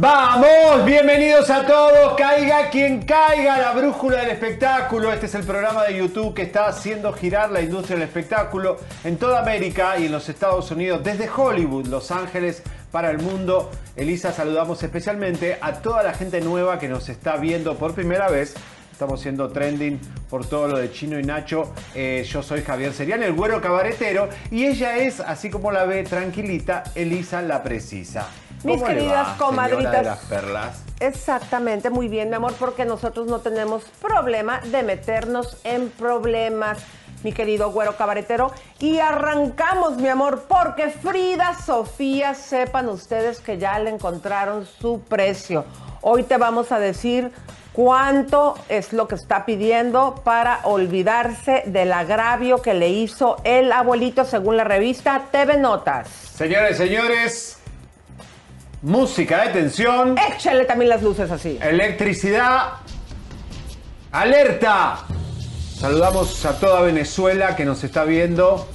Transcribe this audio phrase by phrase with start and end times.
[0.00, 5.12] Vamos, bienvenidos a todos, caiga quien caiga, la brújula del espectáculo.
[5.12, 9.18] Este es el programa de YouTube que está haciendo girar la industria del espectáculo en
[9.18, 13.70] toda América y en los Estados Unidos, desde Hollywood, Los Ángeles, para el mundo.
[13.94, 18.54] Elisa, saludamos especialmente a toda la gente nueva que nos está viendo por primera vez.
[18.90, 21.74] Estamos siendo trending por todo lo de Chino y Nacho.
[21.94, 26.04] Eh, yo soy Javier Serián, el güero cabaretero, y ella es, así como la ve,
[26.04, 28.30] tranquilita, Elisa la precisa.
[28.62, 29.92] Mis ¿Cómo le queridas va, comadritas.
[29.92, 30.82] de las perlas.
[31.00, 36.78] Exactamente, muy bien, mi amor, porque nosotros no tenemos problema de meternos en problemas,
[37.22, 38.52] mi querido güero cabaretero.
[38.78, 45.64] Y arrancamos, mi amor, porque Frida Sofía, sepan ustedes que ya le encontraron su precio.
[46.02, 47.32] Hoy te vamos a decir
[47.72, 54.24] cuánto es lo que está pidiendo para olvidarse del agravio que le hizo el abuelito
[54.24, 56.08] según la revista TV Notas.
[56.08, 57.59] Señores, señores,
[58.82, 61.58] música de tensión, Échale también las luces así.
[61.60, 62.74] electricidad,
[64.12, 65.00] alerta.
[65.78, 68.68] Saludamos a toda Venezuela que nos está viendo.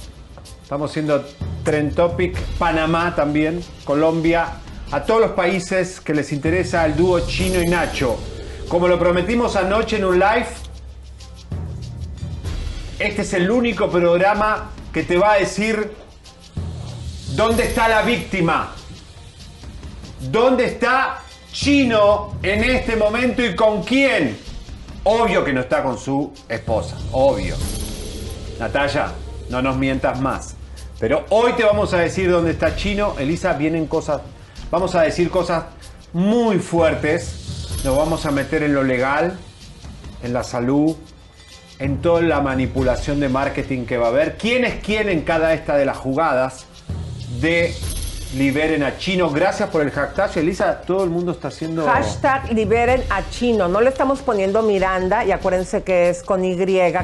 [0.62, 1.24] Estamos siendo
[1.64, 4.48] Trend Topic, Panamá también, Colombia,
[4.90, 8.18] a todos los países que les interesa el dúo Chino y Nacho.
[8.68, 10.48] Como lo prometimos anoche en un live,
[12.98, 15.92] este es el único programa que te va a decir
[17.36, 18.72] dónde está la víctima.
[20.30, 21.22] ¿Dónde está
[21.52, 24.36] Chino en este momento y con quién?
[25.04, 27.54] Obvio que no está con su esposa, obvio.
[28.58, 29.12] Natalia,
[29.50, 30.56] no nos mientas más.
[30.98, 33.14] Pero hoy te vamos a decir dónde está Chino.
[33.18, 34.22] Elisa, vienen cosas,
[34.70, 35.64] vamos a decir cosas
[36.12, 37.82] muy fuertes.
[37.84, 39.38] Nos vamos a meter en lo legal,
[40.22, 40.96] en la salud,
[41.78, 44.36] en toda la manipulación de marketing que va a haber.
[44.36, 46.66] ¿Quién es quién en cada esta de las jugadas
[47.40, 47.74] de
[48.34, 49.30] liberen a Chino?
[49.30, 50.38] Gracias por el hashtag.
[50.38, 51.86] Elisa, todo el mundo está haciendo...
[51.86, 53.68] Hashtag liberen a Chino.
[53.68, 56.56] No le estamos poniendo Miranda y acuérdense que es con Y,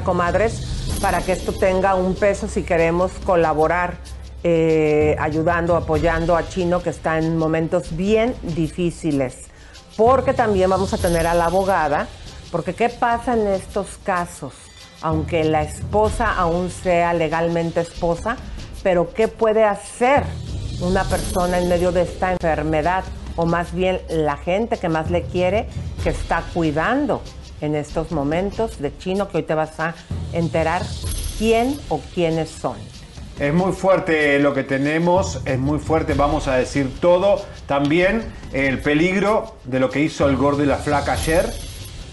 [0.05, 3.97] comadres, para que esto tenga un peso si queremos colaborar
[4.45, 9.49] eh, ayudando, apoyando a Chino que está en momentos bien difíciles.
[9.97, 12.09] Porque también vamos a tener a la abogada,
[12.51, 14.55] porque ¿qué pasa en estos casos?
[15.01, 18.37] Aunque la esposa aún sea legalmente esposa,
[18.83, 20.25] pero ¿qué puede hacer
[20.83, 23.05] una persona en medio de esta enfermedad?
[23.37, 25.67] O más bien la gente que más le quiere,
[26.03, 27.23] que está cuidando
[27.61, 29.95] en estos momentos de chino, que hoy te vas a
[30.33, 30.83] enterar
[31.39, 32.77] quién o quiénes son.
[33.39, 37.43] Es muy fuerte lo que tenemos, es muy fuerte, vamos a decir todo.
[37.67, 41.51] También el peligro de lo que hizo el gordo y la flaca ayer,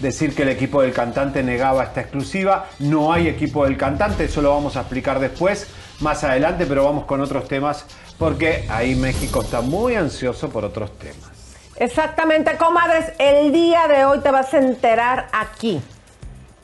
[0.00, 2.66] decir que el equipo del cantante negaba esta exclusiva.
[2.78, 5.66] No hay equipo del cantante, eso lo vamos a explicar después,
[6.00, 7.84] más adelante, pero vamos con otros temas,
[8.20, 11.30] porque ahí México está muy ansioso por otros temas.
[11.76, 13.12] Exactamente, comadres.
[13.18, 15.80] El día de hoy te vas a enterar aquí.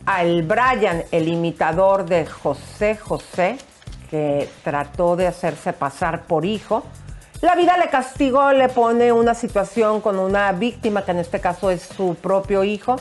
[0.04, 3.56] Al Brian, el imitador de José José,
[4.10, 6.84] que trató de hacerse pasar por hijo.
[7.40, 11.70] La vida le castigó, le pone una situación con una víctima, que en este caso
[11.70, 12.96] es su propio hijo.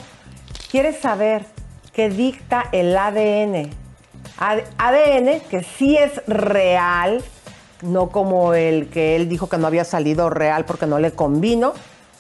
[0.71, 1.45] ¿Quieres saber
[1.93, 3.69] qué dicta el ADN?
[4.37, 7.21] Ad- ADN que sí es real,
[7.85, 11.73] no como el que él dijo que no había salido real porque no le convino,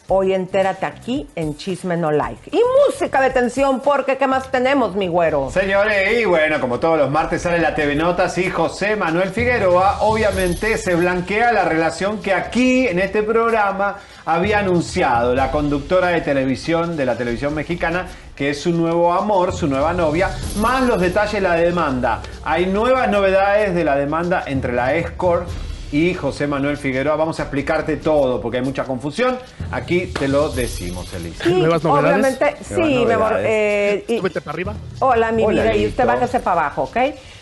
[0.07, 2.55] Hoy entérate aquí en Chisme No Like.
[2.55, 5.49] Y música de tensión, porque ¿qué más tenemos, mi güero?
[5.49, 10.01] Señores, y bueno, como todos los martes sale la TV Notas y José Manuel Figueroa,
[10.01, 16.21] obviamente se blanquea la relación que aquí, en este programa, había anunciado la conductora de
[16.21, 20.99] televisión, de la televisión mexicana, que es su nuevo amor, su nueva novia, más los
[20.99, 22.21] detalles de la demanda.
[22.43, 25.47] Hay nuevas novedades de la demanda entre la Escort
[25.91, 27.15] y José Manuel Figueroa.
[27.15, 29.37] Vamos a explicarte todo porque hay mucha confusión.
[29.71, 31.47] Aquí te lo decimos, Elisa.
[31.47, 32.37] ¿Nuevas novedades?
[32.37, 33.31] Obviamente, sí, mi amor.
[33.31, 33.45] novedades.
[33.47, 34.73] eh, y- para arriba.
[34.99, 36.97] Hola, mi Hola, vida, y usted bájese para abajo, ¿ok?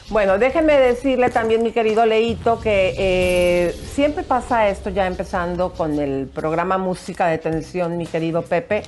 [0.10, 5.98] Bueno, déjeme decirle también, mi querido Leito, que eh, siempre pasa esto, ya empezando con
[5.98, 8.84] el programa Música de Tensión, mi querido Pepe.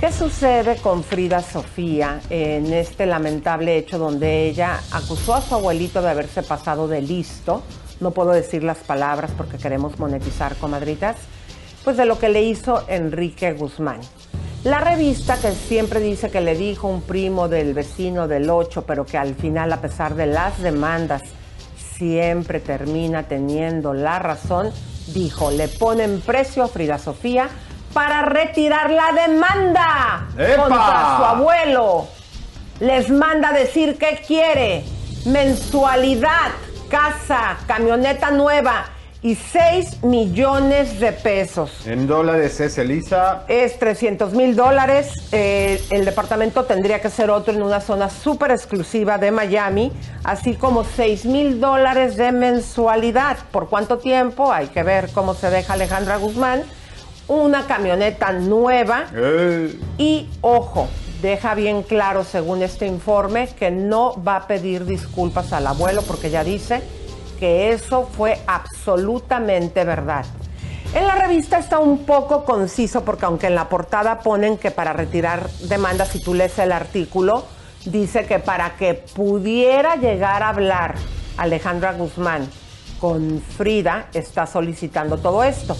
[0.00, 6.00] ¿Qué sucede con Frida Sofía en este lamentable hecho donde ella acusó a su abuelito
[6.00, 7.62] de haberse pasado de listo?
[8.00, 11.16] No puedo decir las palabras porque queremos monetizar, comadritas.
[11.84, 14.00] Pues de lo que le hizo Enrique Guzmán.
[14.64, 19.06] La revista que siempre dice que le dijo un primo del vecino del 8, pero
[19.06, 21.22] que al final, a pesar de las demandas,
[21.96, 24.70] siempre termina teniendo la razón,
[25.14, 27.48] dijo, le ponen precio a Frida Sofía
[27.92, 30.62] para retirar la demanda ¡Epa!
[30.62, 32.08] contra su abuelo.
[32.80, 34.84] Les manda decir que quiere
[35.26, 36.52] mensualidad,
[36.88, 38.86] casa, camioneta nueva
[39.22, 43.44] y 6 millones de pesos En dólares es Elisa.
[43.48, 45.12] es 300 mil dólares.
[45.32, 49.92] Eh, el departamento tendría que ser otro en una zona súper exclusiva de Miami,
[50.24, 53.36] así como 6 mil dólares de mensualidad.
[53.52, 54.52] ¿Por cuánto tiempo?
[54.52, 56.62] Hay que ver cómo se deja Alejandra Guzmán.
[57.30, 60.88] Una camioneta nueva Eh, y, ojo,
[61.22, 66.30] deja bien claro, según este informe, que no va a pedir disculpas al abuelo porque
[66.30, 66.82] ya dice
[67.38, 70.24] que eso fue absolutamente verdad.
[70.92, 74.92] En la revista está un poco conciso porque aunque en la portada ponen que para
[74.92, 77.44] retirar demandas, si tú lees el artículo,
[77.84, 80.96] dice que para que pudiera llegar a hablar
[81.36, 82.50] Alejandra Guzmán
[82.98, 85.76] con Frida, está solicitando todo esto.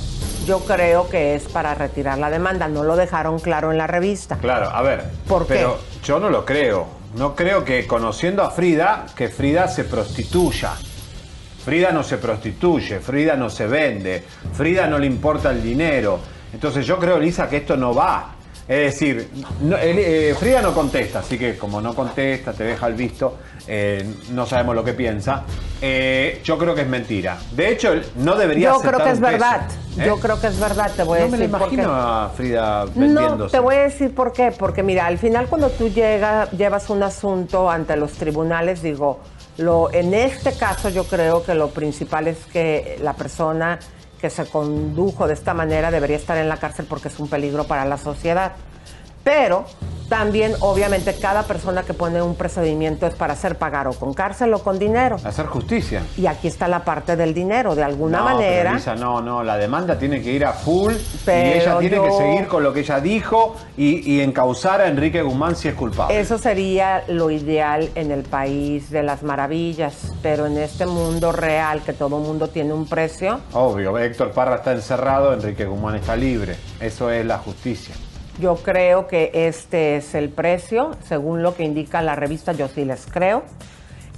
[0.51, 4.37] Yo creo que es para retirar la demanda, no lo dejaron claro en la revista.
[4.39, 5.05] claro, a ver.
[5.29, 5.55] ¿Por qué?
[5.55, 6.89] pero yo no lo creo.
[7.15, 10.73] No creo que conociendo a Frida, que Frida se prostituya.
[11.65, 16.19] Frida no se prostituye, Frida no se vende, Frida no le importa el dinero.
[16.53, 18.35] Entonces yo creo, Elisa, que esto no va.
[18.71, 19.29] Es decir,
[19.63, 23.37] no- eh, Frida no contesta, así que como no contesta, te deja el visto,
[23.67, 25.43] eh, no sabemos lo que piensa.
[25.83, 27.37] Eh, yo creo que es mentira.
[27.51, 29.63] De hecho, no debería Yo creo que es peso, verdad.
[29.99, 30.05] ¿eh?
[30.07, 32.85] Yo creo que es verdad, te voy a No me decir lo imagino a Frida
[32.85, 33.51] No, vendiéndose.
[33.51, 34.53] te voy a decir por qué.
[34.57, 39.19] Porque mira, al final cuando tú llega, llevas un asunto ante los tribunales, digo,
[39.59, 43.81] lo, en este caso yo creo que lo principal es que la persona
[44.21, 47.65] que se condujo de esta manera debería estar en la cárcel porque es un peligro
[47.65, 48.53] para la sociedad.
[49.25, 49.65] Pero
[50.11, 54.53] también, obviamente, cada persona que pone un procedimiento es para hacer pagar o con cárcel
[54.55, 55.17] o con dinero.
[55.23, 56.03] Hacer justicia.
[56.17, 57.77] Y aquí está la parte del dinero.
[57.77, 58.77] De alguna no, manera.
[58.85, 60.95] pero no, no, la demanda tiene que ir a full
[61.25, 64.89] Pero y ella tiene que seguir con lo que ella dijo y, y encauzar a
[64.89, 66.19] Enrique Guzmán si es culpable.
[66.19, 71.83] Eso sería lo ideal en el país de las maravillas, pero en este mundo real
[71.83, 76.57] que todo mundo tiene un precio, Obvio, Héctor Parra está encerrado, Enrique Guzmán está libre.
[76.81, 77.95] Eso es la justicia.
[78.41, 82.85] Yo creo que este es el precio, según lo que indica la revista, yo sí
[82.85, 83.45] les creo.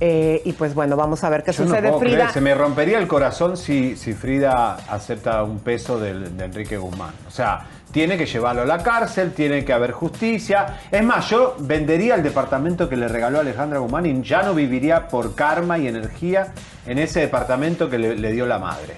[0.04, 2.14] Eh, y pues bueno, vamos a ver qué Yo no sucede, puedo Frida.
[2.16, 6.76] creer, se me rompería el corazón si, si Frida acepta un peso del- de, Enrique
[6.76, 7.12] Guzmán.
[7.28, 10.80] O sea, tiene que llevarlo a la cárcel, tiene que haber justicia.
[10.90, 15.06] Es más, yo vendería el departamento que le regaló Alejandra Guzmán y ya no viviría
[15.06, 16.48] por karma y energía
[16.84, 18.96] en ese departamento que le, le dio la madre.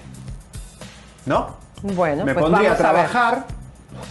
[1.27, 1.57] ¿No?
[1.83, 3.09] Bueno, me pues pondría a ver.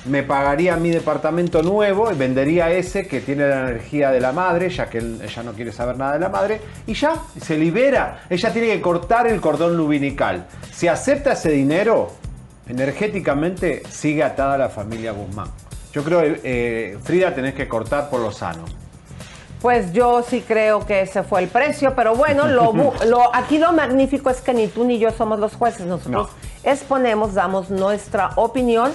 [0.07, 4.69] Me pagaría mi departamento nuevo y vendería ese que tiene la energía de la madre,
[4.71, 8.23] ya que él- ella no quiere saber nada de la madre, y ya, se libera.
[8.29, 10.47] Ella tiene que cortar el cordón lumbilical.
[10.73, 12.11] Si acepta ese dinero,
[12.69, 15.49] energéticamente sigue atada a la familia Guzmán.
[15.93, 18.65] Yo creo, eh, Frida, tenés que cortar por lo sano.
[19.63, 23.59] Pues yo sí creo que ese fue el precio, pero bueno, lo, bu- lo- aquí
[23.59, 26.29] lo magnífico es que ni tú ni yo somos los jueces, nosotros
[26.65, 28.91] exponemos, damos nuestra opinión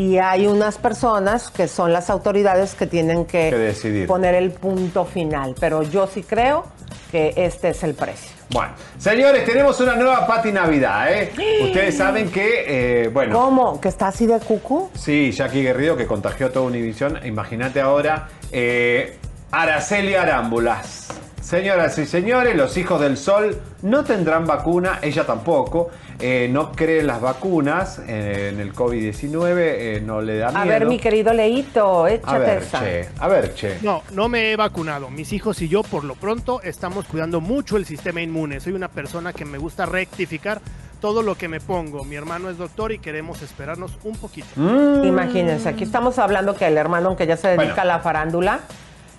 [0.00, 4.06] y hay unas personas que son las autoridades que tienen que, Que decidir.
[4.06, 6.64] poner el punto final, pero yo sí creo
[7.10, 8.30] que este es el precio.
[8.50, 11.32] Bueno, señores, tenemos una nueva Pati Navidad, ¿eh?
[11.64, 13.38] Ustedes saben que, eh, bueno...
[13.38, 13.78] ¿Cómo?
[13.78, 14.90] ¿Que está así de cucu?
[14.94, 17.20] Sí, Jackie Guerrido que contagió a toda Univisión.
[17.26, 19.18] Imagínate ahora, eh,
[19.50, 21.08] Araceli Arámbulas.
[21.42, 25.90] Señoras y señores, los hijos del sol no tendrán vacuna, ella tampoco.
[26.20, 30.60] Eh, no cree en las vacunas, eh, en el COVID-19, eh, no le da miedo.
[30.60, 32.80] A ver, mi querido Leito, A échate ver, esa.
[32.80, 33.78] che, a ver, che.
[33.82, 35.08] No, no me he vacunado.
[35.08, 38.60] Mis hijos y yo, por lo pronto, estamos cuidando mucho el sistema inmune.
[38.60, 40.60] Soy una persona que me gusta rectificar
[41.00, 42.04] todo lo que me pongo.
[42.04, 44.48] Mi hermano es doctor y queremos esperarnos un poquito.
[44.56, 45.04] Mm.
[45.04, 47.80] Imagínense, aquí estamos hablando que el hermano, aunque ya se dedica Bueno.
[47.82, 48.60] a la farándula,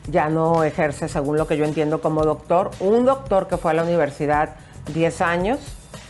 [0.07, 2.69] ya no ejerce, según lo que yo entiendo, como doctor.
[2.79, 4.55] Un doctor que fue a la universidad
[4.93, 5.59] 10 años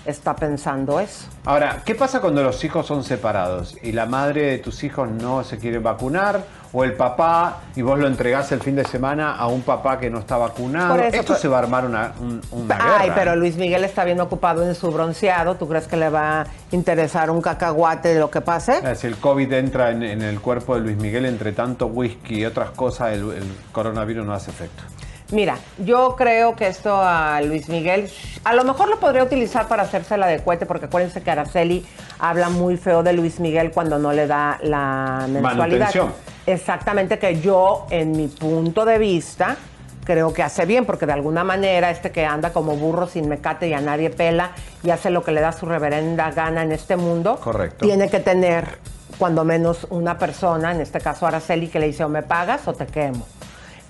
[0.05, 1.25] está pensando eso.
[1.45, 5.43] Ahora, ¿qué pasa cuando los hijos son separados y la madre de tus hijos no
[5.43, 6.43] se quiere vacunar
[6.73, 10.09] o el papá y vos lo entregás el fin de semana a un papá que
[10.09, 10.95] no está vacunado?
[10.95, 12.97] Eso, Esto pero- se va a armar una, un- una guerra.
[12.99, 15.55] Ay, pero Luis Miguel está bien ocupado en su bronceado.
[15.55, 18.95] ¿Tú crees que le va a interesar un cacahuate de lo que pase?
[18.95, 22.45] Si el COVID entra en, en el cuerpo de Luis Miguel, entre tanto whisky y
[22.45, 24.83] otras cosas, el, el coronavirus no hace efecto.
[25.31, 28.11] Mira, yo creo que esto a Luis Miguel,
[28.43, 31.85] a lo mejor lo podría utilizar para hacerse la de cohete, porque acuérdense que Araceli
[32.19, 35.55] habla muy feo de Luis Miguel cuando no le da la mensualidad.
[35.57, 36.13] Manutención.
[36.45, 39.55] Exactamente, que yo, en mi punto de vista,
[40.03, 43.69] creo que hace bien, porque de alguna manera este que anda como burro sin mecate
[43.69, 44.51] y a nadie pela
[44.83, 47.85] y hace lo que le da su reverenda gana en este mundo, Correcto.
[47.85, 48.79] tiene que tener
[49.17, 52.73] cuando menos una persona, en este caso Araceli, que le dice o me pagas o
[52.73, 53.25] te quemo.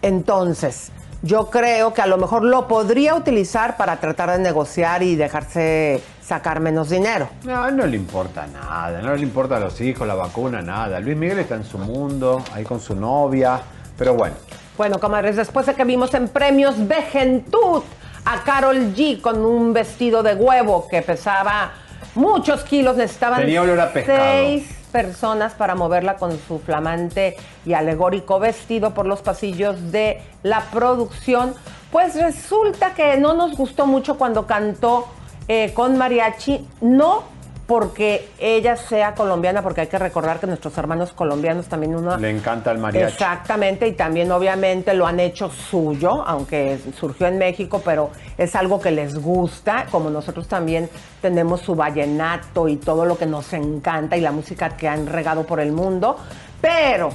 [0.01, 0.91] Entonces,
[1.21, 6.01] yo creo que a lo mejor lo podría utilizar para tratar de negociar y dejarse
[6.23, 7.29] sacar menos dinero.
[7.43, 10.99] No, no le importa nada, no le importa a los hijos, la vacuna, nada.
[10.99, 13.59] Luis Miguel está en su mundo, ahí con su novia,
[13.97, 14.35] pero bueno.
[14.77, 17.83] Bueno, comadres, después de que vimos en premios Vejentud
[18.25, 21.71] a Carol G con un vestido de huevo que pesaba
[22.15, 24.19] muchos kilos, necesitaban Tenía olor a pescado.
[24.19, 30.61] seis personas para moverla con su flamante y alegórico vestido por los pasillos de la
[30.71, 31.55] producción.
[31.91, 35.07] Pues resulta que no nos gustó mucho cuando cantó
[35.47, 37.23] eh, con mariachi, no
[37.71, 42.29] porque ella sea colombiana, porque hay que recordar que nuestros hermanos colombianos también uno Le
[42.29, 43.13] encanta el mariachi.
[43.13, 48.81] Exactamente, y también obviamente lo han hecho suyo, aunque surgió en México, pero es algo
[48.81, 50.89] que les gusta, como nosotros también
[51.21, 55.45] tenemos su vallenato y todo lo que nos encanta y la música que han regado
[55.45, 56.17] por el mundo.
[56.59, 57.11] Pero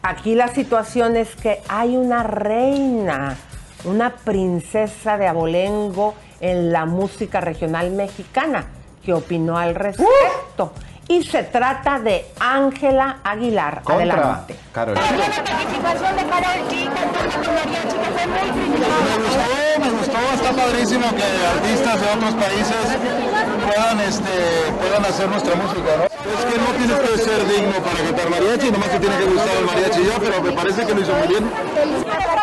[0.00, 3.36] aquí la situación es que hay una reina,
[3.84, 8.64] una princesa de abolengo en la música regional mexicana
[9.04, 10.72] que opinó al respecto.
[11.06, 13.82] Y se trata de Ángela Aguilar.
[13.82, 14.56] Contra Adelante.
[14.72, 14.94] Carol.
[14.94, 19.04] La participación de Karol G cantando con mariachi que fue muy criticada.
[19.04, 22.98] Me gustó, me gustó, está padrísimo que artistas de otros países
[23.66, 26.13] puedan, este, puedan hacer nuestra música, ¿no?
[26.24, 29.56] Es que no tienes que ser digno para cantar mariachi, nomás te tiene que gustar
[29.56, 31.50] el mariachi y yo, pero me parece que lo hizo muy bien.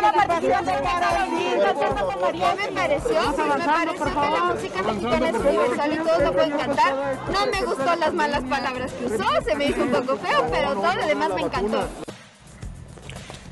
[0.02, 4.82] La participación de Karol G cantando con mariachi me pareció, me pareció que la música
[4.84, 6.94] mexicana es universal y todos lo pueden cantar.
[7.32, 10.74] No me gustó las malas palabras que usó, se me hizo un poco feo, pero
[10.74, 11.88] todo lo demás me encantó.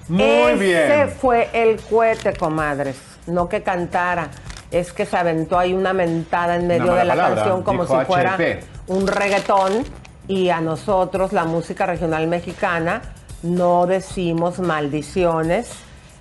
[0.07, 1.09] Muy Ese bien.
[1.19, 2.98] fue el cohete, comadres.
[3.27, 4.29] No que cantara.
[4.71, 8.05] Es que se aventó ahí una mentada en medio de la palabra, canción como si
[8.05, 8.59] fuera HP.
[8.88, 9.86] un reggaetón.
[10.29, 13.01] Y a nosotros, la música regional mexicana,
[13.41, 15.71] no decimos maldiciones,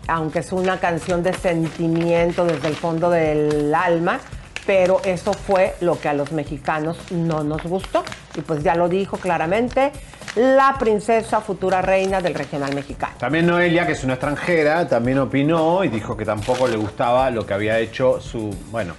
[0.06, 4.18] aunque es una canción de sentimiento desde el fondo del alma.
[4.66, 8.02] Pero eso fue lo que a los mexicanos no nos gustó.
[8.34, 9.92] Y pues ya lo dijo claramente
[10.36, 13.12] la princesa futura reina del regional mexicano.
[13.18, 17.44] También Noelia, que es una extranjera, también opinó y dijo que tampoco le gustaba lo
[17.44, 18.94] que había hecho su, bueno,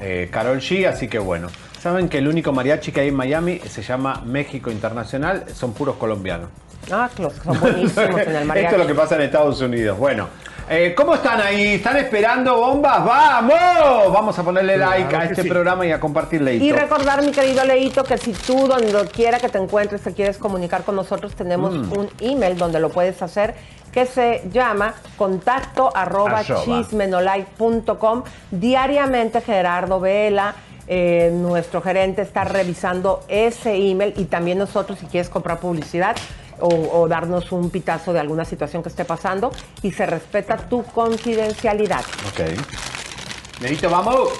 [0.00, 1.48] eh, Carol G, así que bueno.
[1.82, 5.96] Saben que el único mariachi que hay en Miami se llama México Internacional, son puros
[5.96, 6.48] colombianos.
[6.92, 8.66] Ah, los que son buenísimos en el mariachi.
[8.66, 9.98] Esto es lo que pasa en Estados Unidos.
[9.98, 10.28] Bueno,
[10.70, 11.74] eh, ¿cómo están ahí?
[11.74, 13.04] ¿Están esperando bombas?
[13.04, 14.12] ¡Vamos!
[14.12, 15.48] Vamos a ponerle like a este sí.
[15.48, 16.54] programa y a compartirle.
[16.54, 20.38] Y recordar, mi querido Leito, que si tú, donde quiera que te encuentres, te quieres
[20.38, 21.98] comunicar con nosotros, tenemos Mm.
[21.98, 23.54] un email donde lo puedes hacer
[23.90, 26.62] que se llama contacto arroba Arroba.
[26.64, 28.22] chismenolive.com.
[28.50, 30.54] Diariamente Gerardo Vela,
[30.86, 36.16] eh, nuestro gerente, está revisando ese email y también nosotros, si quieres comprar publicidad
[36.60, 40.82] o, o darnos un pitazo de alguna situación que esté pasando y se respeta tu
[40.84, 42.04] confidencialidad.
[42.28, 43.60] Ok.
[43.60, 44.30] Nerito, vamos.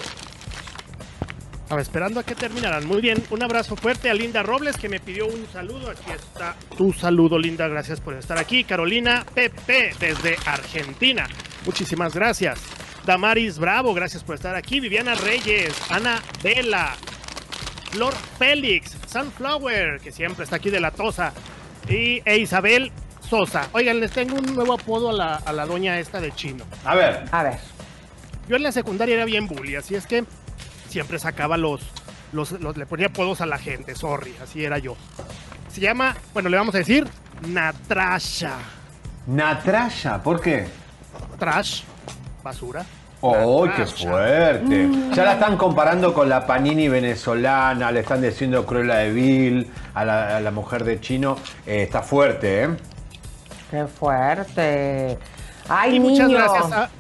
[1.73, 2.87] Estaba esperando a que terminaran.
[2.87, 5.91] Muy bien, un abrazo fuerte a Linda Robles que me pidió un saludo.
[5.91, 7.67] Aquí está tu saludo, Linda.
[7.67, 8.63] Gracias por estar aquí.
[8.65, 11.27] Carolina Pepe desde Argentina.
[11.65, 12.61] Muchísimas gracias.
[13.07, 14.81] Damaris Bravo, gracias por estar aquí.
[14.81, 16.95] Viviana Reyes, Ana Vela,
[17.91, 21.33] Flor Félix, Sunflower, que siempre está aquí de la Tosa.
[21.89, 22.93] Y e Isabel
[23.29, 23.69] Sosa.
[23.73, 26.65] Oigan, les tengo un nuevo apodo a la, a la doña esta de chino.
[26.85, 27.25] A ver.
[27.33, 27.59] A ver.
[28.49, 30.25] Yo en la secundaria era bien bully, así es que
[30.89, 31.81] siempre sacaba los,
[32.33, 34.97] los, los- le ponía apodos a la gente, sorry, así era yo.
[35.69, 37.07] Se llama, bueno, le vamos a decir
[37.49, 38.57] Natrasha.
[39.27, 40.67] Natraya, ¿por qué?
[41.39, 41.83] Trash,
[42.43, 42.85] basura.
[43.25, 44.89] ¡Oh, qué fuerte!
[45.15, 50.05] Ya la están comparando con la Panini venezolana, le están diciendo Cruella de Vil, a
[50.05, 51.37] la, a la mujer de Chino.
[51.65, 52.69] Eh, está fuerte, ¿eh?
[53.71, 55.19] Qué fuerte.
[55.69, 56.11] Ay, Y niño.
[56.11, 56.91] muchas gracias a,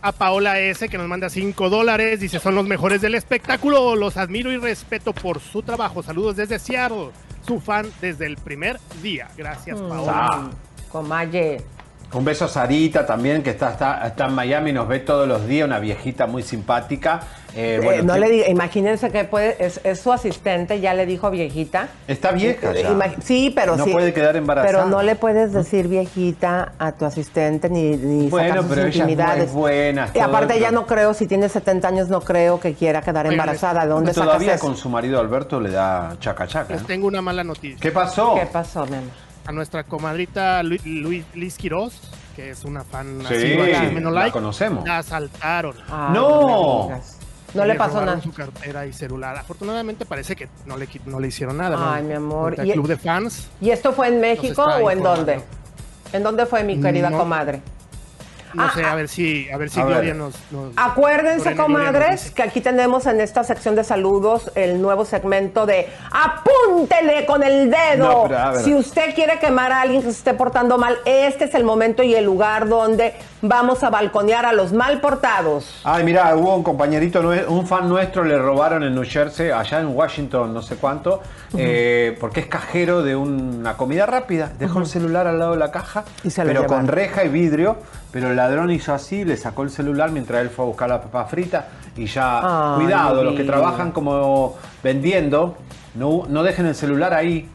[0.00, 2.20] a Paola S que nos manda 5 dólares.
[2.20, 3.96] Dice, son los mejores del espectáculo.
[3.96, 6.02] Los admiro y respeto por su trabajo.
[6.02, 7.10] Saludos desde Seattle.
[7.46, 9.28] Su fan desde el primer día.
[9.36, 9.88] Gracias, Mm.
[9.90, 10.12] Paola.
[10.32, 10.50] Ah.
[10.90, 11.62] Comalle.
[12.12, 15.46] Un beso a Sarita también, que está, está, está en Miami, nos ve todos los
[15.46, 17.20] días, una viejita muy simpática.
[17.54, 21.30] Eh, Eh, no le diga, imagínense que puede, es, es su asistente, ya le dijo
[21.30, 21.88] viejita.
[22.06, 23.14] Está vieja ya.
[23.22, 23.90] Sí, pero No sí.
[23.90, 24.72] puede quedar embarazada.
[24.84, 28.80] Pero no le puedes decir viejita a tu asistente ni, ni Bueno, sacar sus pero
[28.82, 29.52] ella es muy intimidades.
[29.52, 33.26] buena, Y aparte ella no creo, si tiene 70 años, no creo que quiera quedar
[33.26, 33.82] embarazada.
[33.82, 34.64] ¿De dónde sacas Todavía eso?
[34.66, 36.72] con su marido Alberto le da chaca chaca.
[36.74, 37.78] Les tengo una mala noticia.
[37.80, 38.36] ¿Qué pasó?
[38.38, 39.25] ¿Qué pasó, mi amor?
[39.46, 41.94] A nuestra comadrita Lu- Lu- Liz Quiroz,
[42.34, 43.56] que es una fan Sí,
[44.00, 44.84] No la Like, conocemos.
[44.86, 45.76] La asaltaron.
[46.12, 46.90] No.
[47.54, 48.20] No le pasó nada.
[48.20, 49.36] su cartera y celular.
[49.36, 51.76] Afortunadamente parece que no le, no le hicieron nada.
[51.76, 51.90] ¿no?
[51.90, 52.56] Ay, mi amor.
[52.62, 53.48] Y- club de fans.
[53.60, 55.40] ¿Y esto fue en México o en dónde?
[56.12, 57.18] ¿En dónde fue mi querida No.
[57.18, 57.62] comadre?
[58.54, 59.94] No Ah, sé, a ver si, a ver si a ver.
[59.94, 63.84] Gloria nos, nos- Acuérdense, Lorena Gloria nos comadres, que aquí tenemos en esta sección de
[63.84, 68.28] saludos el nuevo segmento de apúntele con el dedo.
[68.28, 71.64] No, si usted quiere quemar a alguien que se esté portando mal, este es el
[71.64, 73.14] momento y el lugar donde
[73.48, 75.80] vamos a balconear a los mal portados.
[75.84, 79.88] Ay, mira, hubo un compañerito, un fan nuestro, le robaron en New Jersey, allá en
[79.88, 81.20] Washington, no sé cuánto,
[81.56, 84.52] eh, porque es cajero de una comida rápida.
[84.58, 87.76] Dejó el celular al lado de la caja, Y se pero con reja y vidrio.
[88.12, 91.02] Pero el ladrón hizo así, le sacó el celular mientras él fue a buscar la
[91.02, 91.68] papa frita.
[91.96, 95.56] Y ya, Ay, cuidado, los que trabajan como vendiendo,
[95.94, 97.48] no, no dejen el celular ahí.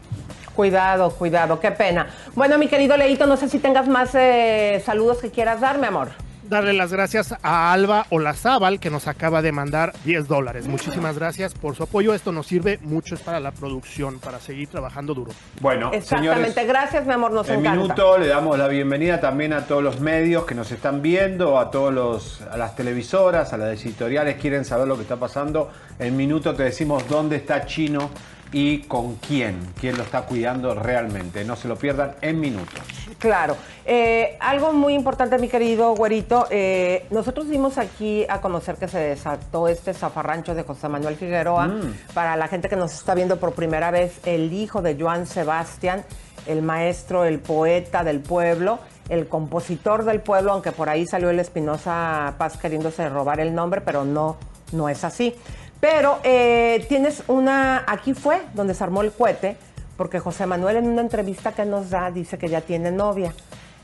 [0.56, 2.08] Cuidado, cuidado, qué pena.
[2.36, 5.88] Bueno, mi querido Leito, no sé si tengas más eh, saludos que quieras dar, mi
[5.88, 6.10] amor.
[6.44, 10.68] darle las gracias a Alba Olazábal que nos acaba de mandar 10 dólares.
[10.68, 12.14] Muchísimas gracias por su apoyo.
[12.14, 15.32] Esto nos sirve mucho es para la producción, para seguir trabajando duro.
[15.62, 16.68] Bueno, Exactamente, señores.
[16.68, 17.82] gracias, mi amor, nos En encanta.
[17.82, 21.72] minuto le damos la bienvenida también a todos los medios que nos están viendo, a
[21.72, 25.72] todos los, a las televisoras, a las editoriales, quieren saber lo que está pasando.
[26.00, 28.10] En minuto te decimos dónde está Chino
[28.52, 31.44] y con quién, quién lo está cuidando realmente.
[31.46, 32.82] No se lo pierdan en minutos.
[33.18, 33.56] Claro.
[33.86, 36.48] Eh, algo muy importante, mi querido güerito.
[36.50, 41.68] eh, nosotros dimos aquí a conocer que se desató este zafarrancho de José Manuel Figueroa.
[41.68, 41.94] Mm.
[42.14, 46.04] Para la gente que nos está viendo por primera vez, el hijo de Joan Sebastián,
[46.48, 51.40] el maestro, el poeta del pueblo, el compositor del pueblo, aunque por ahí salió el
[51.40, 54.38] Espinosa Paz queriéndose robar el nombre, pero no,
[54.72, 55.36] no es así.
[55.82, 59.58] Pero eh, tienes una, aquí fue donde se armó el cohete,
[59.98, 63.34] porque José Manuel en una entrevista que nos da dice que ya tiene novia.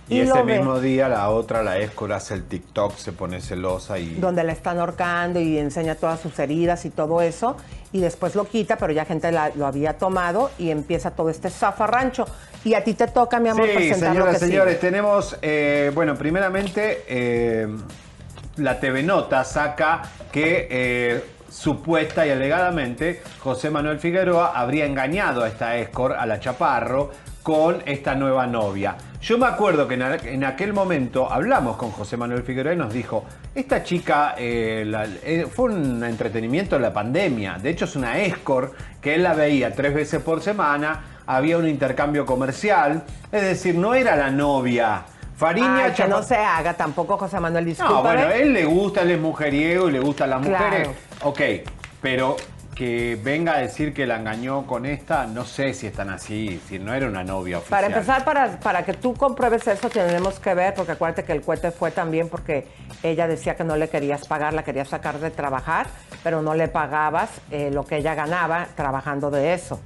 [0.09, 3.99] Y, ese ve mismo día la otra, la Escora, hace el TikTok, se pone celosa
[3.99, 4.15] y...
[4.15, 7.57] donde la están ahorcando y enseña todas sus heridas y todo eso,
[7.91, 11.49] y después lo quita, pero ya gente la- lo había tomado y empieza todo este
[11.49, 12.25] zafarrancho.
[12.63, 14.81] Y a ti te toca, mi amor, Sí, presentar lo señoras, que señores, sigue.
[14.89, 17.67] tenemos, eh, bueno, primeramente, eh,
[18.55, 25.47] la TV Nota saca que eh, supuesta y alegadamente José Manuel Figueroa habría engañado a
[25.47, 27.11] esta escort, a la Chaparro,
[27.43, 28.97] con esta nueva novia.
[29.21, 33.23] Yo me acuerdo que en, aquel momento hablamos con José Manuel Figueroa y nos dijo,
[33.55, 34.85] esta chica eh,
[35.23, 39.33] eh, fue un entretenimiento en la pandemia, de hecho es una escort que él la
[39.33, 45.05] veía tres veces por semana, había un intercambio comercial, es decir, no era la novia.
[45.37, 47.93] Fariña Ay, que no se haga tampoco, José Manuel, disculpa.
[47.93, 50.65] no, bueno, él le gusta, él es mujeriego y le gustan las Claro.
[50.65, 50.89] mujeres.
[51.23, 51.41] Ok,
[52.01, 52.35] pero
[52.73, 56.77] que venga a decir que la engañó con esta, no sé si están así, si
[56.77, 57.81] no era una novia oficial.
[57.81, 61.41] Para empezar, para, para que tú compruebes eso, tenemos que ver, porque acuérdate que el
[61.41, 62.67] cohete fue también porque
[63.01, 65.87] ella decía que no le querías pagar, la querías sacar de trabajar,
[66.23, 69.79] pero no le pagabas eh, lo que ella ganaba trabajando de eso.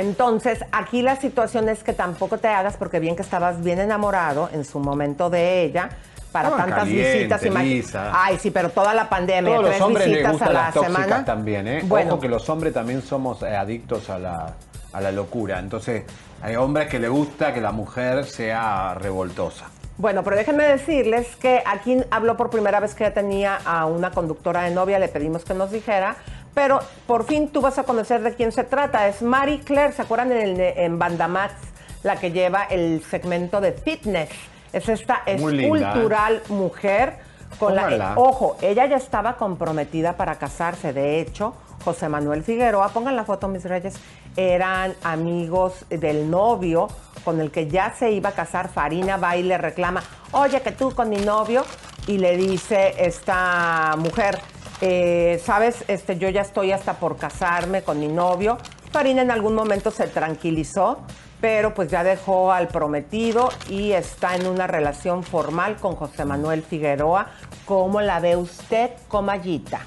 [0.00, 4.48] Entonces, aquí la situación es que tampoco te hagas, porque bien que estabas bien enamorado
[4.52, 5.90] en su momento de ella,
[6.32, 7.42] para Estaba tantas caliente, visitas.
[7.64, 8.12] Lisa.
[8.14, 10.60] Ay, sí, pero toda la pandemia, Todos los tres hombres les visitas a gustan la
[10.62, 11.24] las tóxicas semana.
[11.24, 11.80] también, ¿eh?
[11.84, 14.54] Bueno, Ojo que los hombres también somos eh, adictos a la,
[14.92, 15.58] a la locura.
[15.58, 16.04] Entonces,
[16.42, 19.66] hay hombres que le gusta que la mujer sea revoltosa.
[19.96, 24.12] Bueno, pero déjenme decirles que aquí habló por primera vez que ya tenía a una
[24.12, 26.14] conductora de novia, le pedimos que nos dijera,
[26.58, 29.06] pero por fin tú vas a conocer de quién se trata.
[29.06, 31.54] Es Marie Claire, ¿se acuerdan en, en Bandamax,
[32.02, 34.28] la que lleva el segmento de fitness?
[34.72, 35.68] Es esta linda, ¿eh?
[35.68, 37.18] escultural mujer
[37.60, 40.92] Con la, eh, ojo, ella ya estaba comprometida para casarse.
[40.92, 43.94] De hecho, José Manuel Figueroa, pongan la foto, mis reyes,
[44.36, 46.88] eran amigos del novio
[47.24, 48.68] con el que ya se iba a casar.
[48.68, 51.64] Farina va y le reclama, oye, que tú con mi novio.
[52.08, 54.40] Y le dice esta mujer,
[54.80, 58.58] eh, sabes, este, yo ya estoy hasta por casarme con mi novio.
[58.92, 61.00] Farina en algún momento se tranquilizó,
[61.40, 66.62] pero pues ya dejó al prometido y está en una relación formal con José Manuel
[66.62, 67.28] Figueroa.
[67.64, 69.80] ¿Cómo la ve usted, Comayita?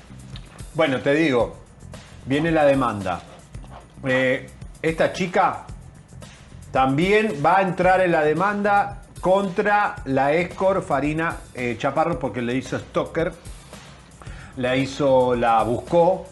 [0.73, 1.55] Bueno, te digo,
[2.25, 3.21] viene la demanda.
[4.05, 4.49] Eh,
[4.81, 5.65] esta chica
[6.71, 12.55] también va a entrar en la demanda contra la escort Farina eh, Chaparro porque le
[12.55, 13.31] hizo stalker,
[14.57, 16.25] la hizo, la buscó,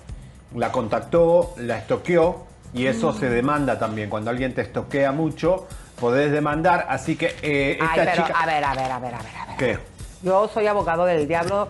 [0.56, 4.10] la contactó, la estoqueó y eso se demanda también.
[4.10, 5.68] Cuando alguien te estoquea mucho,
[6.00, 6.86] podés demandar.
[6.90, 8.40] Así que eh, esta Ay, pero chica.
[8.40, 9.58] a ver, a ver, a ver, a ver, a ver.
[9.58, 9.80] ¿Qué?
[10.22, 11.70] Yo soy abogado del diablo.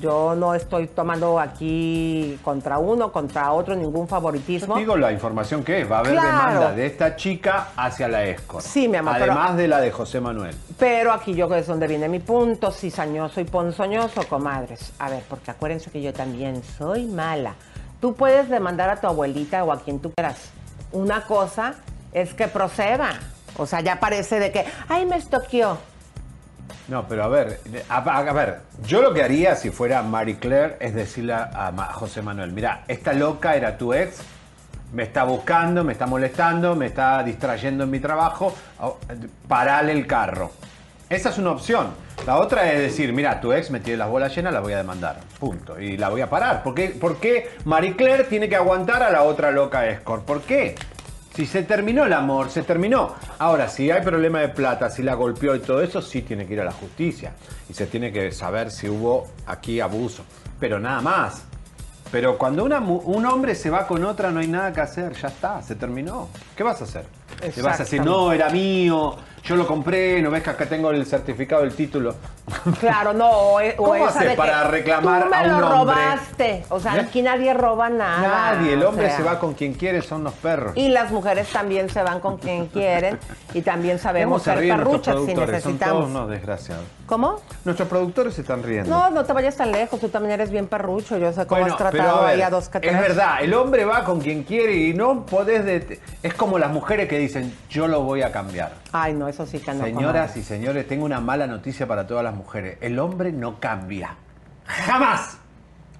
[0.00, 4.76] Yo no estoy tomando aquí contra uno, contra otro, ningún favoritismo.
[4.76, 6.28] Digo la información que es, va a haber Claro.
[6.54, 8.64] demanda de esta chica hacia la escort.
[8.64, 10.54] Sí, mi amor, pero- Además de la de José Manuel.
[10.78, 14.92] Pero aquí yo es donde viene mi punto, cizañoso y ponzoñoso, comadres.
[14.98, 17.54] A ver, porque acuérdense que yo también soy mala.
[18.00, 20.36] Tú puedes demandar a tu abuelita o a quien tú quieras.
[20.92, 21.74] Una cosa
[22.12, 23.10] es que proceda.
[23.56, 25.78] O sea, ya parece de que, ay, me estoqueó.
[26.88, 30.94] No, pero a ver, a, ver, yo lo que haría si fuera Marie Claire es
[30.94, 34.18] decirle a, José Manuel, mira, esta loca era tu ex,
[34.92, 38.54] me está buscando, me está molestando, me está distrayendo en mi trabajo,
[39.48, 40.52] parale el carro.
[41.08, 41.88] Esa es una opción.
[42.26, 44.78] La otra es decir, mira, tu ex me tiene las bolas llenas, la voy a
[44.78, 45.20] demandar.
[45.38, 45.78] Punto.
[45.78, 46.64] Y la voy a parar.
[46.64, 50.24] ¿Por qué, por qué Marie Claire tiene que aguantar a la otra loca escort?
[50.24, 50.74] ¿Por qué?
[51.36, 53.14] Si se terminó el amor, se terminó.
[53.38, 56.54] Ahora, si hay problema de plata, si la golpeó y todo eso, sí tiene que
[56.54, 57.34] ir a la justicia.
[57.68, 60.24] Y se tiene que saber si hubo aquí abuso.
[60.58, 61.44] Pero nada más.
[62.10, 65.12] Pero cuando una un hombre se va con otra, no hay nada que hacer.
[65.12, 66.30] Ya está, se terminó.
[66.56, 67.04] ¿Qué vas a hacer?
[67.54, 69.14] Le vas a decir, no, era mío,
[69.46, 72.14] yo lo compré, no ves que acá tengo el certificado del título.
[72.80, 75.80] Claro, no, o, e- o ¿Cómo hace de para reclamar tú me a un lo
[75.80, 75.94] hombre?
[75.96, 76.64] robaste.
[76.68, 77.00] O sea, ¿Eh?
[77.00, 78.52] aquí nadie roba nada.
[78.54, 79.16] Nadie, el o hombre sea.
[79.18, 80.72] se va con quien quiere, son los perros.
[80.76, 83.18] Y las mujeres también se van con quien quieren
[83.54, 85.62] y también sabemos ¿Cómo se ser parruchas si productores?
[85.62, 86.04] Son todos necesitamos.
[86.10, 86.84] unos desgraciados.
[87.06, 87.40] ¿Cómo?
[87.64, 88.90] Nuestros productores se están riendo.
[88.90, 91.74] No, no te vayas tan lejos, tú también eres bien parrucho, yo sé cómo Bueno,
[91.74, 92.92] has tratado a ver, ahí a dos tres.
[92.92, 95.64] Es verdad, el hombre va con quien quiere y no podés...
[95.64, 98.72] det- Es como las mujeres que dicen, yo lo voy a cambiar.
[99.02, 99.84] Ay, no, eso sí que no.
[99.84, 100.40] Señoras comadre.
[100.40, 102.78] y señores, tengo una mala noticia para todas las mujeres.
[102.80, 104.16] El hombre no cambia.
[104.66, 105.38] Jamás.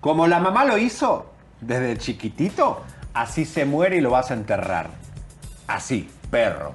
[0.01, 1.27] Como la mamá lo hizo
[1.61, 2.83] desde chiquitito,
[3.15, 4.89] así se muere y lo vas a enterrar.
[5.67, 6.73] Así, perro.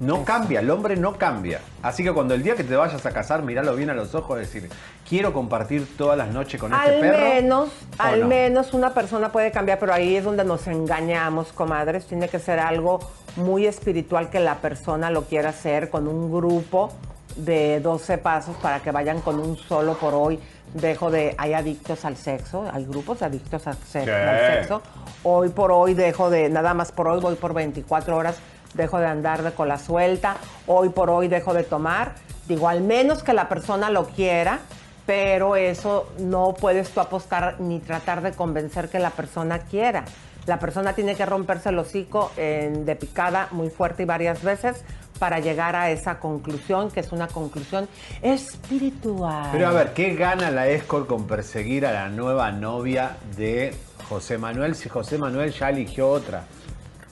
[0.00, 1.60] No cambia, el hombre no cambia.
[1.82, 4.36] Así que cuando el día que te vayas a casar, miralo bien a los ojos
[4.38, 4.68] y decir,
[5.08, 7.18] quiero compartir todas las noches con este Al perro.
[7.24, 8.26] menos, ¿o al no?
[8.26, 12.06] menos una persona puede cambiar, pero ahí es donde nos engañamos, comadres.
[12.06, 12.98] Tiene que ser algo
[13.36, 16.92] muy espiritual que la persona lo quiera hacer con un grupo
[17.36, 20.38] de 12 pasos para que vayan con un solo por hoy.
[20.72, 24.10] Dejo de, hay adictos al sexo, hay grupos de adictos al, se- Sí.
[24.10, 24.82] al sexo.
[25.22, 28.36] Hoy por hoy dejo de, nada más por hoy voy por 24 horas,
[28.74, 30.36] dejo de andar de cola suelta.
[30.66, 32.12] Hoy por hoy dejo de tomar.
[32.48, 34.58] Digo, al menos que la persona lo quiera,
[35.06, 40.04] pero eso no puedes tú apostar ni tratar de convencer que la persona quiera.
[40.46, 44.84] La persona tiene que romperse el hocico en- de picada muy fuerte y varias veces
[45.18, 47.88] para llegar a esa conclusión, que es una conclusión
[48.22, 49.48] espiritual.
[49.52, 53.74] Pero a ver, ¿qué gana la escort con perseguir a la nueva novia de
[54.08, 56.44] José Manuel si José Manuel ya eligió otra?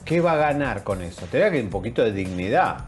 [0.05, 1.25] ¿Qué va a ganar con eso?
[1.27, 2.85] Te da que un poquito de dignidad.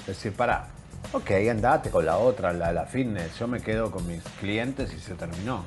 [0.00, 0.68] Es decir, para,
[1.12, 3.38] ok, andate con la otra, la de la fitness.
[3.38, 5.64] Yo me quedo con mis clientes y se terminó.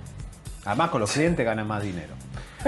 [0.66, 2.14] Además, con los clientes gana más dinero.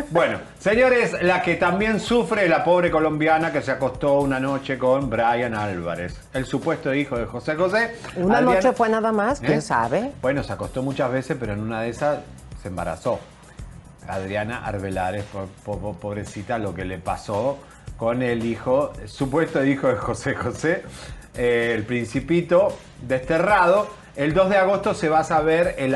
[0.09, 4.77] Bueno, señores, la que también sufre es la pobre colombiana que se acostó una noche
[4.77, 7.95] con Brian Álvarez, el supuesto hijo de José José.
[8.15, 9.61] Una Adriana- noche fue nada más, quién ¿Eh?
[9.61, 10.11] sabe.
[10.21, 12.19] Bueno, se acostó muchas veces, pero en una de esas
[12.61, 13.19] se embarazó.
[14.07, 14.61] Adriana
[15.63, 17.57] po- pobrecita, lo que le pasó
[17.97, 20.83] con el hijo, el supuesto hijo de José José,
[21.35, 23.87] eh, el principito desterrado.
[24.15, 25.95] El 2 de agosto se va a saber el.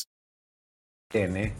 [1.11, 1.53] Tiene.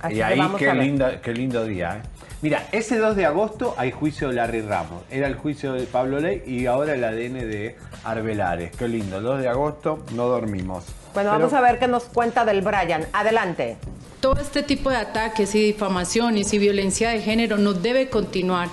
[0.00, 0.82] Así y ahí qué, a ver.
[0.84, 2.02] lindo, qué lindo día.
[2.02, 2.08] ¿eh?
[2.42, 5.02] Mira, ese 2 de agosto hay juicio de Larry Ramos.
[5.10, 8.74] Era el juicio de Pablo Ley y ahora el ADN de Arbelares.
[8.76, 9.18] Qué lindo.
[9.18, 10.84] El 2 de agosto no dormimos.
[11.12, 13.06] Bueno, vamos a ver qué nos cuenta del Brian.
[13.12, 13.76] Adelante.
[14.20, 18.68] Todo este tipo de ataques y difamaciones y violencia de género no debe continuar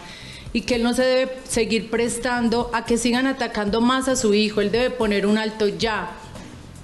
[0.54, 4.34] y que él no se debe seguir prestando a que sigan atacando más a su
[4.34, 4.62] hijo.
[4.62, 6.12] Él debe poner un alto ya,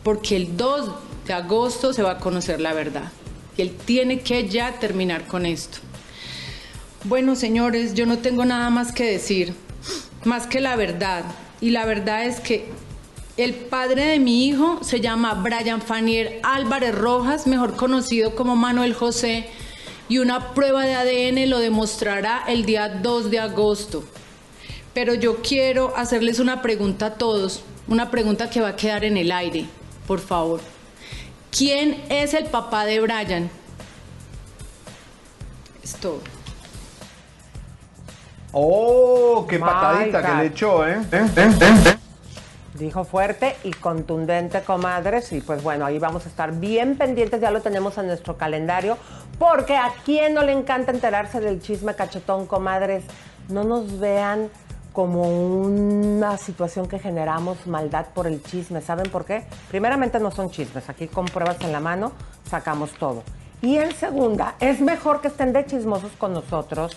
[0.04, 0.92] porque el 2
[1.26, 3.12] de agosto se va a conocer la verdad.
[3.58, 5.80] Y él tiene que ya terminar con esto.
[7.06, 9.54] Bueno, señores, yo no tengo nada más que decir,
[10.24, 11.24] más que la verdad.
[11.62, 12.70] Y la verdad es que
[13.36, 18.94] el padre de mi hijo se llama Brian Fanier Álvarez Rojas, mejor conocido como Manuel
[18.94, 19.48] José,
[20.08, 24.04] y una prueba de ADN lo demostrará el día 2 de agosto.
[24.94, 29.18] Pero yo quiero hacerles una pregunta a todos, una pregunta que va a quedar en
[29.18, 29.66] el aire,
[30.06, 30.73] por favor.
[31.56, 33.50] ¿Quién es el papá de Brian?
[35.84, 36.20] Es todo.
[38.52, 39.46] ¡Oh!
[39.48, 40.28] ¡Qué My patadita God.
[40.28, 40.98] que le echó, eh!
[42.74, 45.32] Dijo fuerte y contundente, comadres.
[45.32, 48.98] Y pues bueno, ahí vamos a estar bien pendientes, ya lo tenemos en nuestro calendario.
[49.38, 53.04] Porque a quién no le encanta enterarse del chisme cachetón, comadres.
[53.50, 54.50] No nos vean
[54.94, 58.80] como una situación que generamos maldad por el chisme.
[58.82, 59.44] ¿Saben por qué?
[59.70, 60.88] Primeramente no son chismes.
[60.90, 62.12] Aquí con pruebas en la mano
[62.50, 63.24] sacamos todo.
[63.62, 66.96] Y en segunda, es mejor que estén de chismosos con nosotros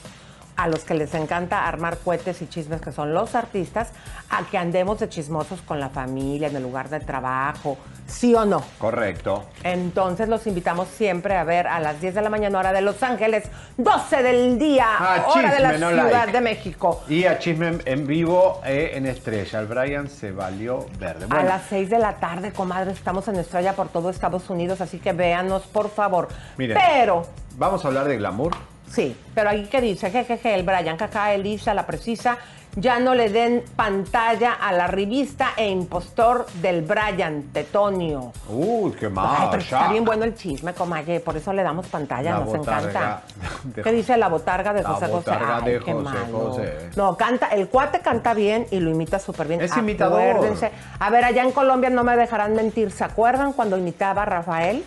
[0.56, 3.90] a los que les encanta armar cohetes y chismes que son los artistas,
[4.30, 8.44] a que andemos de chismosos con la familia, en el lugar de trabajo, sí o
[8.44, 8.62] no.
[8.78, 9.44] Correcto.
[9.62, 13.02] Entonces los invitamos siempre a ver a las 10 de la mañana hora de Los
[13.02, 13.44] Ángeles,
[13.76, 14.86] 12 del día,
[15.26, 16.32] hora de la no Ciudad like.
[16.32, 17.02] de México.
[17.08, 19.60] Y a chisme en- vivo eh, en Estrella.
[19.60, 21.26] El Brian se valió verde.
[21.30, 24.98] A las 6 de la tarde, comadre, estamos en Estrella por todo Estados Unidos, así
[25.00, 26.28] que véanos, por favor.
[26.56, 26.78] miren.
[26.78, 27.26] Pero,
[27.58, 28.52] Vamos a hablar de glamour.
[28.96, 32.38] Sí, pero aquí que dice, jejeje, el Brian, caca, Elisa, la precisa,
[32.78, 38.32] ya no le den pantalla a la revista e impostor del Brian, Tetonio.
[38.50, 39.48] Uy, qué mal.
[39.52, 42.88] Ay, está bien bueno el chisme, comadre, por eso le damos pantalla, La nos botarga
[42.90, 43.22] encanta.
[43.64, 45.12] de- ¿Qué dice la botarga de La José José?
[45.30, 46.38] botarga Ay, de qué José malo.
[46.38, 46.90] José.
[46.96, 49.60] No, canta, el cuate canta bien y lo imita súper bien.
[49.62, 50.20] Es imitador.
[50.20, 50.70] Acuérdense.
[50.98, 52.90] A ver, allá en Colombia no me dejarán mentir.
[52.90, 54.84] ¿Se acuerdan cuando imitaba a Rafael?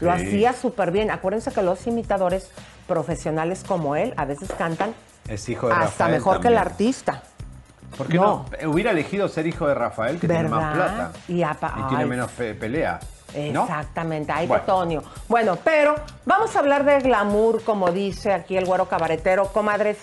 [0.00, 0.22] Lo Sí.
[0.26, 1.10] hacía súper bien.
[1.12, 2.50] Acuérdense que los imitadores
[2.92, 4.94] profesionales como él a veces cantan
[5.28, 7.22] Es hijo de hasta Rafael mejor que el artista.
[7.96, 8.46] ¿Por qué no?
[8.66, 10.94] Hubiera elegido ser hijo de Rafael, que tiene más ¿Verdad?
[11.12, 11.18] plata.
[11.28, 13.00] Y apa- tiene menos pe- pelea.
[13.52, 13.62] ¿no?
[13.62, 14.62] Exactamente, ay, Bueno.
[14.62, 15.02] Tetonio.
[15.28, 15.94] Bueno, pero
[16.26, 19.46] vamos a hablar de glamour, como dice aquí el güero cabaretero.
[19.52, 19.96] Comadres,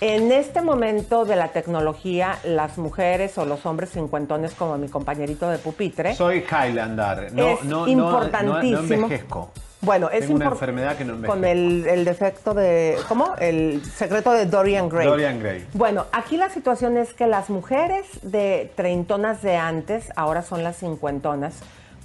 [0.00, 5.48] en este momento de la tecnología, las mujeres o los hombres cincuentones, como mi compañerito
[5.50, 7.30] de pupitre, Soy Highlander.
[7.34, 8.80] No, Es no, no, importantísimo.
[8.80, 9.50] No, no envejezco.
[9.82, 11.34] Bueno, es Tengo una enfermedad que no envejezco.
[11.34, 13.34] Con el, el defecto de, ¿cómo?
[13.38, 15.06] El secreto de Dorian Gray.
[15.06, 15.66] Dorian Gray.
[15.74, 20.78] Bueno, aquí la situación es que las mujeres de treintonas de antes ahora son las
[20.78, 21.54] cincuentonas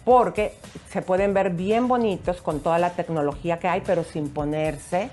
[0.03, 0.55] porque
[0.89, 5.09] se pueden ver bien bonitos con toda la tecnología que hay, pero sin ponerse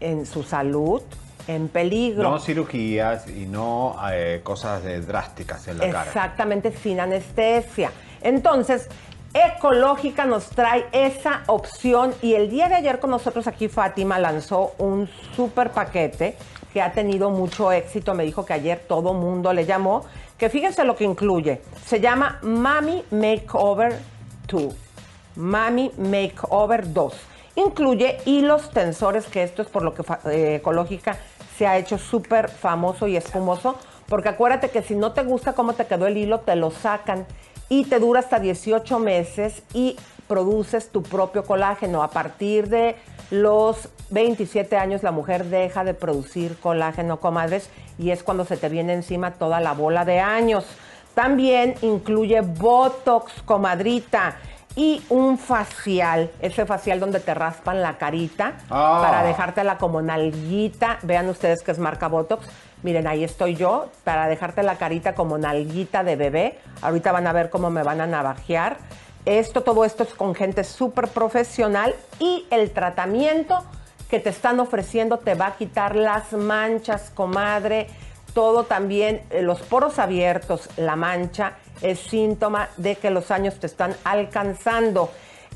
[0.00, 1.02] en su salud
[1.46, 2.28] en peligro.
[2.28, 6.04] No cirugías y no eh, cosas de drásticas en la cara.
[6.04, 7.92] Exactamente, sin anestesia.
[8.22, 8.88] Entonces,
[9.32, 14.72] Ecológica nos trae esa opción y el día de ayer con nosotros aquí Fátima lanzó
[14.78, 16.36] un super paquete
[16.72, 18.14] que ha tenido mucho éxito.
[18.14, 20.04] Me dijo que ayer todo mundo le llamó.
[20.36, 21.62] Que fíjense lo que incluye.
[21.86, 24.00] Se llama Mami Makeover
[24.48, 24.74] 2.
[25.36, 27.14] Mami Makeover 2.
[27.54, 31.16] Incluye hilos tensores, que esto es por lo que eh, Ecológica
[31.56, 33.76] se ha hecho súper famoso y espumoso.
[34.08, 37.26] Porque acuérdate que si no te gusta cómo te quedó el hilo, te lo sacan
[37.70, 39.96] y te dura hasta 18 meses y
[40.28, 42.02] produces tu propio colágeno.
[42.02, 42.96] A partir de
[43.30, 48.68] los 27 años la mujer deja de producir colágeno, comadres, y es cuando se te
[48.68, 50.66] viene encima toda la bola de años.
[51.14, 54.36] También incluye Botox, comadrita,
[54.76, 59.00] y un facial, ese facial donde te raspan la carita Ah.
[59.02, 60.98] para dejártela como nalguita.
[61.02, 62.46] Vean ustedes que es marca Botox.
[62.82, 66.58] Miren, ahí estoy yo para dejarte la carita como nalguita de bebé.
[66.80, 68.78] Ahorita van a ver cómo me van a navajear.
[69.26, 73.62] Esto, todo esto es con gente súper profesional y el tratamiento
[74.08, 77.86] que te están ofreciendo te va a quitar las manchas, comadre.
[78.32, 83.66] Todo también, eh, los poros abiertos, la mancha, es síntoma de que los años te
[83.66, 85.10] están alcanzando.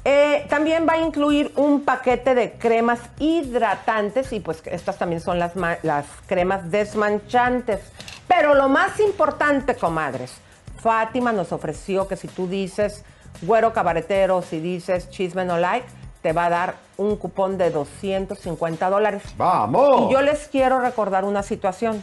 [0.05, 5.38] Eh, también va a incluir un paquete de cremas hidratantes y pues estas también son
[5.38, 7.81] las, las cremas desmanchantes.
[8.29, 10.35] Pero lo más importante, comadres,
[10.77, 13.03] Fátima nos ofreció que si tú dices
[13.43, 15.87] güero cabaretero, si dices chisme no like,
[16.23, 19.23] te va a dar un cupón de 250 dólares.
[19.37, 20.11] ¡Vamos!
[20.11, 22.03] Y yo les quiero recordar una situación,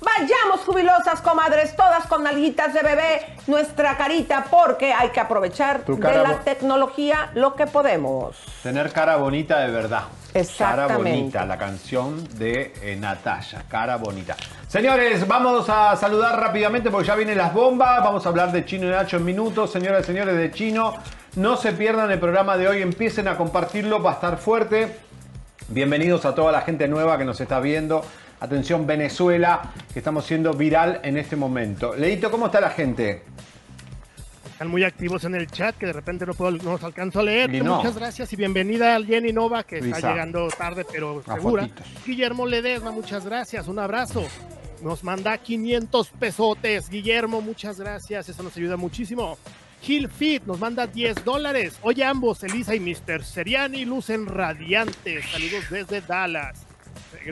[0.00, 5.98] Vayamos, jubilosas comadres, todas con nalguitas de bebé, nuestra carita, porque hay que aprovechar de
[5.98, 8.36] la tecnología lo que podemos.
[8.62, 10.02] Tener cara bonita de verdad.
[10.58, 13.64] Cara bonita, la canción de eh, Natalia.
[13.68, 14.36] Cara bonita.
[14.68, 18.02] Señores, vamos a saludar rápidamente porque ya vienen las bombas.
[18.02, 19.72] Vamos a hablar de Chino y Nacho en minutos.
[19.72, 20.94] Señoras y señores de Chino,
[21.36, 22.82] no se pierdan el programa de hoy.
[22.82, 24.96] Empiecen a compartirlo, va a estar fuerte.
[25.68, 28.02] Bienvenidos a toda la gente nueva que nos está viendo.
[28.40, 31.94] Atención Venezuela, que estamos siendo viral en este momento.
[31.94, 33.22] Leito, ¿cómo está la gente?
[34.52, 37.22] Están muy activos en el chat que de repente no, puedo, no los alcanzo a
[37.22, 37.62] leer.
[37.62, 37.76] No.
[37.76, 41.62] Muchas gracias y bienvenida a Jenny Nova que está llegando tarde pero A segura.
[41.62, 41.86] fotitos.
[42.04, 43.68] Guillermo Ledesma, muchas gracias.
[43.68, 44.24] Un abrazo.
[44.82, 46.88] Nos manda 500 pesotes.
[46.88, 48.28] Guillermo, muchas gracias.
[48.28, 49.38] Eso nos ayuda muchísimo.
[49.80, 51.78] Gil Fit nos manda 10 dólares.
[51.82, 53.24] Hoy ambos, Elisa y Mr.
[53.24, 55.24] Seriani, lucen radiantes.
[55.30, 56.67] Saludos desde Dallas.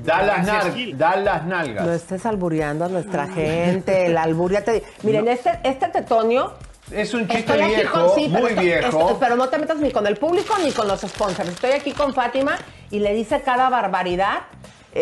[0.03, 0.99] Da las, Gracias, nal- Gil.
[0.99, 1.87] da las nalgas.
[1.87, 4.83] No estés albureando a nuestra gente, el albur ya te...
[5.03, 6.53] Miren, este, este tetonio...
[6.91, 9.17] Es un chiste Estoy aquí viejo, con- sí, pero muy viejo.
[9.19, 11.49] pero no te metas ni con el público ni con los sponsors.
[11.49, 12.57] Estoy aquí con Fátima
[12.93, 14.43] y le dice cada barbaridad.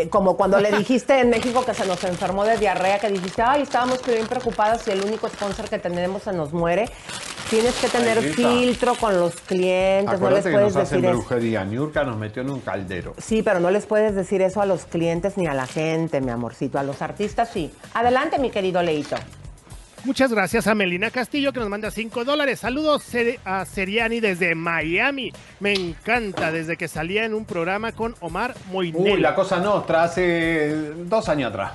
[0.03, 3.43] Eh, como cuando le dijiste en México que se nos enfermó de diarrea, que dijiste,
[3.43, 6.89] ay, estábamos bien preocupadas y el único sponsor que tenemos se nos muere.
[7.51, 11.01] Tienes que tener Ay, filtro con los clientes, no les Acuérdate que puedes nos hacen
[11.03, 11.19] decir eso.
[11.19, 11.65] brujería.
[11.65, 13.15] Niurka nos metió en un caldero.
[13.19, 16.31] Sí, pero no les puedes decir eso a los clientes ni a la gente, mi
[16.31, 16.79] amorcito.
[16.79, 17.71] A los artistas sí.
[17.93, 19.17] Adelante, mi querido Leito.
[20.05, 22.61] Muchas gracias a Melina Castillo que nos manda 5 dólares.
[22.61, 23.05] Saludos
[23.47, 25.33] a Seriani desde Miami.
[25.61, 29.13] Me encanta desde que salía en un programa con Omar Moinelli.
[29.15, 31.73] Uy, la cosa nostra, hace dos años atrás.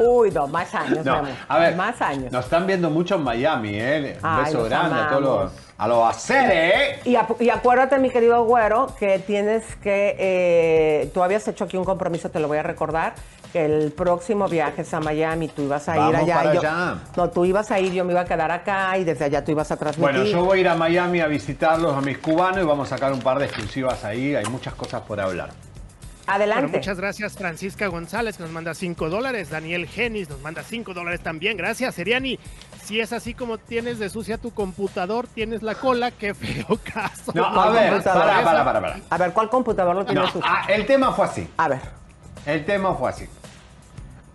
[0.00, 1.30] Uy, no, más años, No, mi amor.
[1.48, 2.32] a ver, Más años.
[2.32, 4.16] nos están viendo mucho en Miami, ¿eh?
[4.20, 7.00] Un Ay, beso grande a todos los, a los aceres, ¿eh?
[7.04, 10.14] Y, y acuérdate, mi querido güero, que tienes que.
[10.18, 13.14] eh, tú habías hecho aquí un compromiso, te lo voy a recordar.
[13.52, 16.34] Que el próximo viaje es a Miami, tú ibas a ir allá.
[16.34, 16.94] para yo- allá.
[17.16, 19.52] No, tú ibas a ir, yo me iba a quedar acá y desde allá tú
[19.52, 20.14] ibas a transmitir.
[20.20, 22.96] Bueno, yo voy a ir a Miami a visitarlos, a mis cubanos, y vamos a
[22.96, 24.34] sacar un par de exclusivas ahí.
[24.34, 25.50] Hay muchas cosas por hablar.
[26.26, 26.64] Adelante.
[26.64, 29.48] Bueno, muchas gracias Francisca González que nos manda 5 dólares.
[29.48, 31.56] Daniel Genis nos manda 5 dólares también.
[31.56, 32.38] Gracias, Seriani.
[32.84, 37.32] Si es así como tienes de sucia tu computador, tienes la cola, qué feo caso.
[37.34, 39.00] No, a ver, para, para, para, para.
[39.08, 40.40] A ver, ¿cuál computador lo No, tienes tú?
[40.44, 41.48] ah, el tema fue así.
[41.56, 41.80] A ver.
[42.44, 43.26] El tema fue así.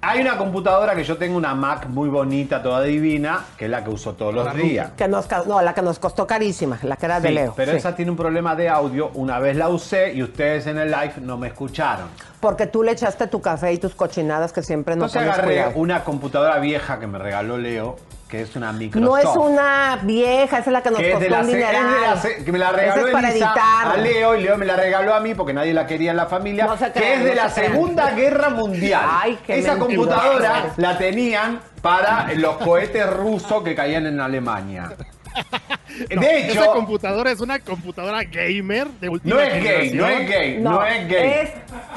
[0.06, 3.86] Hay una computadora que yo tengo, una Mac muy bonita, toda divina, que es la
[3.86, 4.92] que uso todos los días.
[4.98, 7.54] Que nos, no, la que nos costó carísima, la que era de Sí, Leo.
[7.56, 7.78] pero sí.
[7.78, 9.12] esa tiene un problema de audio.
[9.14, 12.08] Una vez la usé y ustedes en el live no me escucharon.
[12.42, 15.54] Porque tú le echaste tu café y tus cochinadas que siempre no Entonces pones agarré
[15.56, 15.72] cuidado.
[15.76, 17.96] una computadora vieja que me regaló Leo,
[18.34, 19.08] que es una Microsoft.
[19.08, 22.20] No es una vieja, esa es la que nos que costó un dineral.
[22.20, 25.14] se- que me la regaló es para Elisa a Leo y Leo me la regaló
[25.14, 27.50] a mí porque nadie la quería en la familia, No que es de no la.
[27.52, 29.06] Segunda Guerra Mundial.
[29.08, 34.94] Ay, Esa computadora la tenían para los cohetes rusos que caían en Alemania.
[36.16, 40.08] No, de hecho, esa computadora es una computadora gamer de última no es gay, no
[40.08, 41.30] es gay, no, es gay.
[41.30, 41.52] Es,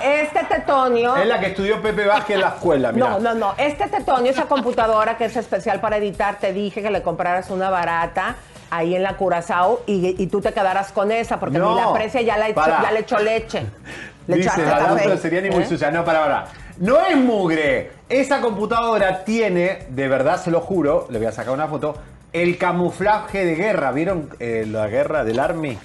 [0.05, 1.17] este tetonio.
[1.17, 3.09] Es la que estudió Pepe Vázquez en la escuela, mira.
[3.09, 3.55] No, no, no.
[3.57, 7.71] Este tetonio, esa computadora que es especial para editar, te dije que le compraras una
[7.71, 8.37] barata
[8.71, 11.93] ahí en la Curazao y, y tú te quedaras con esa, porque No, ni la
[11.93, 12.83] precia ya, la para.
[12.83, 13.63] ya le echó leche.
[14.27, 15.67] Le Dice, la lámpara sería ni muy ¿eh?
[15.67, 15.89] sucia.
[15.93, 16.47] No, para, para.
[16.79, 17.93] No es mugre.
[18.09, 21.95] Esa computadora tiene, de verdad se lo juro, le voy a sacar una foto,
[22.43, 23.93] el camuflaje de guerra.
[23.93, 25.79] ¿Vieron eh, la guerra del Army?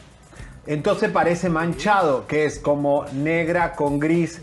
[0.67, 4.41] Entonces parece manchado, que es como negra con gris.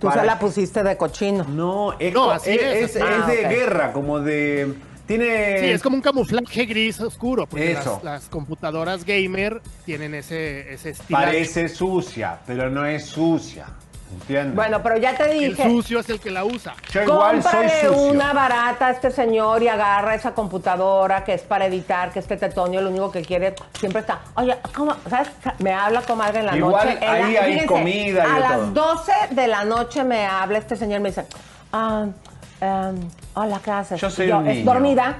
[0.00, 1.44] Tú Para- se la pusiste de cochino.
[1.44, 3.26] No, es, No, co- así es, es, es- así es es.
[3.40, 4.74] de Ah, guerra, como de...
[5.06, 5.58] Tiene...
[5.60, 7.94] Sí, es como un camuflaje gris oscuro, porque Eso.
[8.02, 11.18] las, las computadoras gamer tienen ese, ese estilo.
[11.18, 13.66] Parece sucia, pero no es sucia.
[14.10, 14.54] ¿Entiendes?
[14.54, 15.62] Bueno, pero ya te El dije.
[15.68, 16.74] sucio es el que la usa.
[16.92, 17.92] yo igual soy sucio.
[17.92, 22.36] una barata a este señor y agarra esa computadora que es para editar, que este
[22.36, 24.94] tetonio lo único que quiere siempre está, oye, ¿cómo?
[25.08, 25.28] ¿sabes?
[25.58, 27.00] Me habla comadre en la Igual noche.
[27.06, 28.66] la- ahí hay fíjense, comida y A las todo.
[28.96, 31.26] 12 de la noche me habla este señor y me dice,
[31.72, 32.06] ah,
[32.60, 34.00] Em, hola, ¿qué haces?
[34.00, 35.18] Yo soy Y un Es dormida.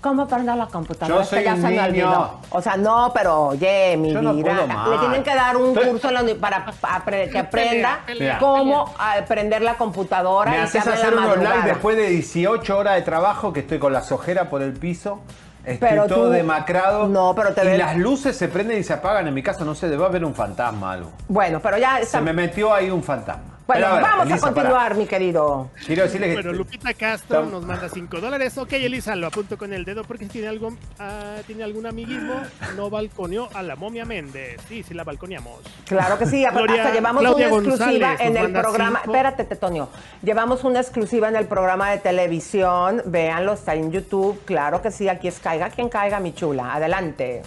[0.00, 1.16] ¿Cómo prender la computadora?
[1.16, 1.84] Yo Es que soy ya un se me niño.
[2.08, 2.40] olvidó.
[2.50, 4.52] O sea, no, pero oye, mi Yo no vida.
[4.54, 4.88] puedo más.
[4.88, 8.38] Le tienen que dar un Estoy- curso en la uni- para apre- que aprenda pelea,
[8.38, 10.50] cómo ah, prender la computadora.
[10.50, 11.66] Me y que haces hable hacer la un online madrugada.
[11.72, 15.20] después de 18 horas de trabajo que estoy con las ojeras por el piso.
[15.64, 17.08] Estoy Pero todo tú- demacrado.
[17.08, 19.64] No, pero te Y ves- las luces se prenden y se apagan en mi casa.
[19.64, 21.10] No sé, debe haber un fantasma algo.
[21.26, 22.20] Bueno, pero ya Se está.
[22.20, 23.55] me metió ahí un fantasma.
[23.66, 25.70] Bueno, Pero a ver, vamos Elisa, a continuar, mi querido.
[25.86, 26.34] Quiero decirle que.
[26.34, 28.56] Bueno, Lupita Castro nos manda 5 dólares.
[28.58, 32.34] Ok, Elisa, lo apunto con el dedo porque si tiene algo, ah, tiene algún amiguismo,
[32.76, 34.60] no balconeó a la momia Méndez.
[34.68, 35.60] Sí, sí la balconeamos.
[35.84, 39.00] Claro que sí, hasta Gloria- llevamos Claudia una exclusiva González en el programa.
[39.02, 39.12] cinco.
[39.12, 39.88] Espérate, Tetonio.
[40.22, 43.02] Llevamos una exclusiva en el programa de televisión.
[43.06, 44.40] Véanlo, está en YouTube.
[44.44, 46.72] Claro que sí, aquí es caiga quien caiga, mi chula.
[46.74, 47.42] Adelante.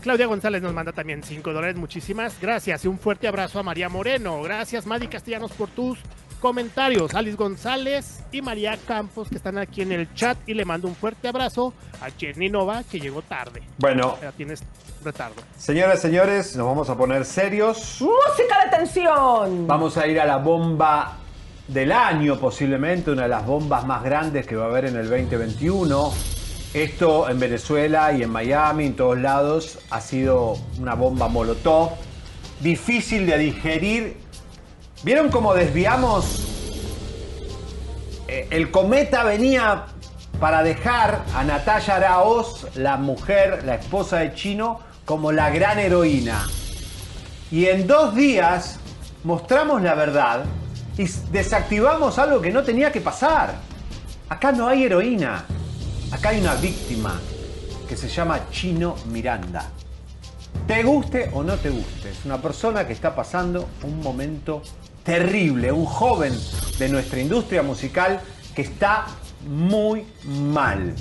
[0.00, 1.76] Claudia González nos manda también 5 dólares.
[1.76, 2.84] Muchísimas gracias.
[2.84, 4.42] Y un fuerte abrazo a María Moreno.
[4.42, 5.98] Gracias, Madi Castellanos, por tus
[6.40, 7.14] comentarios.
[7.14, 10.38] Alice González y María Campos, que están aquí en el chat.
[10.46, 13.62] Y le mando un fuerte abrazo a Jenny Nova, que llegó tarde.
[13.78, 14.62] Bueno, Ya tienes
[15.04, 15.36] retardo.
[15.58, 18.00] señoras, señores, nos vamos a poner serios.
[18.00, 19.66] Música de tensión.
[19.66, 21.18] Vamos a ir a la bomba
[21.68, 25.08] del año, posiblemente una de las bombas más grandes que va a haber en el
[25.10, 26.12] 2021.
[26.72, 31.90] Esto en Venezuela y en Miami, en todos lados, ha sido una bomba molotov,
[32.60, 34.16] difícil de digerir.
[35.02, 36.46] ¿Vieron cómo desviamos?
[38.28, 39.86] Eh, el cometa venía
[40.38, 46.46] para dejar a Natalia Araoz, la mujer, la esposa de Chino, como la gran heroína.
[47.50, 48.78] Y en dos días
[49.24, 50.44] mostramos la verdad
[50.96, 53.54] y desactivamos algo que no tenía que pasar.
[54.28, 55.44] Acá no hay heroína.
[56.12, 57.20] Acá hay una víctima
[57.88, 59.70] que se llama Chino Miranda.
[60.66, 64.60] Te guste o no te guste, es una persona que está pasando un momento
[65.04, 66.36] terrible, un joven
[66.78, 68.20] de nuestra industria musical
[68.56, 69.06] que está
[69.48, 70.94] muy mal.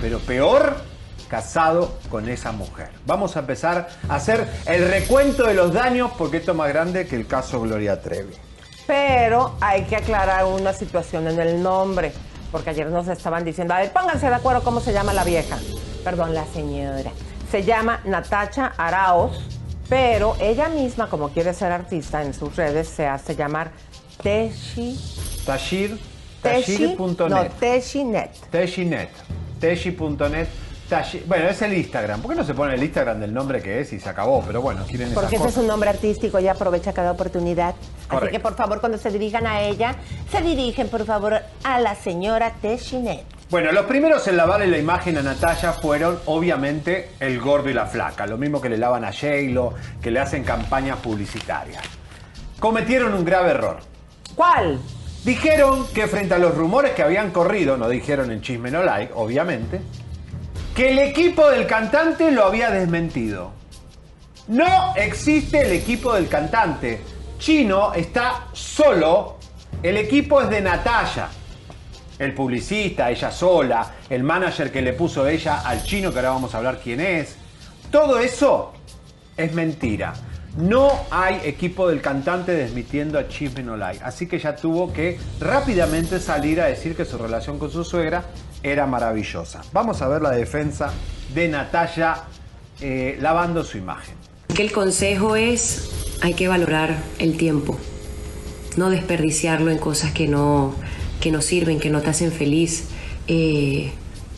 [0.00, 0.76] Pero peor,
[1.28, 2.90] casado con esa mujer.
[3.06, 7.06] Vamos a empezar a hacer el recuento de los daños porque esto es más grande
[7.06, 8.34] que el caso Gloria Trevi.
[8.88, 12.12] Pero hay que aclarar una situación en el nombre.
[12.52, 15.58] Porque ayer nos estaban diciendo, a ver, pónganse de acuerdo cómo se llama la vieja.
[16.04, 17.10] Perdón, la señora.
[17.50, 19.40] Se llama Natacha Araos,
[19.88, 23.72] pero ella misma, como quiere ser artista en sus redes, se hace llamar
[24.22, 24.98] Teshi.
[25.44, 25.98] Tashir,
[26.42, 26.96] Teshi.
[26.96, 27.52] No, tashir.net.
[27.58, 28.30] Teshinet.
[28.50, 29.10] Teshinet.
[29.60, 30.48] Teshi.net.
[31.26, 32.20] Bueno, es el Instagram.
[32.20, 34.42] ¿Por qué no se pone el Instagram del nombre que es y se acabó?
[34.46, 35.62] Pero bueno, quieren esas Porque ese es cosas.
[35.62, 37.74] un nombre artístico, ella aprovecha cada oportunidad.
[38.08, 39.96] Así que por favor, cuando se dirijan a ella,
[40.30, 43.24] se dirigen por favor a la señora Teshinet.
[43.48, 47.86] Bueno, los primeros en lavarle la imagen a Natalia fueron, obviamente, el gordo y la
[47.86, 48.26] flaca.
[48.26, 51.82] Lo mismo que le lavan a J-Lo, que le hacen campañas publicitarias.
[52.58, 53.78] Cometieron un grave error.
[54.34, 54.78] ¿Cuál?
[55.24, 59.12] Dijeron que frente a los rumores que habían corrido, no dijeron en Chisme No Like,
[59.14, 59.80] obviamente,
[60.74, 63.52] que el equipo del cantante lo había desmentido.
[64.48, 67.00] No existe el equipo del cantante.
[67.38, 69.38] Chino está solo.
[69.82, 71.28] El equipo es de Natalia.
[72.18, 76.54] El publicista, ella sola, el manager que le puso ella al chino, que ahora vamos
[76.54, 77.36] a hablar quién es.
[77.90, 78.72] Todo eso
[79.36, 80.14] es mentira.
[80.56, 83.76] No hay equipo del cantante desmitiendo a Chisme No.
[84.04, 88.24] Así que ya tuvo que rápidamente salir a decir que su relación con su suegra
[88.62, 89.62] era maravillosa.
[89.72, 90.92] Vamos a ver la defensa
[91.34, 92.16] de Natalia
[92.80, 94.14] eh, lavando su imagen.
[94.58, 97.78] El consejo es, hay que valorar el tiempo,
[98.76, 100.74] no desperdiciarlo en cosas que no,
[101.20, 102.88] que no sirven, que no te hacen feliz.
[103.28, 103.92] Eh,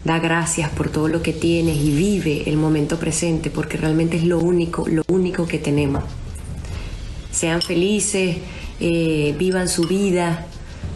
[0.05, 4.25] da gracias por todo lo que tienes y vive el momento presente, porque realmente es
[4.25, 6.05] lo único, lo único que tenemos.
[7.31, 8.37] Sean felices,
[8.81, 10.47] eh, vivan su vida,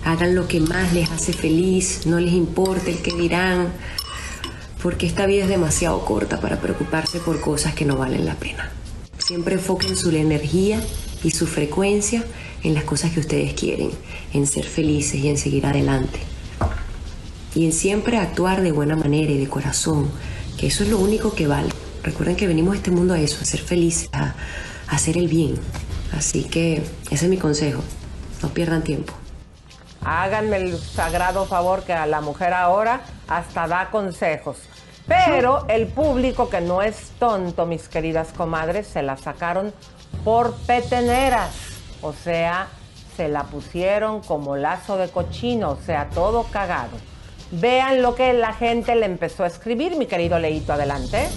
[0.05, 3.73] hagan lo que más les hace feliz, no les importa el que dirán,
[4.83, 8.71] porque esta vida es demasiado corta para preocuparse por cosas que no valen la pena.
[9.19, 10.81] Siempre enfoquen su energía
[11.23, 12.25] y su frecuencia
[12.63, 13.91] en las cosas que ustedes quieren,
[14.33, 16.21] en ser felices y en seguir adelante.
[17.55, 20.09] Y en siempre actuar de buena manera y de corazón,
[20.57, 21.71] que eso es lo único que vale.
[22.03, 24.35] Recuerden que venimos a este mundo a eso, a ser felices, a,
[24.87, 25.55] a hacer el bien.
[26.13, 27.83] Así que ese es mi consejo.
[28.43, 29.13] No pierdan tiempo.
[30.05, 34.59] Háganme el sagrado favor que a la mujer ahora hasta da consejos.
[35.07, 39.73] Pero el público que no es tonto, mis queridas comadres, se la sacaron
[40.25, 41.51] por peteneras.
[42.03, 42.69] O sea,
[43.17, 46.97] se la pusieron como lazo de cochino, o sea, todo cagado.
[47.51, 51.29] Vean lo que la gente le empezó a escribir, mi querido Leito, adelante.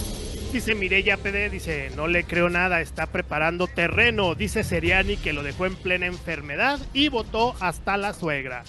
[0.51, 4.35] Dice Mireya PD, dice, no le creo nada, está preparando terreno.
[4.35, 8.63] Dice Seriani que lo dejó en plena enfermedad y votó hasta la suegra.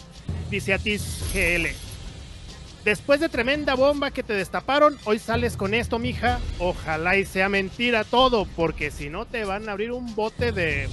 [0.48, 1.66] Dice Atis GL.
[2.84, 6.38] Después de tremenda bomba que te destaparon, hoy sales con esto, mija.
[6.60, 10.88] Ojalá y sea mentira todo, porque si no te van a abrir un bote de.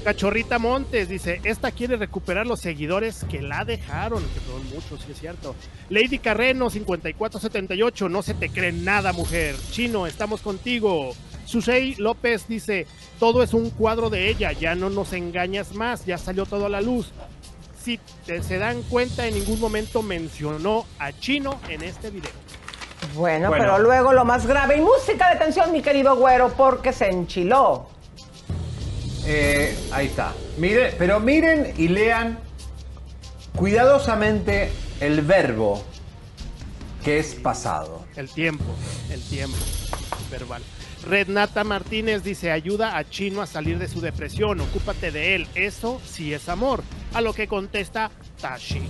[0.00, 5.12] Cachorrita Montes dice: Esta quiere recuperar los seguidores que la dejaron, que son muchos, sí
[5.12, 5.54] es cierto.
[5.88, 9.54] Lady Carreno 5478, no se te cree nada, mujer.
[9.70, 11.12] Chino, estamos contigo.
[11.44, 12.86] Susei López dice:
[13.18, 16.68] Todo es un cuadro de ella, ya no nos engañas más, ya salió todo a
[16.70, 17.12] la luz
[17.82, 22.30] si te- se dan cuenta, en ningún momento mencionó a Chino en este video.
[23.14, 23.64] Bueno, Bueno.
[23.64, 24.76] pero luego lo más grave.
[24.76, 27.88] Y música de tensión, mi querido güero, porque se enchiló.
[29.26, 30.34] Eh, ahí está.
[30.58, 32.38] Miren, pero miren y lean
[33.54, 35.84] cuidadosamente el verbo
[37.04, 38.04] que es pasado.
[38.16, 38.64] El tiempo,
[39.10, 39.56] el tiempo
[40.30, 40.62] verbal.
[41.06, 46.00] Rednata Martínez dice, ayuda a Chino a salir de su depresión, ocúpate de él, eso
[46.04, 46.82] sí es amor.
[47.14, 48.10] A lo que contesta
[48.40, 48.82] Tashi.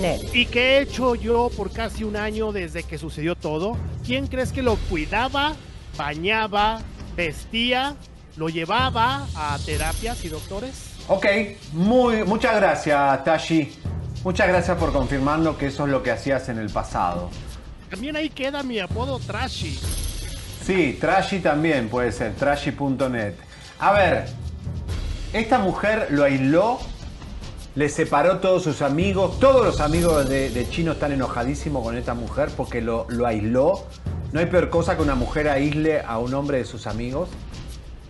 [0.00, 0.20] Nel.
[0.34, 3.76] ¿Y qué he hecho yo por casi un año desde que sucedió todo?
[4.04, 5.54] ¿Quién crees que lo cuidaba,
[5.96, 6.82] bañaba,
[7.16, 7.96] vestía,
[8.38, 10.94] lo llevaba a terapias y doctores?
[11.08, 11.26] Ok,
[11.72, 13.72] muy, muchas gracias, Tashi.
[14.24, 17.30] Muchas gracias por confirmarnos que eso es lo que hacías en el pasado.
[17.90, 19.78] También ahí queda mi apodo Trashy.
[20.64, 23.34] Sí, Trashy también puede ser, trashy.net.
[23.80, 24.26] A ver,
[25.32, 26.78] esta mujer lo aisló,
[27.74, 32.14] le separó todos sus amigos, todos los amigos de, de Chino están enojadísimos con esta
[32.14, 33.86] mujer porque lo, lo aisló.
[34.32, 37.30] No hay peor cosa que una mujer aísle a un hombre de sus amigos,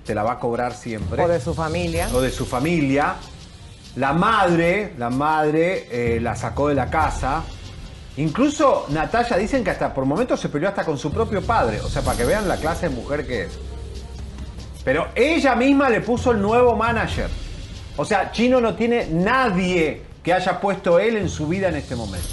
[0.09, 1.23] te la va a cobrar siempre.
[1.23, 2.09] O de su familia.
[2.15, 3.17] o de su familia.
[3.97, 7.43] La madre, la madre eh, la sacó de la casa.
[8.17, 11.83] Incluso Natalia dicen que hasta por momentos se peleó hasta con su propio padre.
[11.83, 13.59] O sea, para que vean la clase de mujer que es.
[14.83, 17.29] Pero ella misma le puso el nuevo manager.
[17.99, 21.95] O sea, Chino no tiene nadie que haya puesto él en su vida en este
[21.95, 22.29] momento.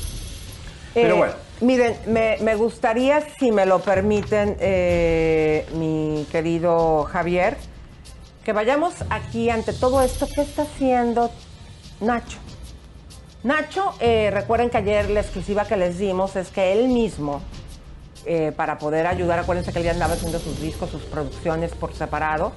[0.93, 1.34] Pero Eh, bueno.
[1.62, 7.56] Miren, me, gustaría, si me lo permiten, eh, mi querido Javier,
[8.43, 10.28] que vayamos aquí ante todo esto.
[10.28, 11.32] ¿Qué está haciendo
[12.01, 12.39] Nacho?
[13.43, 17.41] Nacho, eh, recuerden que ayer la exclusiva que les dimos es que él mismo,
[18.26, 21.93] eh, para poder ayudar, acuérdense que él ya andaba haciendo sus discos, sus producciones por
[21.93, 22.51] separado,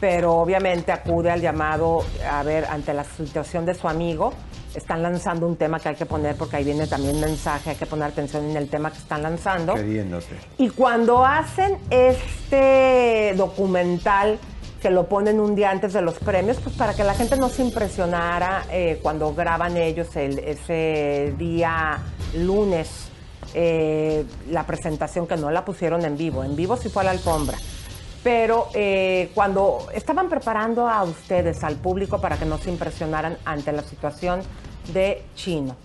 [0.00, 4.34] pero obviamente acude al llamado, a ver, ante la situación de su amigo.
[4.74, 7.86] Están lanzando un tema que hay que poner porque ahí viene también mensaje, hay que
[7.86, 9.74] poner atención en el tema que están lanzando.
[9.74, 10.36] Queriéndote.
[10.58, 14.38] Y cuando hacen este documental
[14.82, 17.48] que lo ponen un día antes de los premios, pues para que la gente no
[17.48, 21.98] se impresionara eh, cuando graban ellos el- ese día
[22.36, 23.08] lunes
[23.56, 26.42] eh, la presentación que no la pusieron en vivo.
[26.44, 27.56] En vivo sí fue a la alfombra.
[28.24, 33.70] Pero eh, cuando estaban preparando a ustedes, al público, para que no se impresionaran ante
[33.70, 34.40] la situación
[34.92, 35.76] de Chino.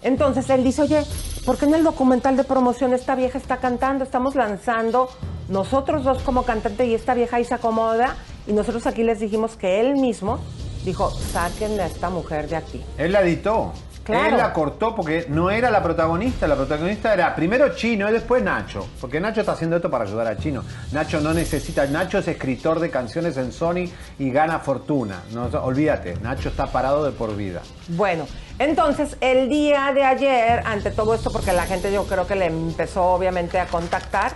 [0.00, 1.04] Entonces él dice, oye,
[1.44, 4.04] ¿por qué en el documental de promoción esta vieja está cantando?
[4.04, 5.10] Estamos lanzando
[5.48, 8.16] nosotros dos como cantante y esta vieja ahí se acomoda.
[8.46, 10.38] Y nosotros aquí les dijimos que él mismo
[10.84, 12.84] dijo, saquen a esta mujer de aquí.
[12.96, 13.72] Él la editó.
[14.08, 14.28] Claro.
[14.28, 16.48] Él la cortó porque no era la protagonista.
[16.48, 18.88] La protagonista era primero Chino y después Nacho.
[19.02, 20.64] Porque Nacho está haciendo esto para ayudar a Chino.
[20.92, 21.84] Nacho no necesita.
[21.86, 25.24] Nacho es escritor de canciones en Sony y gana fortuna.
[25.32, 27.60] No, olvídate, Nacho está parado de por vida.
[27.88, 28.26] Bueno,
[28.58, 32.46] entonces el día de ayer, ante todo esto, porque la gente yo creo que le
[32.46, 34.32] empezó obviamente a contactar,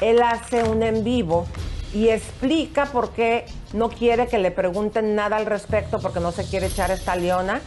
[0.00, 1.44] él hace un en vivo
[1.92, 6.44] y explica por qué no quiere que le pregunten nada al respecto, porque no se
[6.44, 7.60] quiere echar esta leona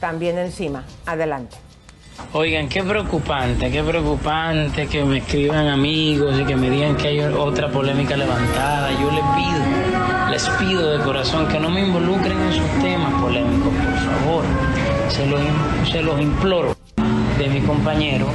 [0.00, 0.84] también encima.
[1.06, 1.56] Adelante.
[2.32, 7.20] Oigan, qué preocupante, qué preocupante que me escriban amigos y que me digan que hay
[7.20, 8.90] otra polémica levantada.
[8.92, 13.72] Yo les pido, les pido de corazón que no me involucren en sus temas polémicos,
[13.72, 14.44] por favor.
[15.08, 15.40] Se los,
[15.90, 16.76] se los imploro
[17.38, 18.26] de mi compañero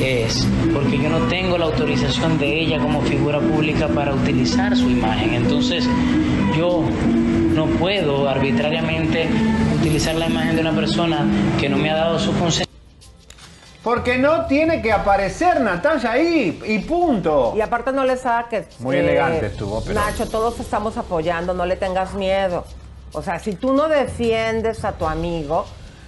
[0.00, 4.88] es porque yo no tengo la autorización de ella como figura pública para utilizar su
[4.88, 5.34] imagen.
[5.34, 5.88] Entonces
[6.56, 6.82] yo
[7.58, 9.28] no puedo arbitrariamente
[9.76, 11.26] utilizar la imagen de una persona
[11.58, 12.68] que no me ha dado su consentimiento.
[13.82, 17.54] Porque no tiene que aparecer Natalia ahí y punto.
[17.56, 18.78] Y aparte no le saques.
[18.80, 22.64] Muy elegante estuvo, pero- Nacho, todos estamos apoyando, no le tengas miedo.
[23.12, 25.64] O sea, si tú no defiendes a tu amigo,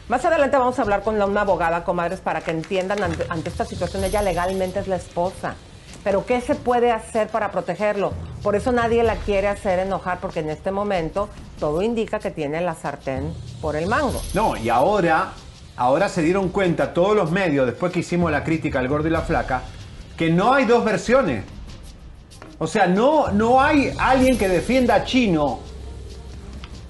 [0.08, 3.48] más adelante vamos a hablar con la- una abogada, comadres, para que entiendan ante, ante
[3.48, 5.54] esta situación, ella legalmente es la esposa.
[6.02, 8.12] Pero ¿qué se puede hacer para protegerlo?
[8.42, 11.28] Por eso nadie la quiere hacer enojar, porque en este momento
[11.58, 14.20] todo indica que tiene la sartén por el mango.
[14.32, 15.32] No, y ahora,
[15.76, 19.10] ahora se dieron cuenta todos los medios, después que hicimos la crítica al gordo y
[19.10, 19.62] la flaca,
[20.16, 21.44] que no hay dos versiones.
[22.58, 25.60] O sea, no, no hay alguien que defienda a Chino.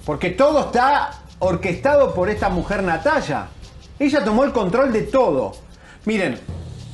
[0.05, 3.47] Porque todo está orquestado por esta mujer Natalia.
[3.99, 5.53] Ella tomó el control de todo.
[6.05, 6.39] Miren,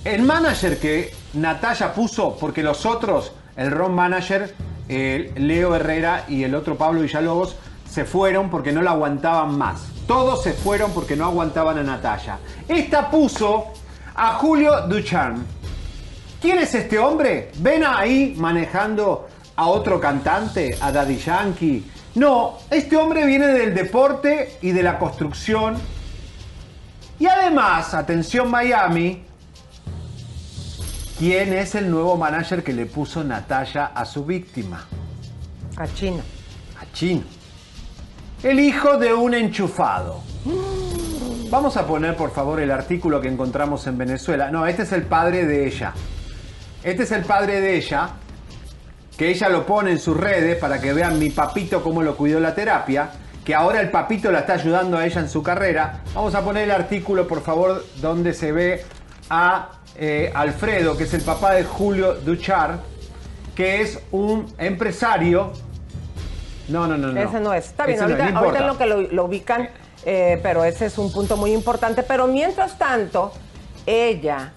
[0.03, 4.53] el manager que Natalia puso, porque los otros, el Ron Manager,
[4.87, 7.55] Leo Herrera y el otro Pablo Villalobos,
[7.89, 9.87] se fueron porque no la aguantaban más.
[10.07, 12.39] Todos se fueron porque no aguantaban a Natalia.
[12.67, 13.67] Esta puso
[14.15, 15.43] a Julio Ducharme.
[16.41, 17.51] ¿Quién es este hombre?
[17.57, 21.91] ¿Ven ahí manejando a otro cantante, a Daddy Yankee?
[22.15, 25.75] No, este hombre viene del deporte y de la construcción.
[27.19, 29.23] Y además, atención Miami,
[31.17, 34.85] ¿quién es el nuevo manager que le puso Natalia a su víctima?
[35.75, 36.21] A Chino.
[36.79, 37.23] A Chino.
[38.43, 40.21] El hijo de un enchufado.
[41.49, 44.51] Vamos a poner por favor el artículo que encontramos en Venezuela.
[44.51, 45.93] No, este es el padre de ella.
[46.83, 48.09] Este es el padre de ella,
[49.17, 52.39] que ella lo pone en sus redes para que vean mi papito cómo lo cuidó
[52.39, 53.09] la terapia,
[53.43, 56.03] que ahora el papito la está ayudando a ella en su carrera.
[56.13, 58.85] Vamos a poner el artículo por favor donde se ve
[59.29, 62.79] a eh, Alfredo, que es el papá de Julio Duchar,
[63.55, 65.53] que es un empresario
[66.67, 67.21] no, no, no, no.
[67.21, 67.65] Ese no es.
[67.67, 68.59] Está bien, Ese ahorita, no ahorita importa.
[68.59, 69.69] en lo que lo, lo ubican,
[70.05, 72.03] eh, pero ese es un punto muy importante.
[72.03, 73.31] Pero mientras tanto,
[73.85, 74.51] ella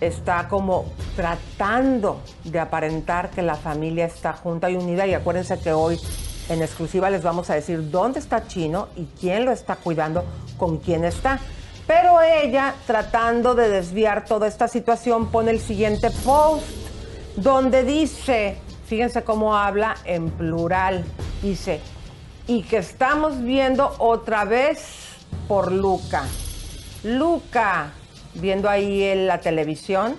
[0.00, 5.06] está como tratando de aparentar que la familia está junta y unida.
[5.06, 6.00] Y acuérdense que hoy
[6.48, 10.24] en exclusiva les vamos a decir dónde está Chino y quién lo está cuidando,
[10.56, 11.38] con quién está.
[11.88, 16.66] Pero ella, tratando de desviar toda esta situación, pone el siguiente post
[17.34, 21.02] donde dice, fíjense cómo habla en plural,
[21.42, 21.80] dice,
[22.46, 24.80] y que estamos viendo otra vez
[25.48, 26.24] por Luca.
[27.04, 27.92] Luca,
[28.34, 30.14] viendo ahí en la televisión,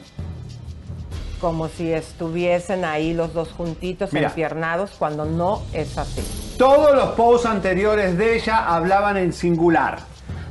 [1.39, 4.29] como si estuviesen ahí los dos juntitos, Mira.
[4.29, 6.23] empiernados, cuando no es así.
[6.57, 9.99] Todos los posts anteriores de ella hablaban en singular.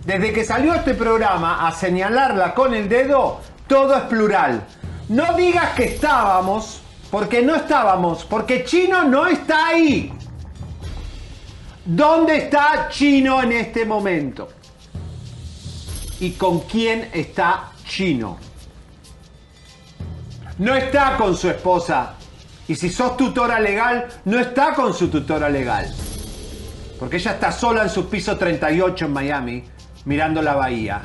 [0.08, 4.66] Desde que salió este programa a señalarla con el dedo, todo es plural.
[5.10, 6.80] No digas que estábamos,
[7.10, 10.10] porque no estábamos, porque Chino no está ahí.
[11.84, 14.48] ¿Dónde está Chino en este momento?
[16.20, 18.38] ¿Y con quién está Chino?
[20.56, 22.14] No está con su esposa.
[22.66, 25.94] Y si sos tutora legal, no está con su tutora legal.
[26.98, 29.64] Porque ella está sola en su piso 38 en Miami,
[30.08, 31.02] mirando la bahía.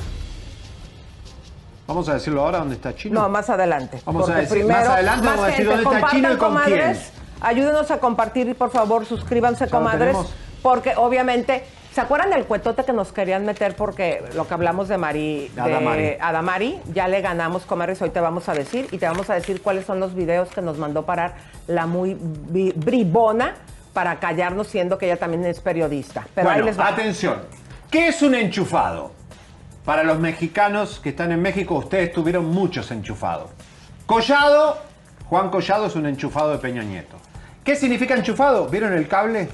[1.86, 3.22] Vamos a decirlo ahora dónde está Chino.
[3.22, 4.00] No, más adelante.
[4.06, 6.56] Vamos a decir- más adelante más vamos a decir gente, dónde está Chino y con
[6.56, 6.64] quién.
[6.80, 7.12] comadres.
[7.42, 10.16] Ayúdenos a compartir, por favor, suscríbanse, comadres.
[10.62, 13.76] Porque obviamente, ¿se acuerdan del cuetote que nos querían meter?
[13.76, 16.18] Porque lo que hablamos de Mari, de Adamari.
[16.22, 18.88] Adamari, ya le ganamos, comadres, hoy te vamos a decir.
[18.94, 21.36] Y te vamos a decir cuáles son los videos que nos mandó parar
[21.68, 23.56] la muy bribona
[23.92, 26.26] para callarnos, siendo que ella también es periodista.
[26.34, 26.88] Pero bueno, ahí les va.
[26.88, 27.40] atención.
[27.94, 29.12] ¿Qué es un enchufado?
[29.86, 33.52] Para los mexicanos que están en México, ustedes tuvieron muchos enchufados.
[34.08, 34.80] Collado,
[35.26, 37.18] Juan Collado es un enchufado de Peña Nieto.
[37.64, 38.68] ¿Qué significa enchufado?
[38.68, 39.48] ¿Vieron el cable?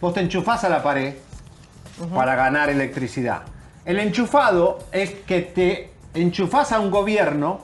[0.00, 1.14] Vos te enchufás a la pared
[2.12, 3.42] para ganar electricidad.
[3.84, 7.60] El enchufado es que te enchufás a un gobierno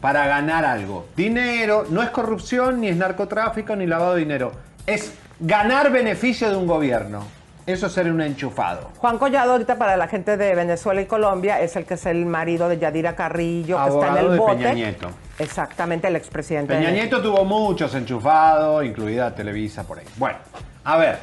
[0.00, 1.08] para ganar algo.
[1.14, 4.52] Dinero, no es corrupción, ni es narcotráfico, ni lavado de dinero.
[4.86, 7.43] Es ganar beneficio de un gobierno.
[7.66, 8.90] Eso es ser un enchufado.
[8.98, 12.26] Juan Collado, ahorita para la gente de Venezuela y Colombia, es el que es el
[12.26, 14.56] marido de Yadira Carrillo, que está en el de bote.
[14.56, 15.08] Peña Nieto.
[15.38, 16.74] Exactamente, el expresidente.
[16.74, 20.04] Peña Nieto tuvo muchos enchufados, incluida Televisa por ahí.
[20.16, 20.38] Bueno,
[20.84, 21.18] a ver.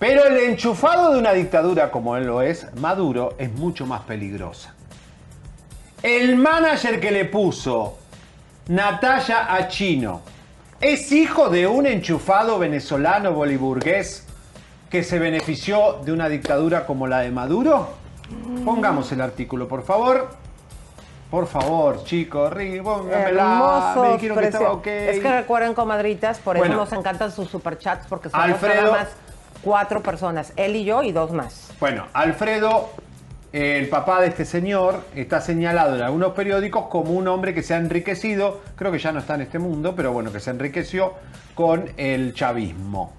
[0.00, 4.74] Pero el enchufado de una dictadura como él lo es, Maduro, es mucho más peligrosa.
[6.02, 7.98] El manager que le puso
[8.68, 10.22] Natalia a Chino
[10.80, 14.27] es hijo de un enchufado venezolano boliburgués
[14.90, 17.88] que se benefició de una dictadura como la de Maduro.
[18.64, 20.28] Pongamos el artículo, por favor.
[21.30, 23.94] Por favor, chicos, Ricky, póngamela.
[24.02, 24.86] Me dijeron que estaba ok.
[24.86, 26.76] Es que recuerden, comadritas, por eso Bueno.
[26.80, 28.82] nos encantan sus superchats, porque somos Alfredo.
[28.82, 29.08] nada más
[29.62, 31.70] cuatro personas, él y yo y dos más.
[31.80, 32.88] Bueno, Alfredo,
[33.52, 37.74] el papá de este señor, está señalado en algunos periódicos como un hombre que se
[37.74, 41.12] ha enriquecido, creo que ya no está en este mundo, pero bueno, que se enriqueció
[41.54, 43.12] con el chavismo.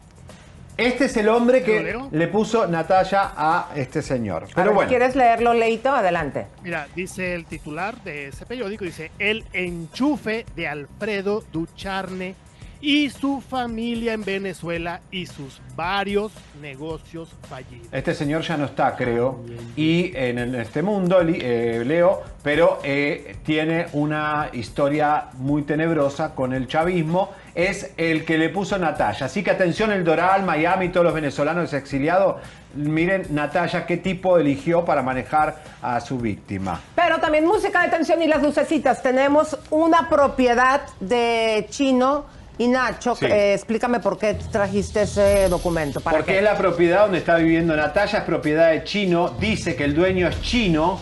[0.79, 4.43] Este es el hombre ¿Lo que le puso Natalia a este señor.
[4.43, 5.89] A Pero ver, bueno, ¿Quieres leerlo, Leito?
[5.89, 6.47] Adelante.
[6.63, 12.35] Mira, dice el titular de ese periódico, dice, el enchufe de Alfredo Ducharne
[12.81, 17.87] y su familia en Venezuela y sus varios negocios fallidos.
[17.91, 19.43] este señor ya no está, creo,
[19.75, 26.67] y en, este mundo, eh, Leo, pero eh, tiene una historia muy tenebrosa con el
[26.67, 27.31] chavismo.
[27.67, 29.25] Es el que le puso Natalia.
[29.25, 32.37] Así que atención el Doral, Miami, todos los venezolanos exiliados.
[32.75, 36.79] Miren Natalia qué tipo eligió para manejar a su víctima.
[36.95, 39.01] Pero también música de tensión y las lucecitas.
[39.01, 42.25] Tenemos una propiedad de Chino
[42.57, 43.15] y Nacho.
[43.15, 43.25] Sí.
[43.25, 45.99] eh, explícame por qué trajiste ese documento.
[46.01, 46.37] ¿Para Porque qué?
[46.39, 50.27] es la propiedad donde está viviendo Natalia, es propiedad de chino, dice que el dueño
[50.27, 50.99] es chino,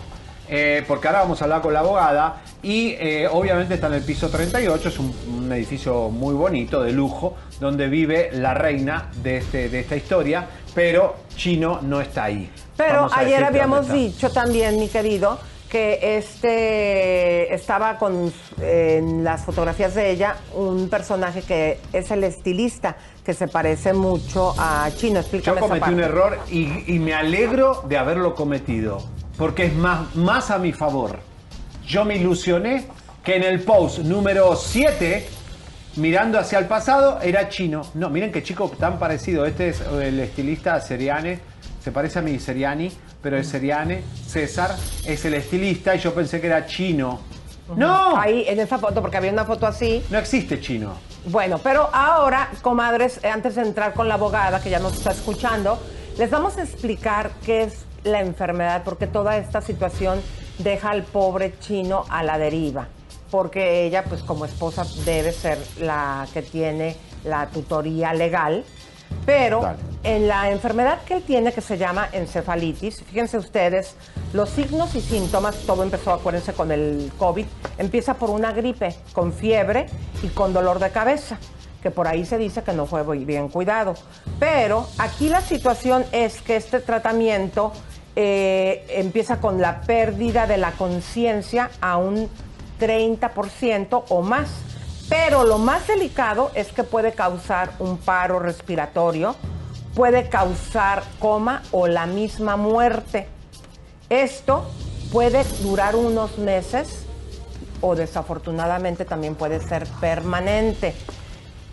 [0.49, 4.03] eh, porque ahora vamos a hablar con la abogada, y eh, obviamente está en el
[4.03, 9.37] piso 38, es un, un edificio muy bonito, de lujo, donde vive la reina de,
[9.37, 12.49] este, de esta historia, pero chino no está ahí.
[12.75, 15.39] Pero ayer habíamos dicho también, mi querido,
[15.69, 18.31] que este estaba con
[18.61, 22.95] en las fotografías de ella un personaje que es el estilista,
[23.25, 25.15] que se parece mucho a Chino.
[25.15, 29.03] Yo Explícame esa cometí un error y, y me alegro de haberlo cometido,
[29.37, 31.19] porque es más, más a mi favor.
[31.85, 32.87] Yo me ilusioné
[33.23, 35.27] que en el post número 7,
[35.97, 37.83] mirando hacia el pasado, era chino.
[37.93, 39.45] No, miren qué chico tan parecido.
[39.45, 41.39] Este es el estilista Seriane,
[41.83, 44.03] se parece a mi Seriani, pero es Seriane.
[44.25, 44.75] César
[45.05, 47.19] es el estilista y yo pensé que era chino.
[47.75, 48.17] ¡No!
[48.17, 50.03] Ahí, en esa foto, porque había una foto así.
[50.09, 50.93] No existe chino.
[51.25, 55.11] Bueno, pero ahora, comadres, eh, antes de entrar con la abogada que ya nos está
[55.11, 55.77] escuchando,
[56.17, 60.21] les vamos a explicar qué es la enfermedad, porque toda esta situación
[60.59, 62.87] deja al pobre chino a la deriva,
[63.29, 68.63] porque ella, pues como esposa, debe ser la que tiene la tutoría legal,
[69.25, 69.79] pero Dale.
[70.03, 73.95] en la enfermedad que él tiene, que se llama encefalitis, fíjense ustedes,
[74.33, 77.45] los signos y síntomas, todo empezó, acuérdense, con el COVID,
[77.77, 79.87] empieza por una gripe, con fiebre
[80.23, 81.37] y con dolor de cabeza,
[81.81, 83.93] que por ahí se dice que no fue muy bien cuidado.
[84.39, 87.71] Pero aquí la situación es que este tratamiento
[88.19, 92.27] eh, empieza con la pérdida de la conciencia a un
[92.79, 94.49] 30% o más.
[95.07, 99.35] Pero lo más delicado es que puede causar un paro respiratorio,
[99.93, 103.27] puede causar coma o la misma muerte.
[104.09, 104.67] Esto
[105.11, 107.05] puede durar unos meses
[107.81, 110.95] o desafortunadamente también puede ser permanente.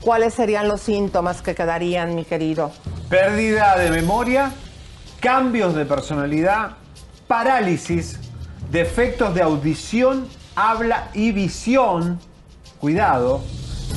[0.03, 2.71] ¿Cuáles serían los síntomas que quedarían, mi querido?
[3.09, 4.53] Pérdida de memoria,
[5.25, 6.73] cambios de personalidad,
[7.27, 8.19] parálisis,
[8.71, 12.21] defectos de audición, habla y visión,
[12.79, 13.41] cuidado,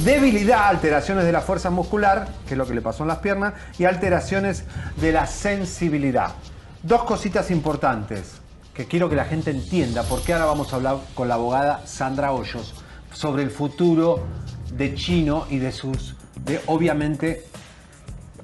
[0.06, 3.56] debilidad, alteraciones de la fuerza muscular, que es lo que le pasó en las piernas,
[3.78, 4.64] y alteraciones
[5.02, 6.32] de la sensibilidad.
[6.82, 8.36] Dos cositas importantes
[8.74, 12.32] que quiero que la gente entienda, porque ahora vamos a hablar con la abogada Sandra
[12.32, 12.74] Hoyos
[13.12, 14.24] sobre el futuro
[14.72, 16.16] de Chino y de sus,
[16.46, 17.44] de obviamente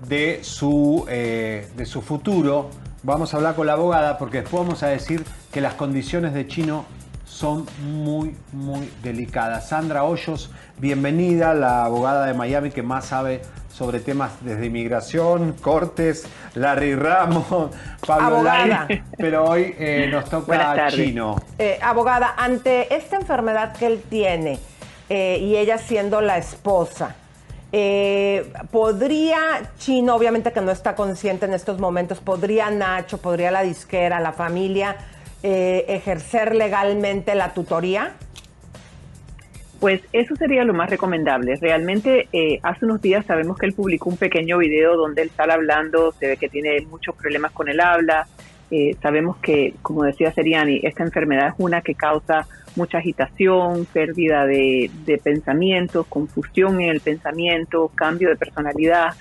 [0.08, 2.70] de su, eh, de su futuro.
[3.04, 6.48] Vamos a hablar con la abogada porque después vamos a decir que las condiciones de
[6.48, 6.86] Chino
[7.26, 9.70] son muy, muy delicadas.
[9.70, 13.42] Sandra Hoyos, bienvenida, la abogada de Miami que más sabe
[13.74, 17.72] sobre temas desde inmigración, cortes, Larry Ramos,
[18.08, 18.86] Pablo Abogada.
[18.88, 20.90] Lai, pero hoy eh, nos toca.
[20.90, 21.36] Chino.
[21.58, 24.60] Eh, abogada, ante esta enfermedad que él tiene
[25.10, 27.16] eh, y ella siendo la esposa,
[27.76, 33.64] eh, ¿podría Chino, obviamente que no está consciente en estos momentos, podría Nacho, podría la
[33.64, 34.96] disquera, la familia,
[35.42, 38.14] eh, ejercer legalmente la tutoría?
[39.80, 41.56] Pues eso sería lo más recomendable.
[41.60, 45.52] Realmente eh, hace unos días sabemos que él publicó un pequeño video donde él está
[45.52, 48.28] hablando, se ve que tiene muchos problemas con el habla.
[48.72, 54.46] Eh, sabemos que, como decía Seriani, esta enfermedad es una que causa mucha agitación, pérdida
[54.46, 59.14] de, de pensamientos, confusión en el pensamiento, cambio de personalidad.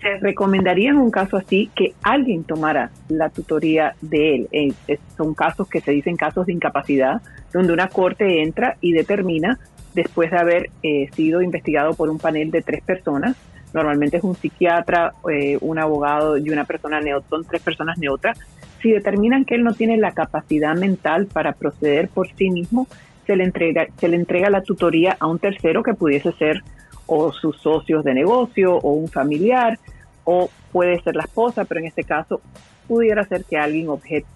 [0.00, 4.48] Se recomendaría en un caso así que alguien tomara la tutoría de él.
[4.52, 7.20] Eh, son casos que se dicen casos de incapacidad,
[7.52, 9.58] donde una corte entra y determina,
[9.94, 13.36] después de haber eh, sido investigado por un panel de tres personas,
[13.72, 18.38] normalmente es un psiquiatra, eh, un abogado y una persona neutra, son tres personas neutras,
[18.86, 22.86] si determinan que él no tiene la capacidad mental para proceder por sí mismo,
[23.26, 26.62] se le entrega, se le entrega la tutoría a un tercero que pudiese ser
[27.06, 29.80] o sus socios de negocio o un familiar
[30.22, 32.40] o puede ser la esposa, pero en este caso
[32.86, 34.28] pudiera ser que alguien objete,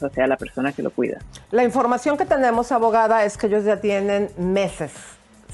[0.00, 1.18] o sea, la persona que lo cuida.
[1.50, 4.90] La información que tenemos, abogada, es que ellos ya tienen meses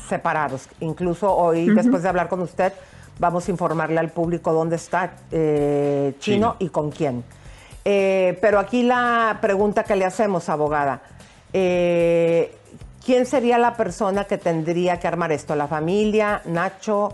[0.08, 0.68] separados.
[0.78, 2.72] Incluso hoy, después de hablar con usted,
[3.18, 6.56] vamos a informarle al público dónde está eh, Chino Chino.
[6.60, 7.24] y con quién.
[7.84, 11.02] Eh, pero aquí la pregunta que le hacemos, abogada,
[11.52, 12.52] eh,
[13.04, 15.56] ¿quién sería la persona que tendría que armar esto?
[15.56, 17.12] ¿La familia, Nacho,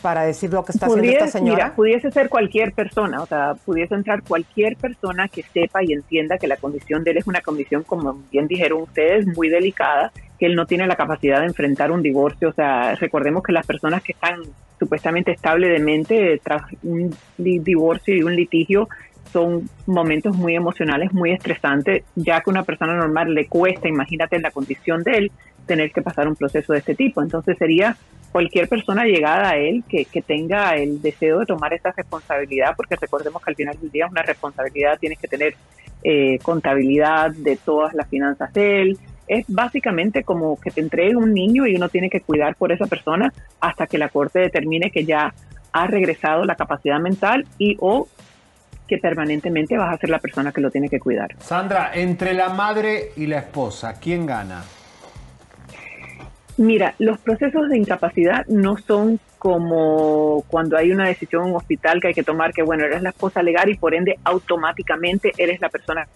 [0.00, 1.64] para decir lo que está haciendo esta señora?
[1.64, 6.38] mira, pudiese ser cualquier persona, o sea, pudiese entrar cualquier persona que sepa y entienda
[6.38, 10.46] que la condición de él es una condición, como bien dijeron ustedes, muy delicada que
[10.46, 12.50] él no tiene la capacidad de enfrentar un divorcio.
[12.50, 14.40] O sea, recordemos que las personas que están
[14.78, 18.88] supuestamente estables de mente tras un divorcio y un litigio
[19.32, 24.38] son momentos muy emocionales, muy estresantes, ya que a una persona normal le cuesta, imagínate
[24.40, 25.32] la condición de él,
[25.66, 27.22] tener que pasar un proceso de este tipo.
[27.22, 27.96] Entonces sería
[28.32, 32.96] cualquier persona llegada a él que, que tenga el deseo de tomar esa responsabilidad, porque
[32.96, 35.54] recordemos que al final del día es una responsabilidad, tienes que tener
[36.04, 38.98] eh, contabilidad de todas las finanzas de él.
[39.26, 42.86] Es básicamente como que te entregue un niño y uno tiene que cuidar por esa
[42.86, 45.34] persona hasta que la corte determine que ya
[45.72, 48.06] ha regresado la capacidad mental y o
[48.86, 51.36] que permanentemente vas a ser la persona que lo tiene que cuidar.
[51.38, 54.64] Sandra, entre la madre y la esposa, ¿quién gana?
[56.58, 62.00] Mira, los procesos de incapacidad no son como cuando hay una decisión en un hospital
[62.00, 65.60] que hay que tomar que, bueno, eres la esposa legal y por ende automáticamente eres
[65.60, 66.08] la persona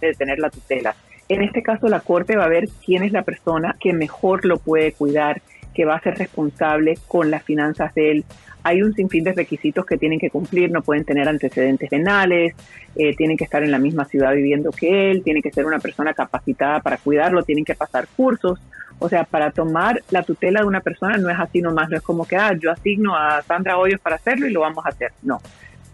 [0.00, 0.94] de tener la tutela.
[1.28, 4.58] En este caso, la Corte va a ver quién es la persona que mejor lo
[4.58, 5.40] puede cuidar,
[5.78, 8.24] que va a ser responsable con las finanzas de él.
[8.64, 12.52] Hay un sinfín de requisitos que tienen que cumplir, no pueden tener antecedentes penales,
[12.96, 15.78] eh, tienen que estar en la misma ciudad viviendo que él, tienen que ser una
[15.78, 18.58] persona capacitada para cuidarlo, tienen que pasar cursos.
[18.98, 22.02] O sea, para tomar la tutela de una persona no es así nomás, no es
[22.02, 25.12] como que, ah, yo asigno a Sandra Hoyos para hacerlo y lo vamos a hacer.
[25.22, 25.40] No,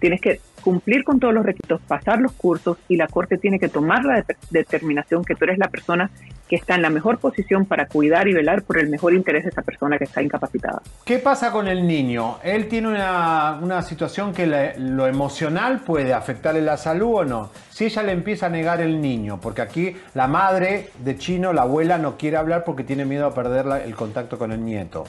[0.01, 3.69] tienes que cumplir con todos los requisitos, pasar los cursos y la Corte tiene que
[3.69, 6.11] tomar la determinación que tú eres la persona
[6.49, 9.51] que está en la mejor posición para cuidar y velar por el mejor interés de
[9.51, 10.81] esa persona que está incapacitada.
[11.05, 12.39] ¿Qué pasa con el niño?
[12.43, 17.51] ¿Él tiene una, situación que lo emocional puede afectarle la salud o no?
[17.71, 21.63] Si ella le empieza a negar el niño, porque aquí la madre de Chino, la
[21.63, 25.05] abuela, no quiere hablar porque tiene miedo a perder el contacto con el nieto.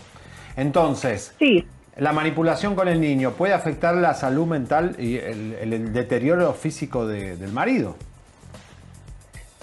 [0.58, 1.66] Entonces, sí
[1.98, 7.52] la manipulación con el niño puede afectar la salud mental y el, deterioro físico del
[7.52, 7.96] marido.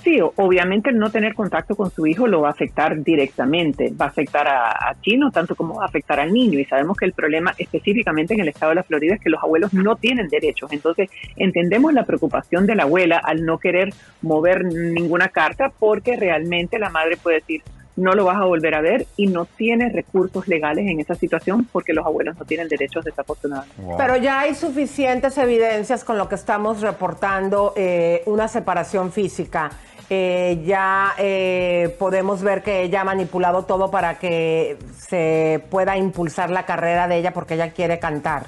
[0.03, 4.09] Sí, obviamente no tener contacto con su hijo lo va a afectar directamente, va a
[4.09, 6.59] afectar a, Chino tanto como va a afectar al niño.
[6.59, 9.41] Y sabemos que el problema específicamente en el estado de la Florida es que los
[9.41, 13.91] abuelos no tienen derechos, entonces entendemos la preocupación de la abuela al no querer
[14.22, 17.62] mover ninguna carta porque realmente la madre puede decir,
[17.97, 21.68] no lo vas a volver a ver y no tienes recursos legales en esa situación
[21.70, 23.95] porque los abuelos no tienen derechos desafortunadamente.
[23.99, 29.70] Pero ya hay suficientes evidencias con lo que estamos reportando eh, una separación física.
[30.09, 36.51] Eh, ya eh, podemos ver que ella ha manipulado todo para que se pueda impulsar
[36.51, 38.47] la carrera de ella porque ella quiere cantar.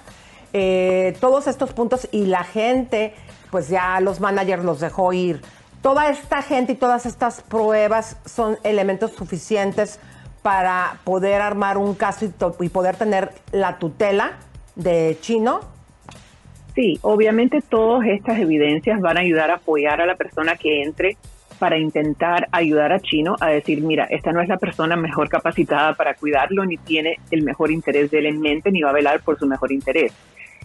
[1.20, 3.12] todos estos puntos y la gente,
[3.50, 5.42] pues ya los managers los dejó ir
[5.84, 10.00] toda esta gente y todas estas pruebas son elementos suficientes
[10.40, 14.38] para poder armar un caso y, poder tener la tutela
[14.76, 15.60] de Chino?
[16.74, 21.18] Sí, obviamente todas estas evidencias van a ayudar a apoyar a la persona que entre
[21.58, 25.92] para intentar ayudar a Chino a decir, mira, esta no es la persona mejor capacitada
[25.92, 29.20] para cuidarlo, ni tiene el mejor interés de él en mente, ni va a velar
[29.20, 30.14] por su mejor interés.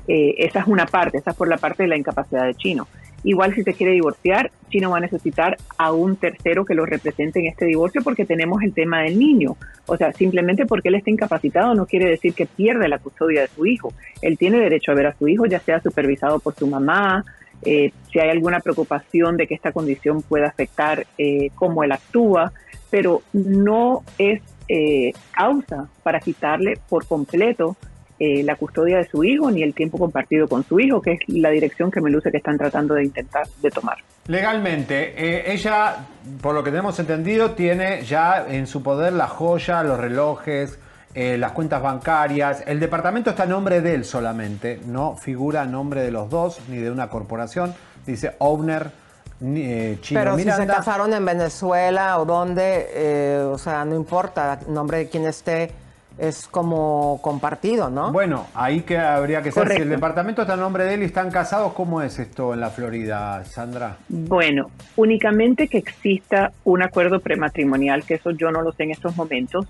[0.07, 2.87] Eh, esa es una parte, esa es por la parte de la incapacidad de Chino.
[3.23, 7.39] Igual si se quiere divorciar, Chino va a necesitar a un tercero que lo represente
[7.39, 9.57] en este divorcio porque tenemos el tema del niño.
[9.85, 13.47] O sea, simplemente porque él está incapacitado no quiere decir que pierde la custodia de
[13.47, 13.93] su hijo.
[14.21, 17.25] Él tiene derecho a ver a su hijo, ya sea supervisado por su mamá,
[17.61, 22.53] eh, si hay alguna preocupación de que esta condición pueda afectar eh, cómo él actúa,
[22.89, 27.75] pero no es eh, causa para quitarle por completo
[28.21, 31.19] eh, la custodia de su hijo ni el tiempo compartido con su hijo, que es
[31.27, 33.97] la dirección que me luce que están tratando de intentar de tomar.
[34.27, 35.95] Legalmente, eh, ella,
[36.41, 40.77] por lo que tenemos entendido, tiene ya en su poder la joya, los relojes,
[41.15, 42.61] eh, las cuentas bancarias.
[42.67, 46.59] El departamento está a nombre de él solamente, no figura a nombre de los dos
[46.67, 47.73] ni de una corporación.
[48.05, 48.91] Dice owner.
[49.39, 54.97] Chino Pero si se casaron en Venezuela o donde, o sea, no importa el nombre
[54.97, 55.71] de quien esté,
[56.19, 58.11] es como compartido, ¿no?
[58.11, 59.69] Bueno, ahí que habría que ser.
[59.69, 62.59] Si el departamento está en nombre de él y están casados, ¿cómo es esto en
[62.59, 63.97] la Florida, Sandra?
[64.09, 69.15] Bueno, únicamente que exista un acuerdo prematrimonial, que eso yo no lo sé en estos
[69.15, 69.67] momentos.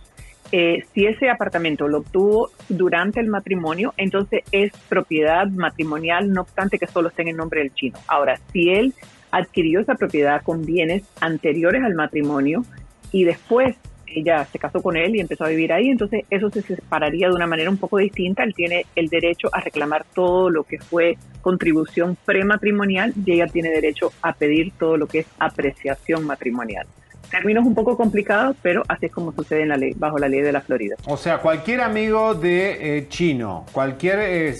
[0.51, 6.79] Eh, si ese apartamento lo obtuvo durante el matrimonio, entonces es propiedad matrimonial, no obstante
[6.79, 7.99] que solo esté en el nombre del chino.
[8.07, 8.95] Ahora, si él
[9.31, 12.65] adquirió esa propiedad con bienes anteriores al matrimonio
[13.11, 13.75] y después
[14.15, 17.35] ella se casó con él y empezó a vivir ahí, entonces eso se separaría de
[17.35, 18.43] una manera un poco distinta.
[18.43, 23.69] Él tiene el derecho a reclamar todo lo que fue contribución prematrimonial y ella tiene
[23.69, 26.87] derecho a pedir todo lo que es apreciación matrimonial.
[27.29, 30.41] Términos un poco complicados, pero así es como sucede en la ley, bajo la ley
[30.41, 30.95] de la Florida.
[31.05, 34.55] O sea, cualquier amigo de eh, chino, cualquier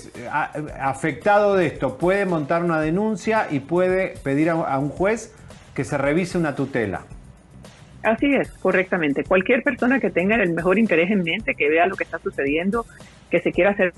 [0.80, 5.34] afectado de esto puede montar una denuncia y puede pedir a un juez
[5.74, 7.02] que se revise una tutela.
[8.04, 9.24] Así es, correctamente.
[9.24, 12.86] Cualquier persona que tenga el mejor interés en mente, que vea lo que está sucediendo,
[13.30, 13.93] que se quiera hacer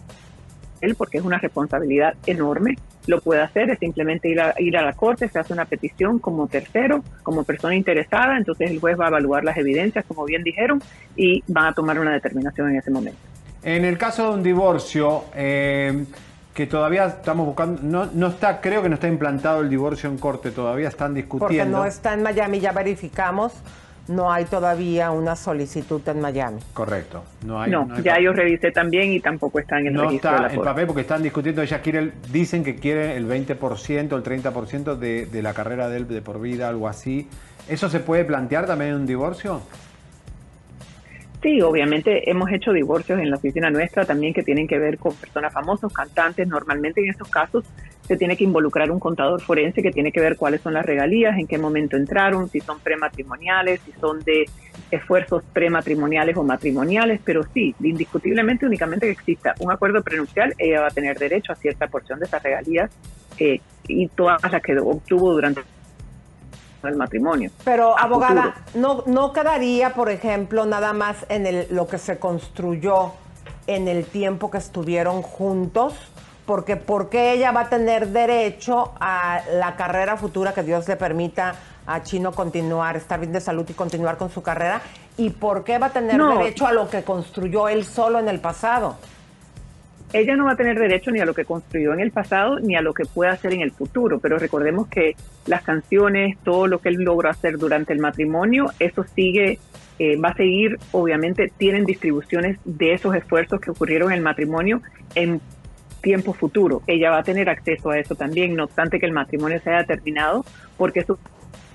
[0.81, 2.75] él, porque es una responsabilidad enorme,
[3.07, 6.17] lo puede hacer, es simplemente ir a, ir a la corte, se hace una petición
[6.17, 10.43] como tercero, como persona interesada, entonces el juez va a evaluar las evidencias, como bien
[10.43, 10.81] dijeron,
[11.15, 13.19] y van a tomar una determinación en ese momento.
[13.63, 16.03] En el caso de un divorcio, eh,
[16.53, 20.17] que todavía estamos buscando, no, no está, creo que no está implantado el divorcio en
[20.17, 21.47] corte, todavía están discutiendo.
[21.47, 23.53] Porque no está en Miami, ya verificamos,
[24.07, 26.59] no hay todavía una solicitud en Miami.
[26.73, 27.23] Correcto.
[27.45, 28.25] No, hay, no, no hay ya papel.
[28.25, 30.87] yo revisé también y tampoco está en el No registro de está la en papel
[30.87, 35.41] porque están discutiendo, ella quiere, el- dicen que quiere el 20%, el 30% de, de
[35.41, 37.27] la carrera de él de por vida, algo así.
[37.69, 39.61] ¿Eso se puede plantear también en un divorcio?
[41.41, 45.15] Sí, obviamente hemos hecho divorcios en la oficina nuestra también que tienen que ver con
[45.15, 46.47] personas famosos, cantantes.
[46.47, 47.63] Normalmente en estos casos
[48.11, 51.39] se tiene que involucrar un contador forense que tiene que ver cuáles son las regalías,
[51.39, 54.49] en qué momento entraron, si son prematrimoniales, si son de
[54.91, 60.87] esfuerzos prematrimoniales o matrimoniales, pero sí, indiscutiblemente únicamente que exista un acuerdo prenupcial, ella va
[60.87, 62.91] a tener derecho a cierta porción de esas regalías
[63.37, 65.61] eh, y todas las que obtuvo durante
[66.83, 67.49] el matrimonio.
[67.63, 69.05] Pero, abogada, futuro.
[69.05, 73.13] no, no quedaría, por ejemplo, nada más en el, lo que se construyó
[73.67, 75.93] en el tiempo que estuvieron juntos,
[76.45, 80.95] porque ¿por qué ella va a tener derecho a la carrera futura que Dios le
[80.95, 84.81] permita a Chino continuar, estar bien de salud y continuar con su carrera?
[85.17, 86.37] ¿Y por qué va a tener No.
[86.37, 88.97] derecho a lo que construyó él solo en el pasado?
[90.13, 92.75] ella no va a tener derecho ni a lo que construyó en el pasado ni
[92.75, 95.15] a lo que pueda hacer en el futuro, pero recordemos que
[95.45, 99.59] las canciones, todo lo que él logró hacer durante el matrimonio, eso sigue,
[99.99, 104.81] eh, va a seguir, obviamente tienen distribuciones de esos esfuerzos que ocurrieron en el matrimonio
[105.15, 105.39] en
[106.01, 106.81] tiempo futuro.
[106.87, 109.85] Ella va a tener acceso a eso también, no obstante que el matrimonio se haya
[109.85, 110.45] terminado,
[110.77, 111.17] porque eso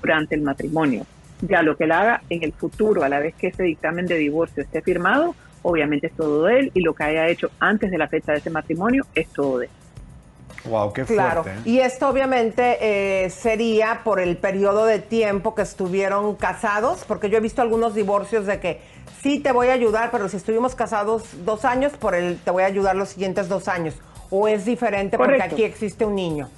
[0.01, 1.07] durante el matrimonio.
[1.43, 4.17] Ya lo que él haga en el futuro, a la vez que ese dictamen de
[4.17, 7.99] divorcio esté firmado, obviamente es todo de él y lo que haya hecho antes de
[7.99, 9.73] la fecha de ese matrimonio es todo de él.
[10.71, 11.61] Wow, qué Claro, fuerte.
[11.61, 11.73] ¿eh?
[11.73, 17.39] y esto obviamente eh, sería por el periodo de tiempo que estuvieron casados, porque yo
[17.39, 18.81] he visto algunos divorcios de que
[19.23, 22.65] sí te voy a ayudar, pero si estuvimos casados dos años, por el te voy
[22.65, 23.95] a ayudar los siguientes dos años.
[24.31, 26.49] O es diferente porque aquí existe un niño.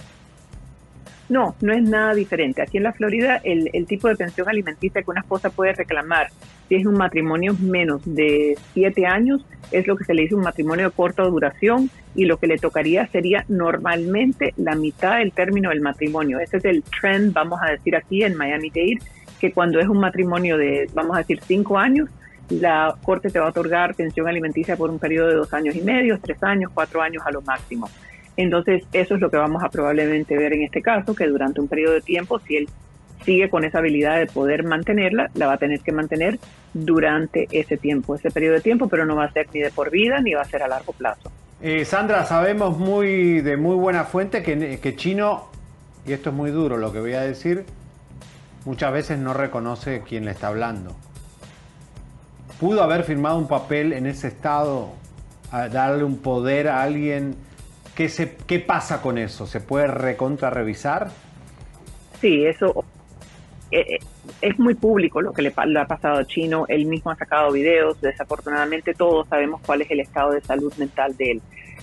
[1.29, 2.63] No, no es nada diferente.
[2.63, 6.29] Aquí en la Florida, el, el tipo de pensión alimenticia que una esposa puede reclamar
[6.69, 10.43] si es un matrimonio menos de siete años, es lo que se le dice un
[10.43, 15.71] matrimonio de corta duración y lo que le tocaría sería normalmente la mitad del término
[15.71, 16.41] del matrimonio.
[16.41, 18.99] Ese es el trend, vamos a decir aquí en Miami-Dade,
[19.41, 22.09] que cuando es un matrimonio de, vamos a decir, cinco años,
[22.51, 25.83] la corte te va a otorgar pensión alimenticia por un periodo de dos años y
[25.83, 27.89] medio, tres años, cuatro años a lo máximo.
[28.37, 31.69] Entonces, eso es lo que vamos a probablemente ver en este caso, que durante un
[31.69, 32.69] periodo de tiempo, si él
[33.25, 36.39] sigue con esa habilidad de poder mantenerla, la va a tener que mantener
[36.73, 39.91] durante ese tiempo, ese periodo de tiempo, pero no va a ser ni de por
[39.91, 41.31] vida ni va a ser a largo plazo.
[41.61, 45.49] Eh, Sandra, sabemos muy de muy buena fuente que, que Chino,
[46.07, 47.65] y esto es muy duro lo que voy a decir,
[48.65, 50.95] muchas veces no reconoce quién le está hablando.
[52.61, 54.91] ¿Pudo haber firmado un papel en ese estado,
[55.53, 57.37] darle un poder a alguien?
[57.95, 59.47] ¿Qué, se, ¿Qué pasa con eso?
[59.47, 61.09] ¿Se puede recontra revisar?
[62.21, 62.85] Sí, eso
[63.71, 63.99] eh, eh,
[64.41, 66.65] es muy público lo que le, le ha pasado a Chino.
[66.69, 68.01] Él mismo ha sacado videos.
[68.01, 71.43] Desafortunadamente todos sabemos cuál es el estado de salud mental de él.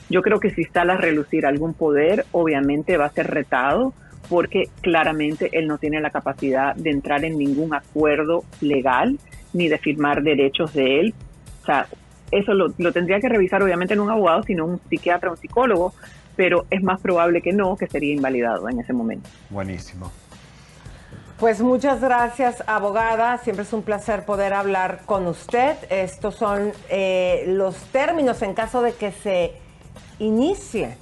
[0.10, 3.94] Yo creo que si sale a relucir algún poder, obviamente va a ser retado
[4.30, 9.18] porque claramente él no tiene la capacidad de entrar en ningún acuerdo legal
[9.56, 11.14] ni de firmar derechos de él.
[11.64, 11.88] O sea,
[12.32, 15.38] eso lo, lo tendría que revisar obviamente no un abogado, sino un psiquiatra o un
[15.38, 15.94] psicólogo,
[16.36, 19.30] pero es más probable que no, que sería invalidado en ese momento.
[19.50, 20.12] Buenísimo.
[21.40, 23.38] Pues muchas gracias, abogada.
[23.40, 25.76] Siempre es un placer poder hablar con usted.
[25.90, 29.52] Estos son eh, los términos en caso de que se
[30.20, 30.98] inicie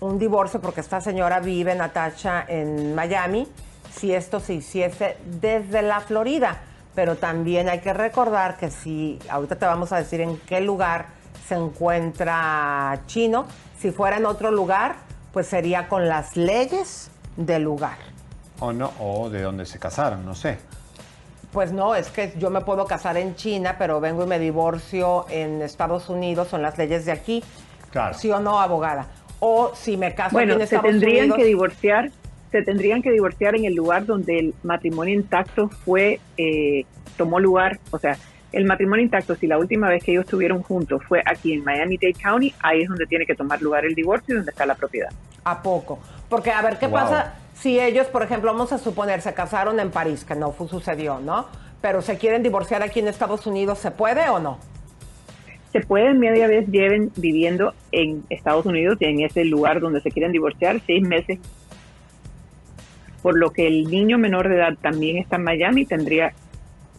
[0.00, 3.48] un divorcio, porque esta señora vive, Natacha, en Miami,
[3.90, 6.60] si esto se hiciese desde la Florida.
[6.94, 11.06] Pero también hay que recordar que si, ahorita te vamos a decir en qué lugar
[11.46, 13.46] se encuentra Chino,
[13.78, 14.96] si fuera en otro lugar,
[15.32, 17.96] pues sería con las leyes del lugar.
[18.60, 20.58] O no, o de dónde se casaron, no sé.
[21.52, 25.26] Pues no, es que yo me puedo casar en China, pero vengo y me divorcio
[25.30, 27.42] en Estados Unidos, son las leyes de aquí.
[27.90, 28.14] Claro.
[28.14, 29.06] ¿Sí o no, abogada?
[29.40, 31.38] O si me caso Bueno, aquí en se Estados tendrían Unidos.
[31.38, 32.10] que divorciar,
[32.50, 36.84] se tendrían que divorciar en el lugar donde el matrimonio intacto fue, eh,
[37.16, 38.16] tomó lugar, o sea,
[38.52, 42.14] el matrimonio intacto, si la última vez que ellos estuvieron juntos fue aquí en Miami-Dade
[42.14, 45.10] County, ahí es donde tiene que tomar lugar el divorcio y donde está la propiedad.
[45.44, 45.98] ¿A poco?
[46.28, 46.94] Porque a ver qué Wow.
[46.94, 51.18] pasa si ellos, por ejemplo, vamos a suponer, se casaron en París, que no sucedió,
[51.20, 51.46] ¿no?
[51.80, 54.58] pero se quieren divorciar aquí en Estados Unidos, ¿se puede o no?
[55.72, 60.10] Se puede media vez lleven viviendo en Estados Unidos y en ese lugar donde se
[60.10, 61.38] quieren divorciar seis meses.
[63.22, 66.32] Por lo que el niño menor de edad también está en Miami, tendría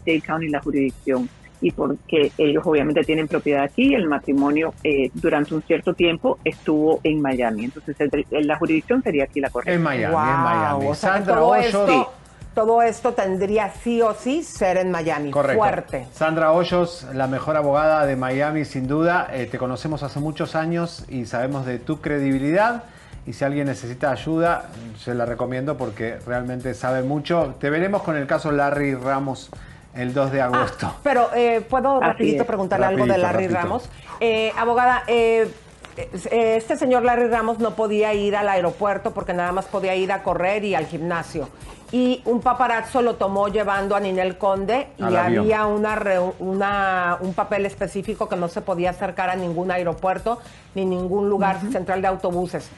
[0.06, 1.28] Dade County la jurisdicción.
[1.62, 7.00] Y porque ellos obviamente tienen propiedad aquí, el matrimonio eh, durante un cierto tiempo estuvo
[7.04, 7.66] en Miami.
[7.66, 9.74] Entonces el- la jurisdicción sería aquí la correcta.
[9.74, 10.86] En Miami, en Wow, Miami.
[10.86, 12.12] o sea Sandra todo esto,
[12.54, 15.30] todo esto tendría sí o sí ser en Miami.
[15.30, 15.58] Correcto.
[15.62, 16.06] Fuerte.
[16.12, 19.28] Sandra Hoyos, la mejor abogada de Miami, sin duda.
[19.30, 22.84] Eh, te conocemos hace muchos años y sabemos de tu credibilidad.
[23.26, 27.54] Y si alguien necesita ayuda, se la recomiendo porque realmente sabe mucho.
[27.60, 29.50] Te veremos con el caso Larry Ramos
[29.94, 30.94] el 2 de agosto.
[31.02, 32.46] Pero eh, puedo Así rapidito es.
[32.46, 33.54] preguntarle algo de Larry rapidito.
[33.54, 33.90] Ramos.
[34.20, 35.50] Eh, abogada, eh,
[35.96, 40.12] eh, este señor Larry Ramos no podía ir al aeropuerto porque nada más podía ir
[40.12, 41.48] a correr y al gimnasio.
[41.92, 46.00] Y un paparazzo lo tomó llevando a Ninel Conde y había una,
[46.38, 50.40] una- un papel específico que no se podía acercar a ningún aeropuerto
[50.76, 52.70] ni ningún lugar central de autobuses.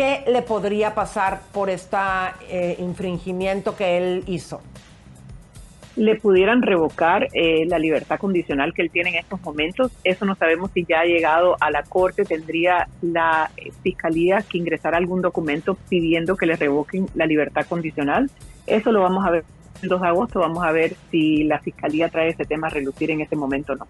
[0.00, 1.98] ¿Qué le podría pasar por este
[2.78, 4.62] infringimiento que él hizo?
[5.96, 9.92] le pudieran revocar eh, la libertad condicional que él tiene en estos momentos.
[10.02, 12.24] Eso no sabemos si ya ha llegado a la corte.
[12.24, 18.30] Tendría la eh, fiscalía que ingresar algún documento pidiendo que le revoquen la libertad condicional.
[18.66, 19.44] Eso lo vamos a ver
[19.82, 20.40] 2 de agosto.
[20.40, 23.76] Vamos a ver si la fiscalía trae ese tema a relucir en ese momento o
[23.76, 23.86] no.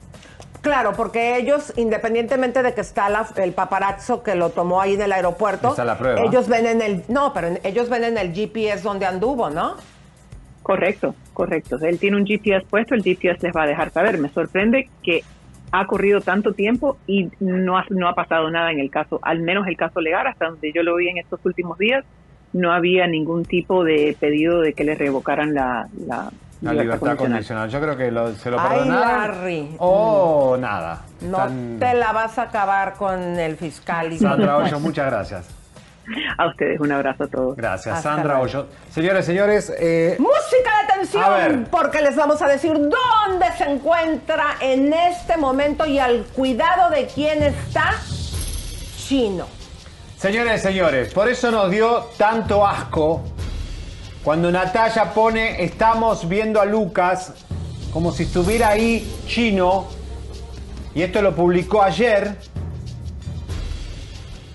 [0.62, 5.12] Claro, porque ellos, independientemente de que está la- el paparazzo que lo tomó ahí del
[5.12, 6.22] aeropuerto, Está la prueba.
[6.22, 9.76] ellos ven en el, no, pero en- ellos ven en el GPS donde anduvo, ¿no?
[10.62, 11.78] Correcto, correcto.
[11.80, 14.18] Él tiene un GPS puesto, el GPS les va a dejar saber.
[14.18, 15.22] Me sorprende que
[15.72, 19.41] ha corrido tanto tiempo y no ha, no ha pasado nada en el caso, al
[19.41, 22.05] menos el caso legal, hasta donde yo lo vi en estos últimos días,
[22.53, 26.30] no había ningún tipo de pedido de que le revocaran la, la,
[26.62, 27.70] La libertad condicional.
[27.70, 29.01] Yo creo que lo- se lo perdonaron.
[29.01, 29.76] Larry.
[29.78, 31.03] O nada.
[31.22, 34.12] No Tan- te la vas a acabar con el fiscal.
[34.12, 35.46] y Sandra Hoyos, muchas gracias.
[36.38, 37.57] A ustedes un abrazo a todos.
[37.57, 38.40] Gracias, Hasta Sandra.
[38.40, 38.66] Hoyos.
[38.90, 44.92] Señores, señores, eh, Música de atención, porque les vamos a decir dónde se encuentra en
[44.92, 47.92] este momento y al cuidado de quién está
[48.96, 49.46] Chino.
[50.21, 53.23] Señores, señores, por eso nos dio tanto asco
[54.23, 57.33] cuando Natalia pone estamos viendo a Lucas
[57.91, 59.89] como si estuviera ahí chino
[60.95, 62.37] y esto lo publicó ayer.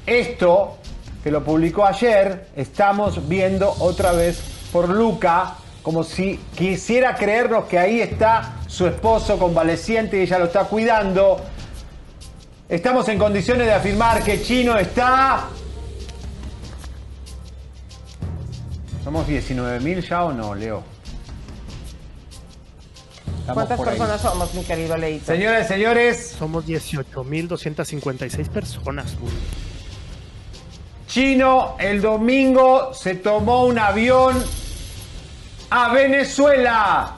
[0.06, 0.78] Esto
[1.24, 7.80] que lo publicó ayer, estamos viendo otra vez por Luca como si quisiera creernos que
[7.80, 11.42] ahí está su esposo convaleciente y ella lo está cuidando.
[12.68, 15.50] Estamos en condiciones de afirmar que Chino está.
[19.04, 20.84] ¿Somos 19.000 ya o no, Leo?
[23.42, 23.98] Estamos ¿Cuántas por ahí.
[23.98, 25.28] personas somos, mi querido Leito?
[25.28, 29.14] Señores, señores, Somos 18.256 personas.
[31.08, 34.44] Chino el domingo se tomó un avión
[35.70, 37.18] a Venezuela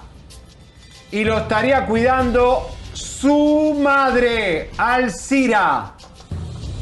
[1.09, 5.93] y lo estaría cuidando su madre, Alcira,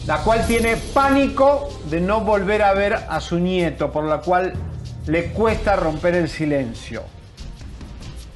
[0.07, 4.53] la cual tiene pánico de no volver a ver a su nieto, por la cual
[5.07, 7.03] le cuesta romper el silencio.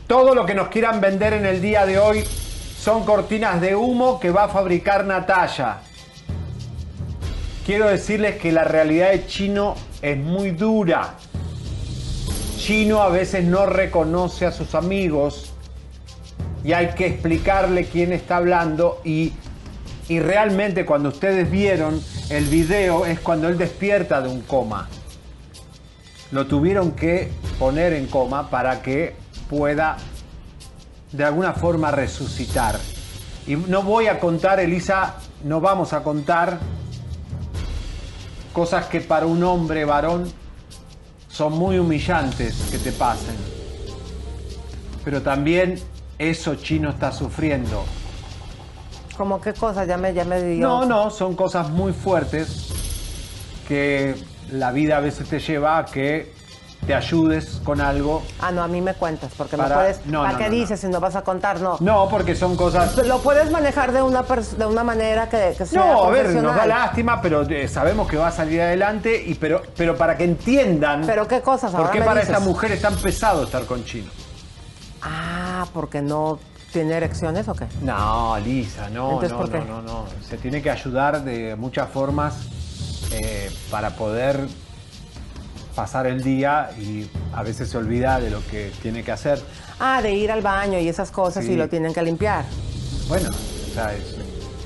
[0.08, 2.26] Todo lo que nos quieran vender en el día de hoy
[2.78, 5.78] son cortinas de humo que va a fabricar Natalia.
[7.66, 11.16] Quiero decirles que la realidad de Chino es muy dura.
[12.58, 15.49] Chino a veces no reconoce a sus amigos
[16.64, 19.34] y hay que explicarle quién está hablando y,
[20.08, 24.88] y realmente cuando ustedes vieron el video es cuando él despierta de un coma.
[26.32, 29.16] Lo tuvieron que poner en coma para que
[29.50, 29.98] pueda
[31.12, 32.78] de alguna forma resucitar.
[33.48, 36.60] Y no voy a contar, Elisa, no vamos a contar
[38.54, 40.32] cosas que para un hombre varón
[41.30, 43.36] son muy humillantes que te pasen.
[45.04, 45.80] Pero también
[46.20, 47.84] eso chino está sufriendo.
[49.18, 49.86] ¿Cómo qué cosa?
[49.86, 50.68] Ya me, ya me dio.
[50.68, 52.70] No, no, son cosas muy fuertes
[53.68, 54.16] que
[54.52, 56.34] la vida a veces te lleva a que
[56.88, 58.24] te ayudes con algo.
[58.40, 60.06] Ah, no, a mí me cuentas, porque Para- no puedes.
[60.06, 61.60] no, ¿Para no, qué no, dices si no vas a contar?
[61.60, 61.76] No.
[61.82, 62.96] No, porque son cosas...
[63.06, 66.56] Lo puedes manejar de una, de una manera que, que sea No, a ver, nos
[66.56, 70.24] da lástima, pero eh, sabemos que va a salir adelante, y pero, pero para que
[70.24, 71.72] entiendan ¿Pero qué cosas?
[71.74, 72.34] por qué me para dices.
[72.36, 74.10] esta mujer es tan pesado estar con Chino.
[75.02, 76.40] Ah, porque no
[76.72, 77.66] tiene erecciones o qué?
[77.82, 79.58] No, Lisa, no, Entonces, no, ¿por qué?
[79.60, 80.06] no, no, no.
[80.28, 82.36] Se tiene que ayudar de muchas formas
[83.12, 84.40] eh, para poder
[85.76, 89.42] pasar el día y a veces se olvida de lo que tiene que hacer.
[89.80, 91.54] Ah, de ir al baño y esas cosas Sí.
[91.54, 92.44] y lo tienen que limpiar.
[93.08, 94.16] Bueno, o sea, es,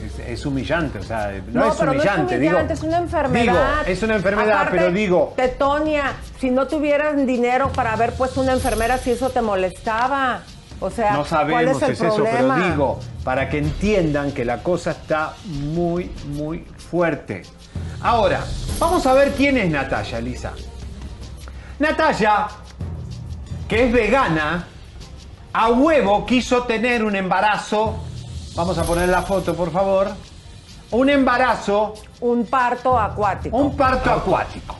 [0.03, 2.49] es- es humillante, o sea, no, No, es pero humillante, no es digo.
[2.51, 3.41] humillante, es una enfermedad.
[3.43, 3.57] Digo,
[3.87, 8.53] es una enfermedad, Aparte, pero digo, Tetonia, si no tuvieran dinero para haber puesto una
[8.53, 10.41] enfermera, si eso te molestaba.
[10.83, 14.43] O sea, no ¿cuál sabemos es el es eso, pero digo, para que entiendan que
[14.43, 17.43] la cosa está muy, muy fuerte.
[18.01, 18.43] Ahora,
[18.79, 20.51] vamos a ver quién es Natalia, Elisa.
[21.79, 22.47] Natalia,
[23.65, 24.67] que es vegana,
[25.53, 28.03] a huevo quiso tener un embarazo.
[28.53, 30.11] Vamos a poner la foto, por favor.
[30.91, 31.93] Un embarazo.
[32.19, 33.55] Un parto acuático.
[33.55, 34.75] Un parto acuático.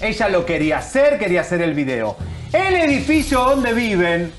[0.00, 2.16] Ella lo quería hacer, quería hacer el video.
[2.52, 4.32] El edificio donde viven,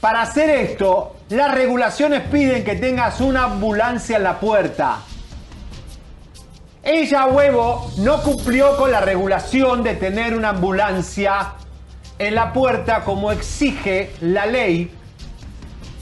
[0.00, 4.98] para hacer esto, las regulaciones piden que tengas una ambulancia en la puerta.
[6.82, 11.54] Ella, huevo, no cumplió con la regulación de tener una ambulancia
[12.18, 14.90] en la puerta como exige la ley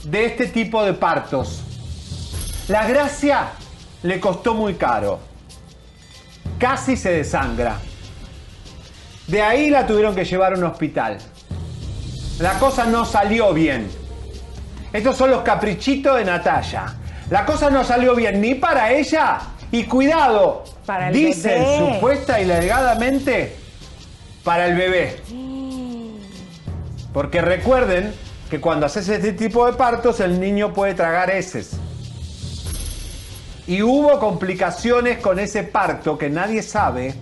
[0.03, 1.63] de este tipo de partos.
[2.67, 3.49] La gracia
[4.03, 5.19] le costó muy caro.
[6.59, 7.79] Casi se desangra.
[9.27, 11.17] De ahí la tuvieron que llevar a un hospital.
[12.39, 13.87] La cosa no salió bien.
[14.91, 16.93] Estos son los caprichitos de Natalia.
[17.29, 19.39] La cosa no salió bien ni para ella
[19.71, 21.93] y cuidado, Para el dicen bebé.
[21.95, 23.55] supuesta y legadamente
[24.43, 25.19] para el bebé.
[27.13, 28.13] Porque recuerden
[28.49, 31.71] que cuando haces este tipo de partos el niño puede tragar heces.
[33.67, 37.15] Y hubo complicaciones con ese parto que nadie sabe,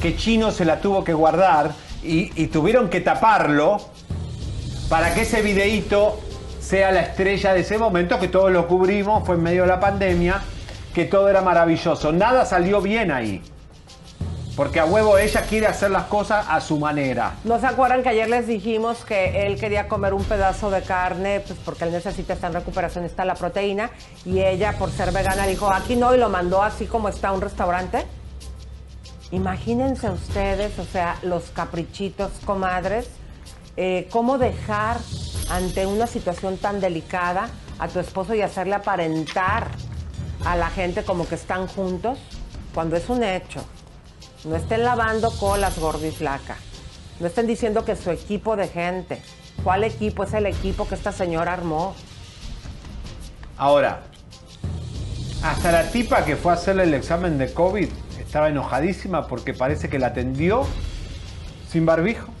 [0.00, 1.72] que Chino se la tuvo que guardar
[2.02, 3.91] y, y tuvieron que taparlo
[4.92, 6.20] para que ese videíto
[6.60, 9.80] sea la estrella de ese momento, que todos lo cubrimos, fue en medio de la
[9.80, 10.42] pandemia,
[10.92, 12.12] que todo era maravilloso.
[12.12, 13.40] Nada salió bien ahí.
[14.54, 17.36] Porque a huevo ella quiere hacer las cosas a su manera.
[17.44, 21.40] ¿No se acuerdan que ayer les dijimos que él quería comer un pedazo de carne,
[21.40, 23.88] pues porque él necesita estar en recuperación, está la proteína,
[24.26, 27.32] y ella, por ser vegana, dijo, aquí no, y lo mandó así como está a
[27.32, 28.04] un restaurante?
[29.30, 33.08] Imagínense ustedes, o sea, los caprichitos, comadres,
[33.76, 34.98] eh, cómo dejar
[35.50, 39.68] ante una situación tan delicada a tu esposo y hacerle aparentar
[40.44, 42.18] a la gente como que están juntos,
[42.74, 43.64] cuando es un hecho.
[44.44, 46.56] No estén lavando colas, gordo y flaca.
[47.20, 49.22] No estén diciendo que su equipo de gente.
[49.62, 50.24] ¿Cuál equipo?
[50.24, 51.94] Es el equipo que esta señora armó.
[53.56, 54.02] Ahora,
[55.42, 57.88] hasta la tipa que fue a hacerle el examen de COVID
[58.18, 60.66] estaba enojadísima porque parece que la atendió
[61.70, 62.32] sin barbijo.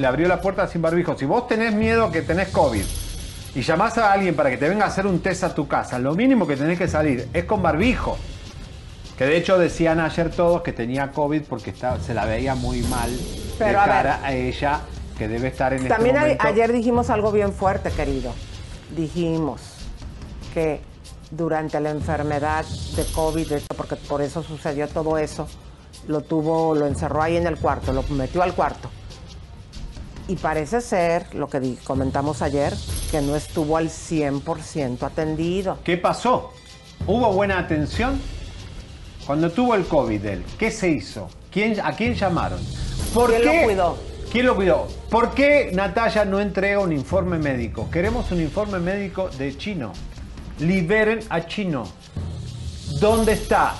[0.00, 1.14] Le abrió la puerta sin barbijo.
[1.18, 2.82] Si vos tenés miedo que tenés COVID
[3.54, 5.98] y llamás a alguien para que te venga a hacer un test a tu casa,
[5.98, 8.16] lo mínimo que tenés que salir es con barbijo.
[9.18, 13.10] Que de hecho decían ayer todos que tenía COVID porque se la veía muy mal
[13.58, 13.88] Pero, de a ver.
[13.94, 14.80] cara a ella,
[15.18, 16.46] que debe estar en También este momento.
[16.46, 18.32] ayer dijimos algo bien fuerte, querido.
[18.96, 19.60] Dijimos
[20.54, 20.80] que
[21.30, 22.64] durante la enfermedad
[22.96, 25.46] de COVID, porque por eso sucedió todo eso,
[26.08, 28.90] lo tuvo, lo encerró ahí en el cuarto, lo metió al cuarto.
[30.30, 32.72] Y parece ser, lo que comentamos ayer,
[33.10, 35.78] que no estuvo al 100% atendido.
[35.82, 36.52] ¿Qué pasó?
[37.04, 38.20] ¿Hubo buena atención?
[39.26, 41.28] Cuando tuvo el COVID él, ¿qué se hizo?
[41.50, 42.60] ¿Quién, ¿A quién llamaron?
[43.12, 43.64] ¿Por ¿Quién lo qué?
[43.64, 43.98] cuidó?
[44.30, 44.86] ¿Quién lo cuidó?
[45.10, 47.90] ¿Por qué Natalia no entrega un informe médico?
[47.90, 49.92] Queremos un informe médico de Chino.
[50.60, 51.88] Liberen a Chino.
[53.00, 53.74] ¿Dónde está?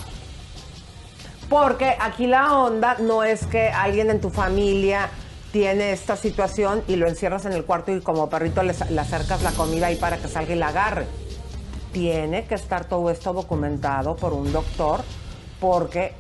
[1.49, 5.11] Porque aquí la onda no es que alguien en tu familia
[5.53, 9.43] tiene esta situación y lo encierras en el cuarto y como perrito le, le acercas
[9.43, 11.07] la comida ahí para que salga y la agarre.
[11.93, 15.03] Tiene que estar todo esto documentado por un doctor
[15.59, 16.15] porque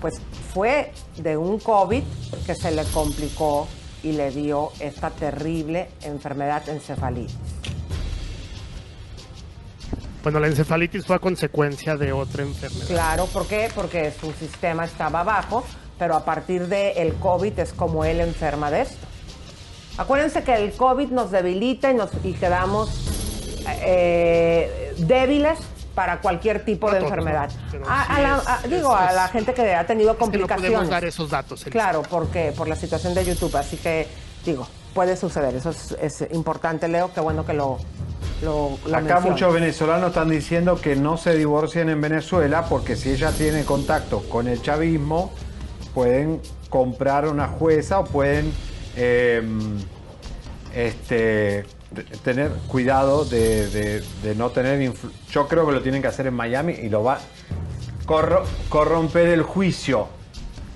[0.00, 0.20] pues
[0.52, 2.02] fue de un COVID
[2.46, 3.66] que se le complicó
[4.02, 7.34] y le dio esta terrible enfermedad encefalitis.
[10.22, 12.86] Bueno, la encefalitis fue a consecuencia de otra enfermedad.
[12.86, 13.70] Claro, ¿por qué?
[13.74, 15.64] Porque su sistema estaba bajo,
[15.98, 19.06] pero a partir del COVID es como él enferma de esto.
[19.96, 22.90] Acuérdense que el COVID nos debilita y, nos, y quedamos
[23.84, 25.58] eh, débiles
[25.94, 27.50] para cualquier tipo de enfermedad.
[28.68, 30.72] digo, a la gente que ha tenido Es que no complicaciones.
[30.72, 31.62] podemos dar esos datos.
[31.62, 31.70] Elisa.
[31.70, 34.08] Claro, porque por la situación de YouTube, así que
[34.44, 35.54] digo, puede suceder.
[35.54, 37.12] Eso es, es importante, Leo.
[37.14, 37.78] Qué bueno que lo,
[38.42, 43.10] lo, lo Acá muchos venezolanos están diciendo que no se divorcien en Venezuela porque si
[43.12, 45.32] ella tiene contacto con el chavismo,
[45.94, 48.52] pueden comprar una jueza o pueden
[48.96, 49.42] eh,
[50.74, 51.64] este,
[52.24, 54.02] tener cuidado de,
[54.36, 54.92] no tener...
[55.30, 57.18] Yo creo que lo tienen que hacer en Miami y lo va...
[58.06, 60.08] corro- corromper el juicio.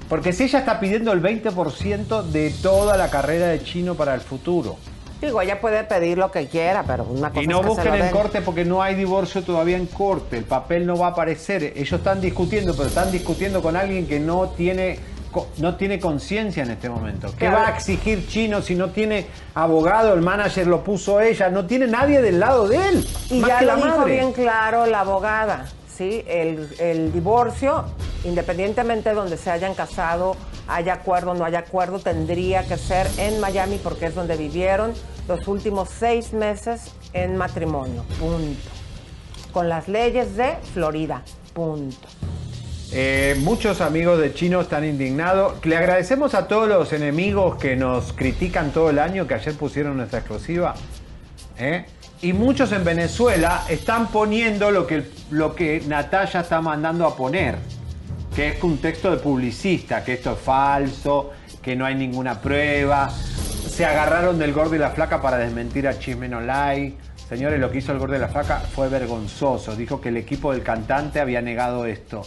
[0.09, 4.21] Porque si ella está pidiendo el 20% de toda la carrera de Chino para el
[4.21, 4.77] futuro.
[5.21, 7.69] Digo, ella puede pedir lo que quiera, pero una cosa Y no es que se
[7.75, 8.11] busquen lo en den.
[8.13, 10.39] corte porque no hay divorcio todavía en corte.
[10.39, 11.65] El papel no va a aparecer.
[11.77, 15.01] Ellos están discutiendo, pero están discutiendo con alguien que no tiene
[15.59, 17.29] no tiene conciencia en este momento.
[17.33, 17.57] ¿Qué Claro.
[17.59, 20.15] va a exigir Chino si no tiene abogado?
[20.15, 21.51] El manager lo puso ella.
[21.51, 23.07] No tiene nadie del lado de él.
[23.31, 24.13] Y más ya que lo la dijo madre.
[24.15, 25.67] bien claro la abogada,
[25.99, 26.25] ¿sí?
[26.29, 27.85] El, el divorcio,
[28.25, 30.37] independientemente de donde se hayan casado,
[30.69, 34.95] haya acuerdo o no haya acuerdo, tendría que ser en Miami porque es donde vivieron
[35.27, 38.71] los últimos seis meses en matrimonio, punto.
[39.53, 41.23] Con las leyes de Florida,
[41.53, 42.07] punto.
[42.93, 45.65] Eh, muchos amigos de Chino están indignados.
[45.67, 49.97] Le agradecemos a todos los enemigos que nos critican todo el año, que ayer pusieron
[49.97, 50.75] nuestra exclusiva.
[51.59, 51.85] ¿eh?
[52.21, 57.57] Y muchos en Venezuela están poniendo lo que, lo que Natalia está mandando a poner,
[58.35, 61.31] que es un texto de publicista, que esto es falso,
[61.63, 63.09] que no hay ninguna prueba.
[63.09, 66.97] Se agarraron del gordo y la flaca para desmentir a Chisme No Like.
[67.29, 69.77] Señores, lo que hizo el gordo y la flaca fue vergonzoso.
[69.77, 72.23] Dijo que el equipo del cantante había negado esto.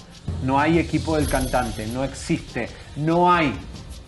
[0.45, 2.69] No hay equipo del cantante, no existe.
[2.95, 3.53] No hay.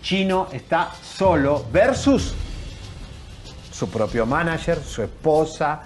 [0.01, 2.35] Chino está solo versus
[3.73, 5.81] su propio manager, su esposa,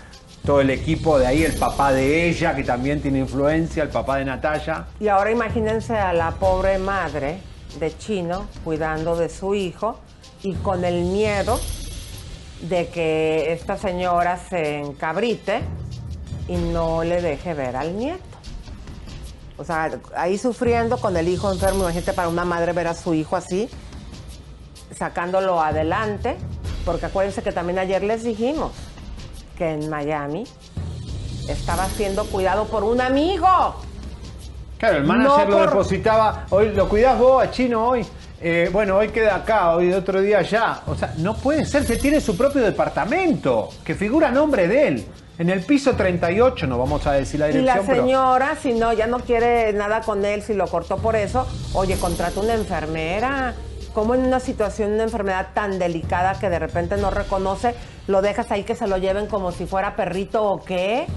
[0.45, 4.17] todo el equipo de ahí, el papá de ella, que también tiene influencia, el papá
[4.17, 4.85] de Natalia.
[4.99, 7.39] Y ahora imagínense a la pobre madre
[7.79, 9.99] de Chino cuidando de su hijo
[10.43, 11.59] y con el miedo
[12.61, 15.61] de que esta señora se encabrite
[16.47, 18.23] y no le deje ver al nieto.
[19.57, 23.13] O sea, ahí sufriendo con el hijo enfermo, imagínate para una madre ver a su
[23.13, 23.69] hijo así,
[24.95, 26.37] sacándolo adelante,
[26.87, 28.71] porque acuérdense que también ayer les dijimos
[29.57, 30.45] que en Miami
[31.49, 33.75] estaba siendo cuidado por un amigo.
[34.77, 38.05] Claro, el manager No lo por- depositaba, hoy lo cuidás vos a Chino hoy.
[38.39, 40.79] Eh, bueno, hoy queda acá, hoy de otro día allá.
[40.87, 45.05] O sea, no puede ser, se tiene su propio departamento, que figura nombre de él.
[45.39, 48.73] En el piso 38, no vamos a decir la Y dirección, la pero- señora, si
[48.73, 52.53] no, ya no quiere nada con él, si lo cortó por eso, oye, contrata una
[52.53, 53.55] enfermera.
[53.93, 57.73] ¿Cómo en una situación, una enfermedad tan delicada que de repente no reconoce,
[58.07, 61.07] lo dejas ahí que se lo lleven como si fuera perrito o qué?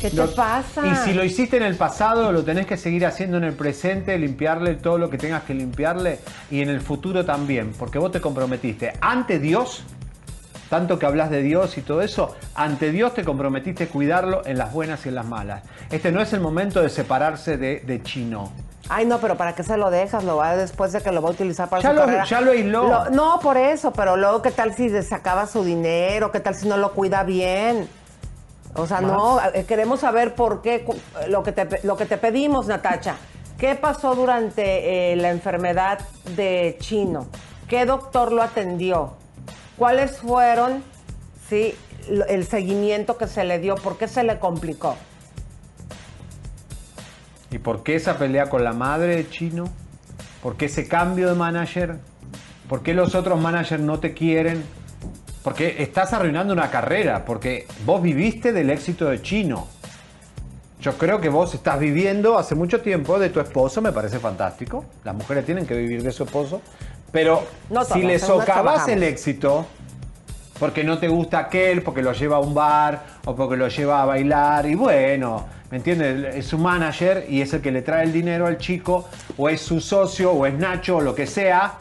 [0.00, 0.86] ¿Qué te Lo- pasa?
[0.86, 4.16] Y si lo hiciste en el pasado, lo tenés que seguir haciendo en el presente,
[4.18, 6.18] limpiarle todo lo que tengas que limpiarle
[6.50, 9.82] y en el futuro también, porque vos te comprometiste ante Dios,
[10.70, 14.58] tanto que hablas de Dios y todo eso, ante Dios te comprometiste a cuidarlo en
[14.58, 15.62] las buenas y en las malas.
[15.90, 18.52] Este no es el momento de separarse de, de Chino.
[18.90, 20.24] Ay, no, pero ¿para qué se lo dejas?
[20.24, 22.24] Lo va después de que lo va a utilizar para Ya su lo- carrera.
[22.24, 22.54] ya lo
[23.10, 26.32] no, por eso, pero luego, ¿qué tal si le sacaba su dinero?
[26.32, 27.88] ¿Qué tal si no lo cuida bien?
[28.74, 30.86] O sea, no, eh, queremos saber por qué,
[31.28, 33.16] lo que te, lo que te pedimos, Natacha.
[33.58, 35.98] ¿Qué pasó durante eh, la enfermedad
[36.36, 37.26] de Chino?
[37.68, 39.14] ¿Qué doctor lo atendió?
[39.76, 40.82] ¿Cuáles fueron,
[41.48, 41.74] sí,
[42.28, 43.74] el seguimiento que se le dio?
[43.74, 44.96] ¿Por qué se le complicó?
[47.50, 49.64] ¿Y por qué esa pelea con la madre de Chino?
[50.42, 51.96] ¿Por qué ese cambio de manager?
[52.68, 54.62] ¿Por qué los otros managers no te quieren?
[55.42, 59.66] Porque estás arruinando una carrera, porque vos viviste del éxito de Chino.
[60.80, 64.84] Yo creo que vos estás viviendo hace mucho tiempo de tu esposo, me parece fantástico.
[65.02, 66.60] Las mujeres tienen que vivir de su esposo.
[67.10, 69.66] Pero No si le algunas socavas el éxito,
[70.58, 74.02] porque no te gusta aquel, porque lo lleva a un bar o porque lo lleva
[74.02, 76.34] a bailar y bueno, ¿me entiendes?
[76.36, 79.60] Es su manager y es el que le trae el dinero al chico o es
[79.60, 81.74] su socio o es Nacho o lo que sea,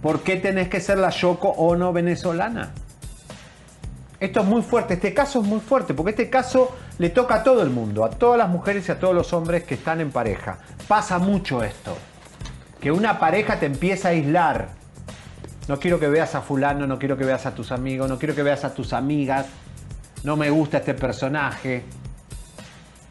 [0.00, 2.72] ¿por qué tenés que ser la Yoko o no venezolana?
[4.22, 7.42] Esto es muy fuerte, este caso es muy fuerte, porque este caso le toca a
[7.42, 10.12] todo el mundo, a todas las mujeres y a todos los hombres que están en
[10.12, 10.58] pareja.
[10.86, 11.96] Pasa mucho esto,
[12.80, 14.68] que una pareja te empieza a aislar.
[15.66, 18.36] No quiero que veas a fulano, no quiero que veas a tus amigos, no quiero
[18.36, 19.46] que veas a tus amigas,
[20.22, 21.82] no me gusta este personaje.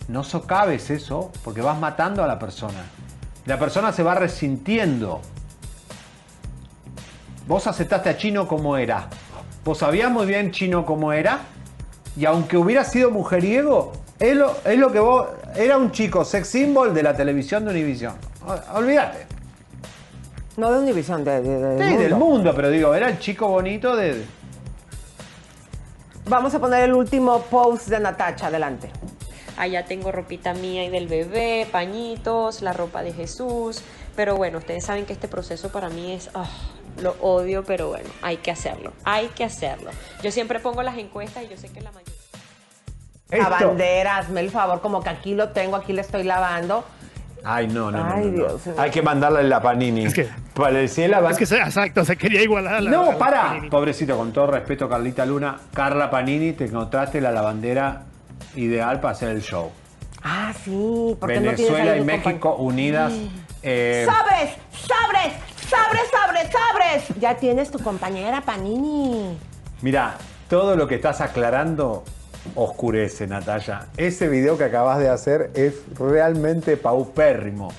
[0.07, 2.83] No socaves eso, porque vas matando a la persona.
[3.45, 5.21] La persona se va resintiendo.
[7.47, 9.07] Vos aceptaste a Chino como era.
[9.63, 11.39] Vos sabías muy bien Chino como era.
[12.17, 15.27] Y aunque hubiera sido mujeriego, es lo, es lo que vos.
[15.55, 18.13] Era un chico sex symbol de la televisión de Univision.
[18.73, 19.27] Olvídate.
[20.57, 23.95] No de Univision, de, de- de- Sí, del mundo, pero digo, era el chico bonito
[23.95, 24.25] de.
[26.25, 28.89] Vamos a poner el último post de Natacha, adelante.
[29.57, 33.81] Allá tengo ropita mía y del bebé, pañitos, la ropa de Jesús.
[34.15, 36.49] Pero bueno, ustedes saben que este proceso para mí es, ah,
[37.01, 39.91] lo odio, pero bueno, hay que hacerlo, hay que hacerlo.
[40.23, 42.13] Yo siempre pongo las encuestas y yo sé que la mayoría...
[43.31, 46.83] La bandera, hazme el favor, como que aquí lo tengo, aquí le estoy lavando.
[47.45, 48.57] Ay, no, no, no, Ay, no, no.
[48.57, 48.77] Dios.
[48.77, 50.05] Hay que mandarle la panini.
[50.05, 52.89] Es que- Pareciera la Es que, exacto, se quería igualar a la.
[52.89, 53.41] a No, la para.
[53.47, 53.69] Panini.
[53.69, 55.57] Pobrecito, con todo respeto, Carlita Luna.
[55.73, 58.03] Carla Panini, te encontraste la lavandera
[58.55, 59.71] ideal para hacer el show.
[60.23, 63.13] Ah, sí, porque Venezuela y México unidas.
[63.63, 64.51] eh, ¡Sabres!
[64.71, 65.33] ¡Sabres!
[65.67, 67.19] ¡Sabres, sabres, sabres!
[67.19, 69.37] Ya tienes tu compañera Panini.
[69.81, 70.15] Mira,
[70.49, 72.03] todo lo que estás aclarando
[72.55, 73.87] oscurece, Natalia.
[73.97, 77.71] Ese video que acabas de hacer es realmente paupérrimo.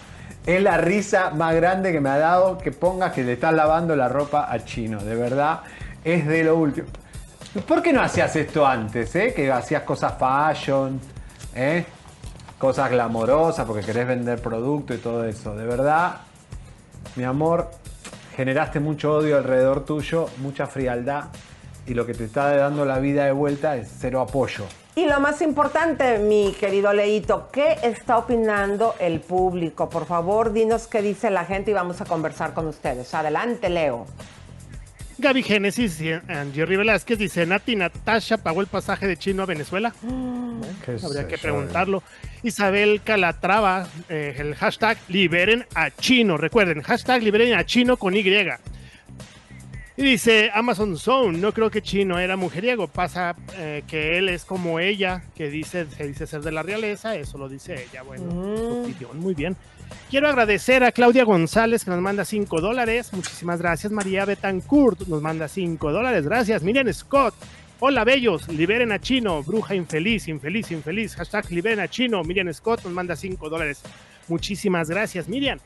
[0.47, 3.95] Es la risa más grande que me ha dado que pongas que le estás lavando
[3.95, 4.99] la ropa a Chino.
[5.05, 5.61] De verdad,
[6.05, 6.89] es de lo último.
[7.61, 9.35] ¿Por qué no hacías esto antes, eh?
[9.35, 10.99] Que hacías cosas fashion,
[11.55, 11.85] ¿eh?
[12.59, 15.55] Cosas glamorosas porque querés vender producto y todo eso.
[15.55, 16.21] De verdad,
[17.15, 17.71] mi amor,
[18.37, 21.25] generaste mucho odio alrededor tuyo, mucha frialdad
[21.87, 24.65] y lo que te está dando la vida de vuelta es cero apoyo.
[24.95, 29.91] Y lo más importante, mi querido Leito, ¿qué está opinando el público?
[29.91, 33.13] Por favor, dinos qué dice la gente y vamos a conversar con ustedes.
[33.13, 34.07] Adelante, Leo.
[35.23, 36.11] Gaby Génesis y
[36.53, 39.95] Jerry Velázquez dice: Nati Natasha pagó el pasaje de Chino a Venezuela.
[40.85, 42.03] ¿Qué Habría que preguntarlo.
[42.43, 46.37] Isabel Calatrava, eh, el hashtag liberen a Chino.
[46.37, 48.23] Recuerden, hashtag liberen a Chino con Y.
[49.95, 54.45] Y dice Amazon Zone, no creo que Chino era mujeriego, pasa eh, que él es
[54.45, 58.31] como ella, que dice, se dice ser de la realeza, eso lo dice ella, bueno,
[58.31, 59.55] su opinión, muy bien.
[60.11, 63.93] Quiero agradecer a Claudia González que nos manda 5 dólares, muchísimas gracias.
[63.93, 66.63] María Betancourt nos manda 5 dólares, gracias.
[66.63, 67.35] Miriam Scott,
[67.81, 72.23] hola bellos, liberen a Chino, bruja infeliz, infeliz, infeliz, hashtag liberen a Chino.
[72.25, 73.83] Miriam Scott nos manda 5 dólares,
[74.29, 75.59] muchísimas gracias Miriam.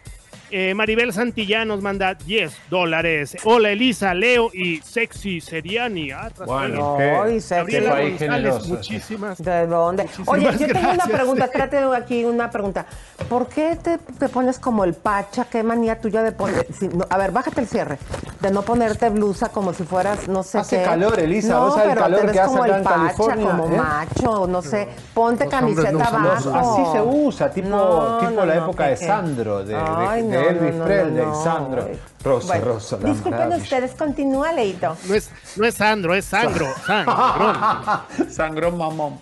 [0.51, 3.37] Eh, Maribel Santillán nos manda 10 dólares.
[3.45, 6.13] Hola Elisa, Leo y Sexy Seriani.
[6.13, 7.55] Ah, Bueno, qué- Ay, sexy.
[7.57, 9.39] Gabriela qué país González, muchísimas.
[9.43, 10.05] ¿De dónde?
[10.05, 12.87] Muchísimas Oye, yo tengo una pregunta, trate aquí una pregunta.
[13.29, 15.47] ¿Por qué te, te pones como el pacha?
[15.51, 16.65] ¿Qué manía tuya de poner?
[16.79, 17.99] si- no, a ver, bájate el cierre.
[18.41, 20.85] De no ponerte blusa como si fueras, no sé Hace qué.
[20.85, 22.79] calor, Elisa, No, vos sabés el pero calor te ves que hace como acá el
[22.79, 23.77] en pacha, California, como ¿eh?
[23.79, 24.89] macho, no sé.
[25.13, 26.55] Ponte Los camiseta abajo.
[26.55, 28.97] Así se usa, tipo, No, tipo no, la no, época ¿qué, de?
[28.99, 31.89] Sandro, de, de- Ay, de no, Elvis no, no, Presley, no, Sandro.
[32.23, 34.97] Rosa, Bueno, Rosa, Disculpen ustedes, continúa, Leito.
[35.09, 36.67] No es, no es Sandro, es Sangro.
[36.87, 38.31] Sangrón.
[38.31, 39.21] Sangrón mamón.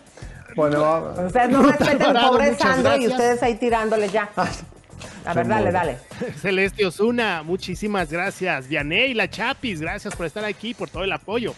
[0.54, 1.18] Bueno, vamos.
[1.18, 4.30] Ustedes no respeten al pobre Sandro y ustedes ahí tirándole ya.
[5.26, 5.98] A ver, dale, dale.
[6.40, 8.68] Celeste Osuna, muchísimas gracias.
[8.68, 11.54] Vianey, la Chapis, gracias por estar aquí, por todo el apoyo.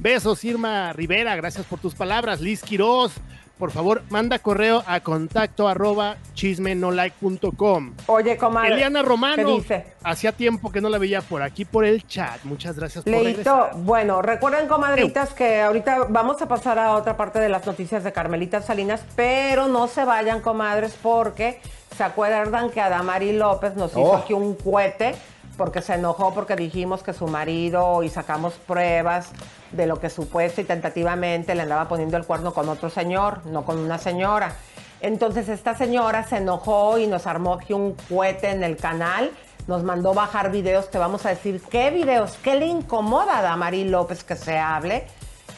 [0.00, 2.40] Besos, Irma Rivera, gracias por tus palabras.
[2.40, 3.12] Liz Quiroz,
[3.58, 7.94] por favor, manda correo a contacto arroba chismenolike.com.
[8.06, 8.74] Oye, comadre.
[8.74, 9.86] Eliana Romano, ¿Qué dice?
[10.02, 12.42] hacía tiempo que no la veía por aquí por el chat.
[12.44, 17.38] Muchas gracias por Leito, bueno, recuerden, comadritas, que ahorita vamos a pasar a otra parte
[17.40, 21.60] de las noticias de Carmelita Salinas, pero no se vayan, comadres, porque
[21.96, 24.16] se acuerdan que Adamari López nos hizo Oh.
[24.16, 25.14] aquí un cohete
[25.58, 29.30] porque se enojó porque dijimos que su marido y sacamos pruebas
[29.72, 33.66] de lo que supuesta y tentativamente le andaba poniendo el cuerno con otro señor, no
[33.66, 34.54] con una señora.
[35.00, 39.30] Entonces esta señora se enojó y nos armó aquí un cohete en el canal,
[39.66, 43.84] nos mandó bajar videos, te vamos a decir qué videos, qué le incomoda a Damari
[43.84, 45.06] López que se hable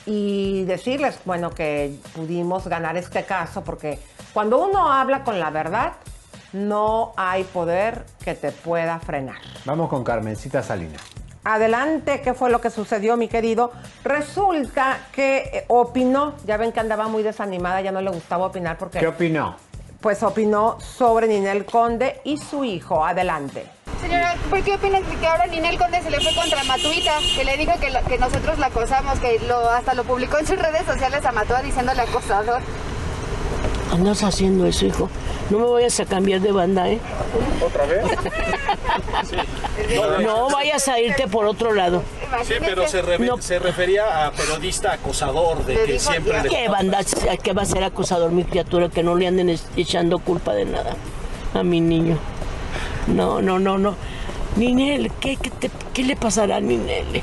[0.07, 3.99] y decirles, bueno, que pudimos ganar este caso porque
[4.33, 5.93] cuando uno habla con la verdad,
[6.53, 9.37] no hay poder que te pueda frenar.
[9.65, 11.01] Vamos con Carmencita Salinas.
[11.45, 13.73] Adelante, ¿qué fue lo que sucedió, mi querido?
[14.05, 18.77] Resulta que eh, opinó, ya ven que andaba muy desanimada, ya no le gustaba opinar
[18.77, 19.57] porque ¿Qué opinó?
[20.03, 23.05] pues opinó sobre Ninel Conde y su hijo.
[23.05, 23.65] Adelante.
[24.01, 27.13] Señora, ¿por qué opinas que ahora Ninel Conde se le fue contra Matuita?
[27.37, 30.47] Que le dijo que, lo- que nosotros la acosamos, que lo, hasta lo publicó en
[30.47, 32.61] sus redes sociales a Matua diciéndole acosador.
[33.93, 35.09] Andas haciendo eso, hijo.
[35.51, 37.01] No me vayas a cambiar de banda, ¿eh?
[37.65, 38.05] ¿Otra vez?
[40.23, 42.03] No vayas a irte por otro lado.
[42.45, 43.39] Sí, pero se, re- No.
[43.41, 46.49] se refería a periodista acosador, de que siempre le...
[46.49, 46.99] ¿Qué banda?
[47.43, 48.89] ¿Qué va a ser acusador mi criatura?
[48.89, 50.95] Que no le anden echando culpa de nada
[51.55, 52.19] a mi niño.
[53.09, 53.97] No, no, no, no.
[54.57, 57.23] Ninel, ¿qué, qué, te- qué le pasará a Ninel?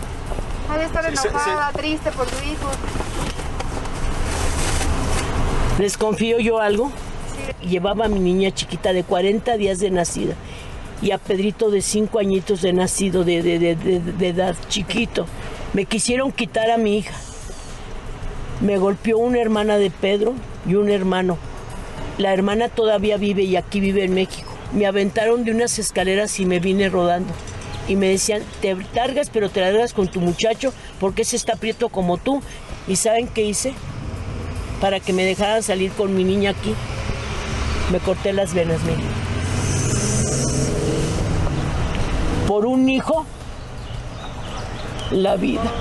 [0.70, 2.70] Ha de estar Sí, sí, enojada, triste por su hijo.
[5.80, 6.92] ¿Les confío yo algo?
[7.68, 10.34] Llevaba a mi niña chiquita de 40 días de nacida
[11.02, 15.28] y a Pedrito de 5 añitos de nacido, de, de- de- de- edad, chiquito.
[15.74, 17.14] Me quisieron quitar a mi hija.
[18.62, 20.34] Me golpeó una hermana de Pedro
[20.68, 21.38] y un hermano.
[22.18, 24.52] La hermana todavía vive y aquí vive en México.
[24.74, 27.32] Me aventaron de unas escaleras y me vine rodando.
[27.88, 31.90] Y me decían, te largas, pero te largas con tu muchacho porque ese está prieto
[31.90, 32.42] como tú.
[32.88, 33.74] ¿Y saben qué hice?
[34.82, 36.76] para que me dejaran salir con mi niña aquí.
[37.92, 39.04] Me corté las venas, mire.
[42.48, 43.26] Por un hijo,
[45.12, 45.72] la vida.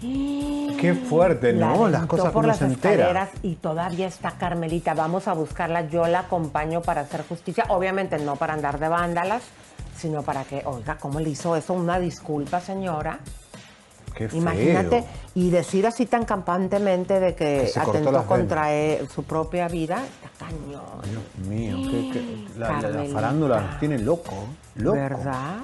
[0.00, 1.88] Qué fuerte, ¿no?
[1.88, 2.60] La las cosas por las
[3.42, 4.94] y todavía está Carmelita.
[4.94, 5.88] Vamos a buscarla.
[5.88, 7.64] Yo la acompaño para hacer justicia.
[7.68, 9.42] Obviamente no para andar de vándalas,
[9.96, 11.72] sino para que, oiga, ¿cómo le hizo eso?
[11.72, 13.20] Una disculpa, señora.
[14.16, 14.40] Qué feo.
[14.40, 19.22] Imagínate, y decir así tan campantemente de que, Que se cortó atentó contra él- su
[19.24, 20.82] propia vida, está cañón.
[21.04, 23.14] Dios mío, que- que la, la- la Carmelita.
[23.14, 24.32] farándula nos tiene loco.
[24.76, 24.96] Loco.
[24.96, 25.56] ¿Verdad?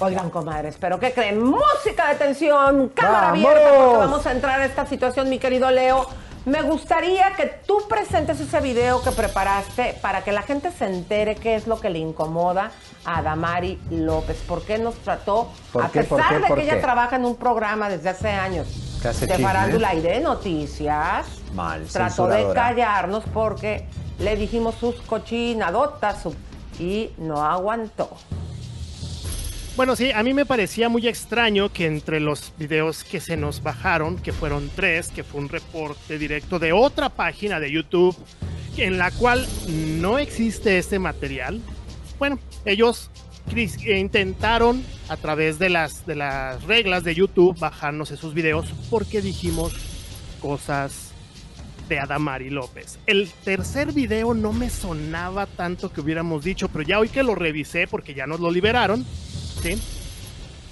[0.00, 1.40] Oigan, comadres, pero ¿qué creen?
[1.42, 3.46] Música de tensión, cámara ¡Vamos!
[3.46, 6.06] abierta, porque vamos a entrar a esta situación, mi querido Leo.
[6.44, 11.36] Me gustaría que tú presentes ese video que preparaste para que la gente se entere
[11.36, 12.70] qué es lo que le incomoda
[13.06, 14.36] a Damari López.
[14.46, 16.02] ¿Por qué nos trató, ¿Por a qué?
[16.04, 16.40] ¿Por pesar qué?
[16.42, 20.20] de ¿Por que ella trabaja en un programa desde hace años de farándula y de
[20.20, 21.26] noticias?
[21.54, 23.86] Mal, Trató de callarnos porque
[24.18, 26.24] le dijimos sus cochinadotas
[26.78, 28.10] y no aguantó.
[29.76, 33.60] Bueno, sí, a mí me parecía muy extraño que entre los videos que se nos
[33.60, 38.16] bajaron, que fueron tres, que fue un reporte directo de otra página de YouTube,
[38.76, 39.44] en la cual
[39.98, 41.60] no existe este material,
[42.20, 43.10] bueno, ellos
[43.52, 49.20] eh, intentaron a través de las, de las reglas de YouTube bajarnos esos videos porque
[49.22, 49.72] dijimos
[50.40, 51.10] cosas
[51.88, 53.00] de Adamari López.
[53.06, 57.34] El tercer video no me sonaba tanto que hubiéramos dicho, pero ya hoy que lo
[57.34, 59.04] revisé porque ya nos lo liberaron,
[59.64, 59.80] ¿sí?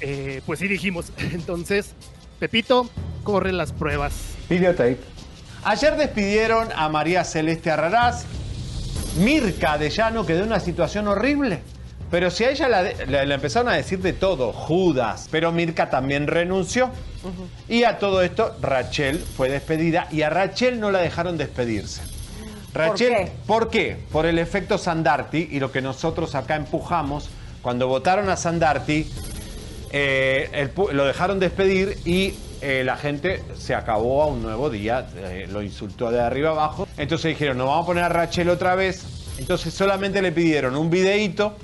[0.00, 1.06] Eh, pues sí dijimos.
[1.32, 1.92] Entonces,
[2.38, 2.88] Pepito,
[3.24, 4.12] corre las pruebas.
[4.50, 4.98] Videotape.
[5.64, 8.24] Ayer despidieron a María Celeste Arraraz.
[9.18, 11.60] Mirka de Llano quedó en una situación horrible.
[12.10, 15.28] Pero si a ella la, de- la- la empezaron a decir de todo, Judas.
[15.30, 16.90] Pero Mirka también renunció.
[17.68, 22.02] Y a todo esto, Rachel fue despedida y a Rachel no la dejaron despedirse.
[22.74, 23.96] Rachel, ¿por qué?
[24.10, 27.30] Por el efecto Sandarti y lo que nosotros acá empujamos.
[27.62, 29.08] Cuando votaron a Sandarti,
[29.92, 35.48] eh, lo dejaron despedir y eh, la gente se acabó a un nuevo día, eh,
[35.50, 36.88] lo insultó de arriba abajo.
[36.96, 39.04] Entonces dijeron, no vamos a poner a Rachel otra vez.
[39.38, 41.54] Entonces solamente le pidieron un videíto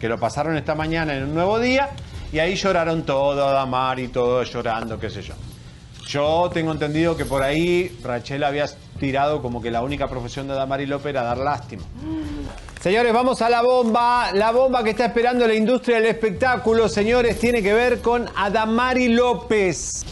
[0.00, 1.90] que lo pasaron esta mañana en un nuevo día
[2.32, 5.34] y ahí lloraron todo, Adamar y todo llorando, qué sé yo.
[6.08, 8.66] Yo tengo entendido que por ahí Rachel había
[8.98, 11.84] tirado como que la única profesión de Adamari López era dar lástima.
[12.82, 14.32] Señores, vamos a la bomba.
[14.32, 19.06] La bomba que está esperando la industria del espectáculo, señores, tiene que ver con Adamari
[19.06, 20.04] López.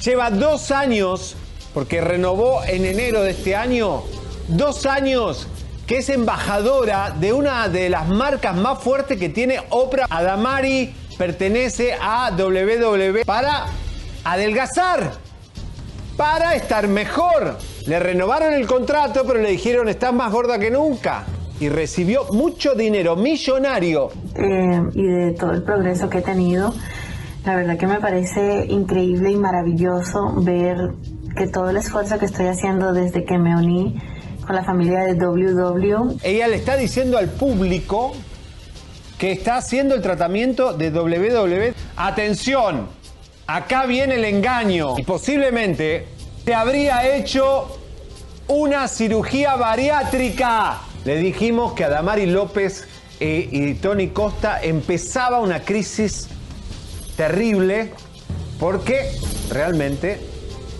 [0.00, 1.34] Lleva dos años,
[1.74, 4.04] porque renovó en enero de este año,
[4.46, 5.48] dos años
[5.84, 10.06] que es embajadora de una de las marcas más fuertes que tiene Oprah.
[10.08, 13.66] Adamari pertenece a WWE para
[14.22, 15.14] adelgazar
[16.16, 17.58] para estar mejor.
[17.86, 21.26] Le renovaron el contrato, pero le dijeron, estás más gorda que nunca.
[21.62, 24.10] Y recibió mucho dinero, millonario.
[24.34, 26.74] eh, y de todo el progreso que he tenido.
[27.44, 30.76] La verdad que me parece increíble y maravilloso ver
[31.36, 33.96] que todo el esfuerzo que estoy haciendo desde que me uní
[34.44, 36.16] con la familia de WW.
[36.24, 38.10] Ella le está diciendo al público
[39.16, 41.74] que está haciendo el tratamiento de WWE.
[41.96, 42.88] Atención,
[43.46, 44.98] acá viene el engaño.
[44.98, 46.08] Y posiblemente
[46.44, 47.78] se habría hecho
[48.48, 50.80] una cirugía bariátrica.
[51.04, 52.86] Le dijimos que Adamari López
[53.18, 56.28] eh, y Tony Costa empezaba una crisis
[57.16, 57.92] terrible
[58.60, 59.10] porque
[59.50, 60.20] realmente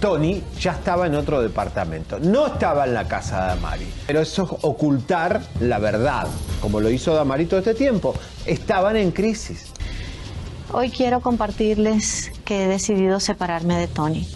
[0.01, 2.21] Tony ya estaba en otro departamento.
[2.21, 3.87] No estaba en la casa de Damari.
[4.07, 6.29] Pero eso es ocultar la verdad,
[6.61, 8.15] como lo hizo Damari todo este tiempo.
[8.47, 9.73] Estaban en crisis.
[10.73, 14.29] Hoy quiero compartirles que he decidido separarme de Tony.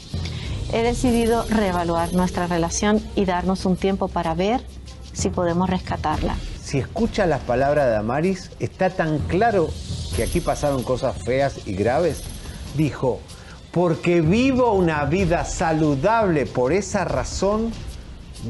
[0.72, 4.60] He decidido reevaluar nuestra relación y darnos un tiempo para ver
[5.16, 6.36] si podemos rescatarla.
[6.62, 9.68] Si escucha las palabras de Damaris, está tan claro
[10.14, 12.22] que aquí pasaron cosas feas y graves.
[12.76, 13.20] Dijo,
[13.72, 17.72] porque vivo una vida saludable, por esa razón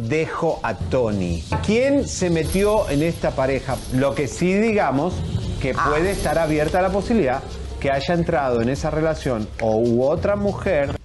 [0.09, 1.44] dejo a Tony.
[1.64, 3.76] ¿Quién se metió en esta pareja?
[3.93, 5.14] Lo que sí digamos
[5.60, 7.43] que puede estar abierta la posibilidad
[7.80, 10.95] que haya entrado en esa relación o u otra mujer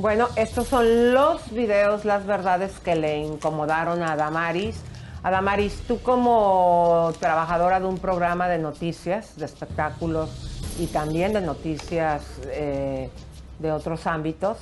[0.00, 4.80] Bueno, estos son los videos, las verdades que le incomodaron a Damaris.
[5.24, 10.30] Adamaris, tú como trabajadora de un programa de noticias, de espectáculos
[10.78, 13.10] y también de noticias eh,
[13.58, 14.58] de otros ámbitos,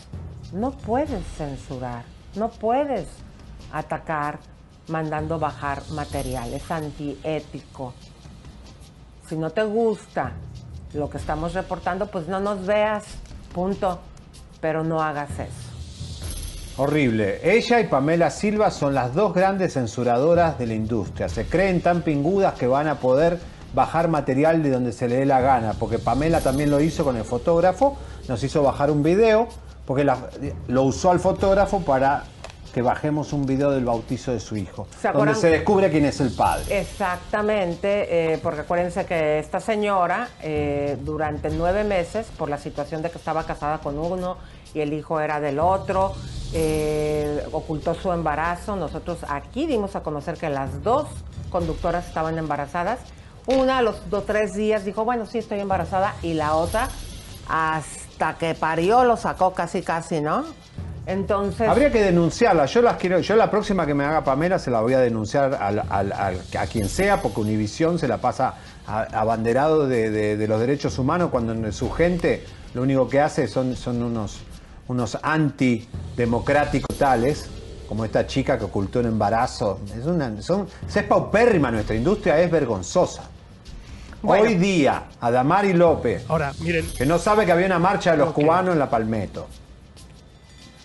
[0.55, 2.05] no puedes censurar,
[2.35, 3.07] no puedes
[3.73, 4.39] atacar
[4.89, 7.93] mandando bajar material, es antiético.
[9.29, 10.33] Si no te gusta
[10.95, 13.05] lo que estamos reportando, pues no nos veas,
[13.53, 14.01] punto,
[14.61, 16.77] pero no hagas eso.
[16.79, 17.41] Horrible.
[17.43, 21.29] Ella y Pamela Silva son las dos grandes censuradoras de la industria.
[21.29, 23.39] Se creen tan pingudas que van a poder
[23.75, 27.17] bajar material de donde se le dé la gana, porque Pamela también lo hizo con
[27.17, 27.97] el fotógrafo,
[28.29, 29.49] nos hizo bajar un video,
[29.87, 30.29] porque la-
[30.69, 32.25] lo usó al fotógrafo para
[32.77, 36.21] que bajemos un video del bautizo de su hijo, ¿Se donde se descubre quién es
[36.21, 36.79] el padre.
[36.79, 43.11] Exactamente, eh, porque acuérdense que esta señora eh, durante nueve meses, por la situación de
[43.11, 44.37] que estaba casada con uno
[44.75, 46.13] y el hijo era del otro,
[46.53, 48.77] eh, ocultó su embarazo.
[48.77, 51.07] Nosotros aquí dimos a conocer que las dos
[51.49, 52.99] conductoras estaban embarazadas.
[53.47, 56.91] Una a los dos tres días dijo, bueno, sí, estoy embarazada, y la otra
[57.49, 60.45] hasta que parió lo sacó casi casi, ¿no?
[61.07, 61.69] Entonces...
[61.69, 62.67] Habría que denunciarla.
[62.67, 65.55] Yo las quiero, yo la próxima que me haga Pamela se la voy a denunciar
[65.55, 68.55] al- al- al- a quien sea, porque Univisión se la pasa
[68.87, 73.47] abanderado de, de- de los derechos humanos cuando en su gente lo único que hace
[73.49, 74.39] son, son unos,
[74.89, 77.49] unos antidemocráticos tales,
[77.89, 79.81] como esta chica que ocultó un embarazo.
[79.97, 83.23] Es una, son, es paupérrima nuestra industria, es vergonzosa.
[84.23, 88.33] Hoy día, Adamari López, Ahora, miren, que no sabe que había una marcha de los
[88.33, 89.47] cubanos en la Palmetto.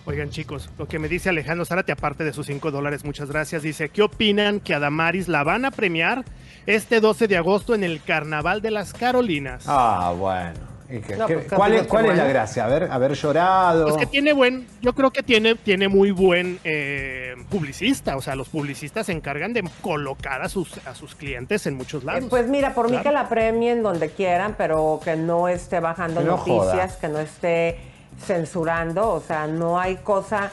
[0.04, 3.62] Oigan chicos, lo que me dice Alejandro Zárate, aparte de sus 5 dólares, muchas gracias,
[3.62, 6.24] dice, ¿qué opinan que a Damaris la van a premiar
[6.66, 9.62] este 12 de agosto en el Carnaval de las Carolinas?
[9.68, 10.72] Ah, bueno.
[10.90, 12.64] ¿Y qué- No, qué- pues, ¿Cuál, es, casi cuál es la gracia?
[12.64, 13.84] Haber, haber llorado.
[13.84, 18.34] Pues que tiene buen, yo creo que tiene, tiene muy buen eh, publicista, o sea,
[18.34, 22.24] los publicistas se encargan de colocar a sus, a sus clientes en muchos lados.
[22.24, 23.04] Eh, Pues mira, por mí Claro.
[23.04, 27.00] que la premien donde quieran, pero que no esté bajando Que no noticias, joda.
[27.00, 27.78] que no esté
[28.20, 30.50] censurando, o sea, no hay cosa...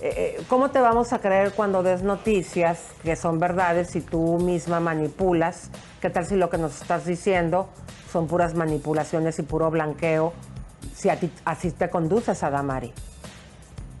[0.00, 4.38] eh, eh, ¿Cómo te vamos a creer cuando des noticias que son verdades si tú
[4.38, 5.70] misma manipulas?
[6.00, 7.68] ¿Qué tal si lo que nos estás diciendo
[8.12, 10.32] son puras manipulaciones y puro blanqueo?
[10.94, 12.92] Si a ti, así te conduces a Damari.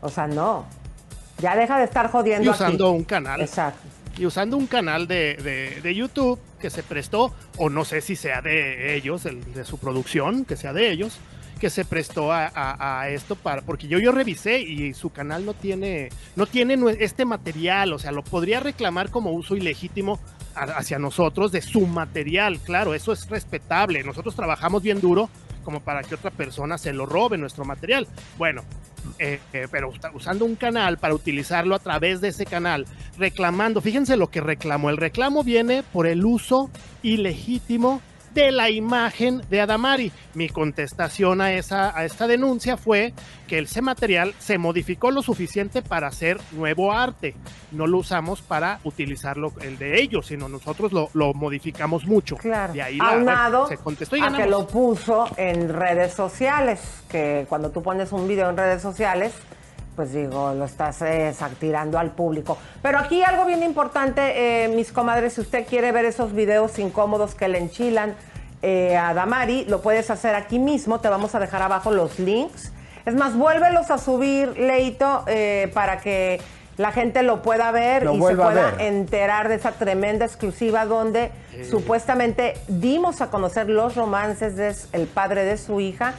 [0.00, 0.64] O sea, no.
[1.38, 2.96] Ya deja de estar jodiendo y usando aquí.
[2.96, 3.40] un canal.
[3.40, 3.80] Exacto.
[4.18, 8.16] Y usando un canal de, de- de YouTube que se prestó, o no sé si
[8.16, 11.18] sea de ellos, el- de su producción, que sea de ellos,
[11.58, 13.62] que se prestó a, esto para.
[13.62, 18.12] Porque yo, yo revisé y su canal no tiene, no tiene este material, o sea,
[18.12, 20.20] lo podría reclamar como uso ilegítimo
[20.54, 22.58] hacia nosotros de su material.
[22.60, 24.02] Claro, eso es respetable.
[24.02, 25.28] Nosotros trabajamos bien duro
[25.64, 28.06] como para que otra persona se lo robe nuestro material.
[28.38, 28.62] Bueno,
[29.18, 32.86] eh, eh, pero usando un canal para utilizarlo a través de ese canal,
[33.18, 36.70] reclamando, fíjense lo que reclamó, el reclamo viene por el uso
[37.02, 38.00] ilegítimo
[38.36, 40.12] de la imagen de Adamari.
[40.34, 43.14] Mi contestación a, esa, a esta denuncia fue
[43.48, 47.34] que ese material se modificó lo suficiente para hacer nuevo arte.
[47.72, 52.36] No lo usamos para utilizarlo el de ellos, sino nosotros lo, lo modificamos mucho.
[52.36, 52.74] Claro.
[52.74, 57.46] De ahí la- Aunado se contestó y a que lo puso en redes sociales, que
[57.48, 59.32] cuando tú pones un video en redes sociales,
[59.96, 62.58] pues digo, lo estás eh, sa- tirando al público.
[62.82, 67.34] Pero aquí algo bien importante, eh, mis comadres, si usted quiere ver esos videos incómodos
[67.34, 68.14] que le enchilan
[68.62, 72.72] eh, a Damari, lo puedes hacer aquí mismo, te vamos a dejar abajo los links.
[73.06, 76.40] Es más, vuélvelos a subir, Leito, eh, para que
[76.76, 78.80] la gente lo pueda ver Lo y se pueda ver.
[78.80, 81.30] enterar de esa tremenda exclusiva donde
[81.70, 84.56] supuestamente dimos a conocer los romances
[84.92, 86.12] del padre de su hija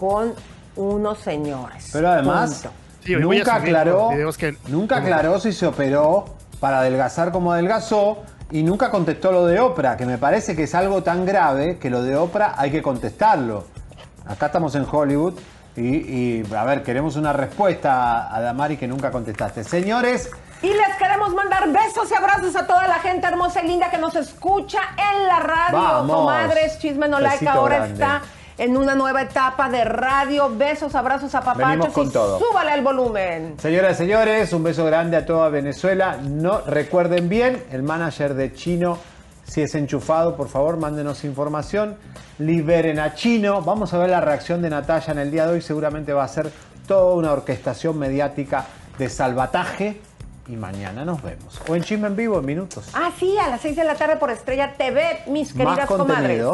[0.00, 0.34] con
[0.74, 1.90] unos señores.
[1.92, 2.70] Pero además, Punto.
[3.04, 6.24] Sí, nunca aclaró, que- nunca aclaró si se operó
[6.60, 10.74] para adelgazar como adelgazó y nunca contestó lo de Oprah, que me parece que es
[10.74, 13.64] algo tan grave que lo de Oprah hay que contestarlo.
[14.26, 15.34] Acá estamos en Hollywood
[15.74, 19.64] y, y, a ver, queremos una respuesta a Damari que nunca contestaste.
[19.64, 20.30] Señores,
[20.60, 23.98] Y les queremos mandar besos y abrazos a toda la gente hermosa y linda que
[23.98, 25.72] nos escucha en la radio.
[25.76, 26.16] Vamos.
[26.18, 27.94] Comadres, Chisme No Like ahora grande.
[27.94, 28.22] está
[28.58, 30.50] en una nueva etapa de radio.
[30.54, 32.38] Besos, abrazos a papachos con y todo.
[32.38, 33.54] súbale el volumen.
[33.58, 36.18] Señoras y señores, un beso grande a toda Venezuela.
[36.22, 38.98] No recuerden bien, el manager de Chino,
[39.44, 41.96] si es enchufado, por favor, mándenos información.
[42.38, 43.62] Liberen a Chino.
[43.62, 45.60] Vamos a ver la reacción de Natalia en el día de hoy.
[45.60, 46.50] Seguramente va a ser
[46.86, 48.66] toda una orquestación mediática
[48.98, 50.00] de salvataje.
[50.48, 51.60] Y mañana nos vemos.
[51.68, 52.88] O en Chisme en Vivo en minutos.
[52.94, 56.44] Ah, sí, a las 6 de la tarde por Estrella TV, mis Más queridas comadres.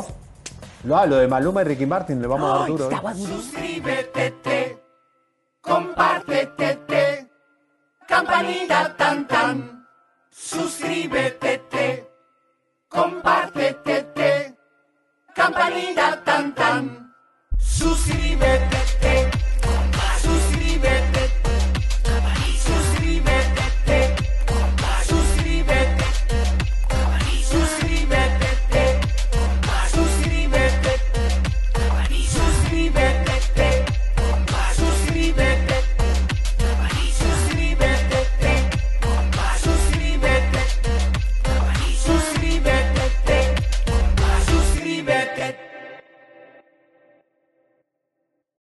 [0.84, 2.84] Lo, ah, lo de Maluma y Ricky Martin le vamos a dar duro.
[2.84, 2.88] ¿eh?
[2.88, 3.36] estaba durísimo.
[3.36, 4.78] Suscríbete,
[5.60, 7.28] compártete,
[8.06, 9.86] campanita tan tan.
[10.30, 12.08] Suscríbete,
[12.88, 14.56] compártete,
[15.34, 17.14] campanita tan tan.
[17.58, 19.37] Suscríbete.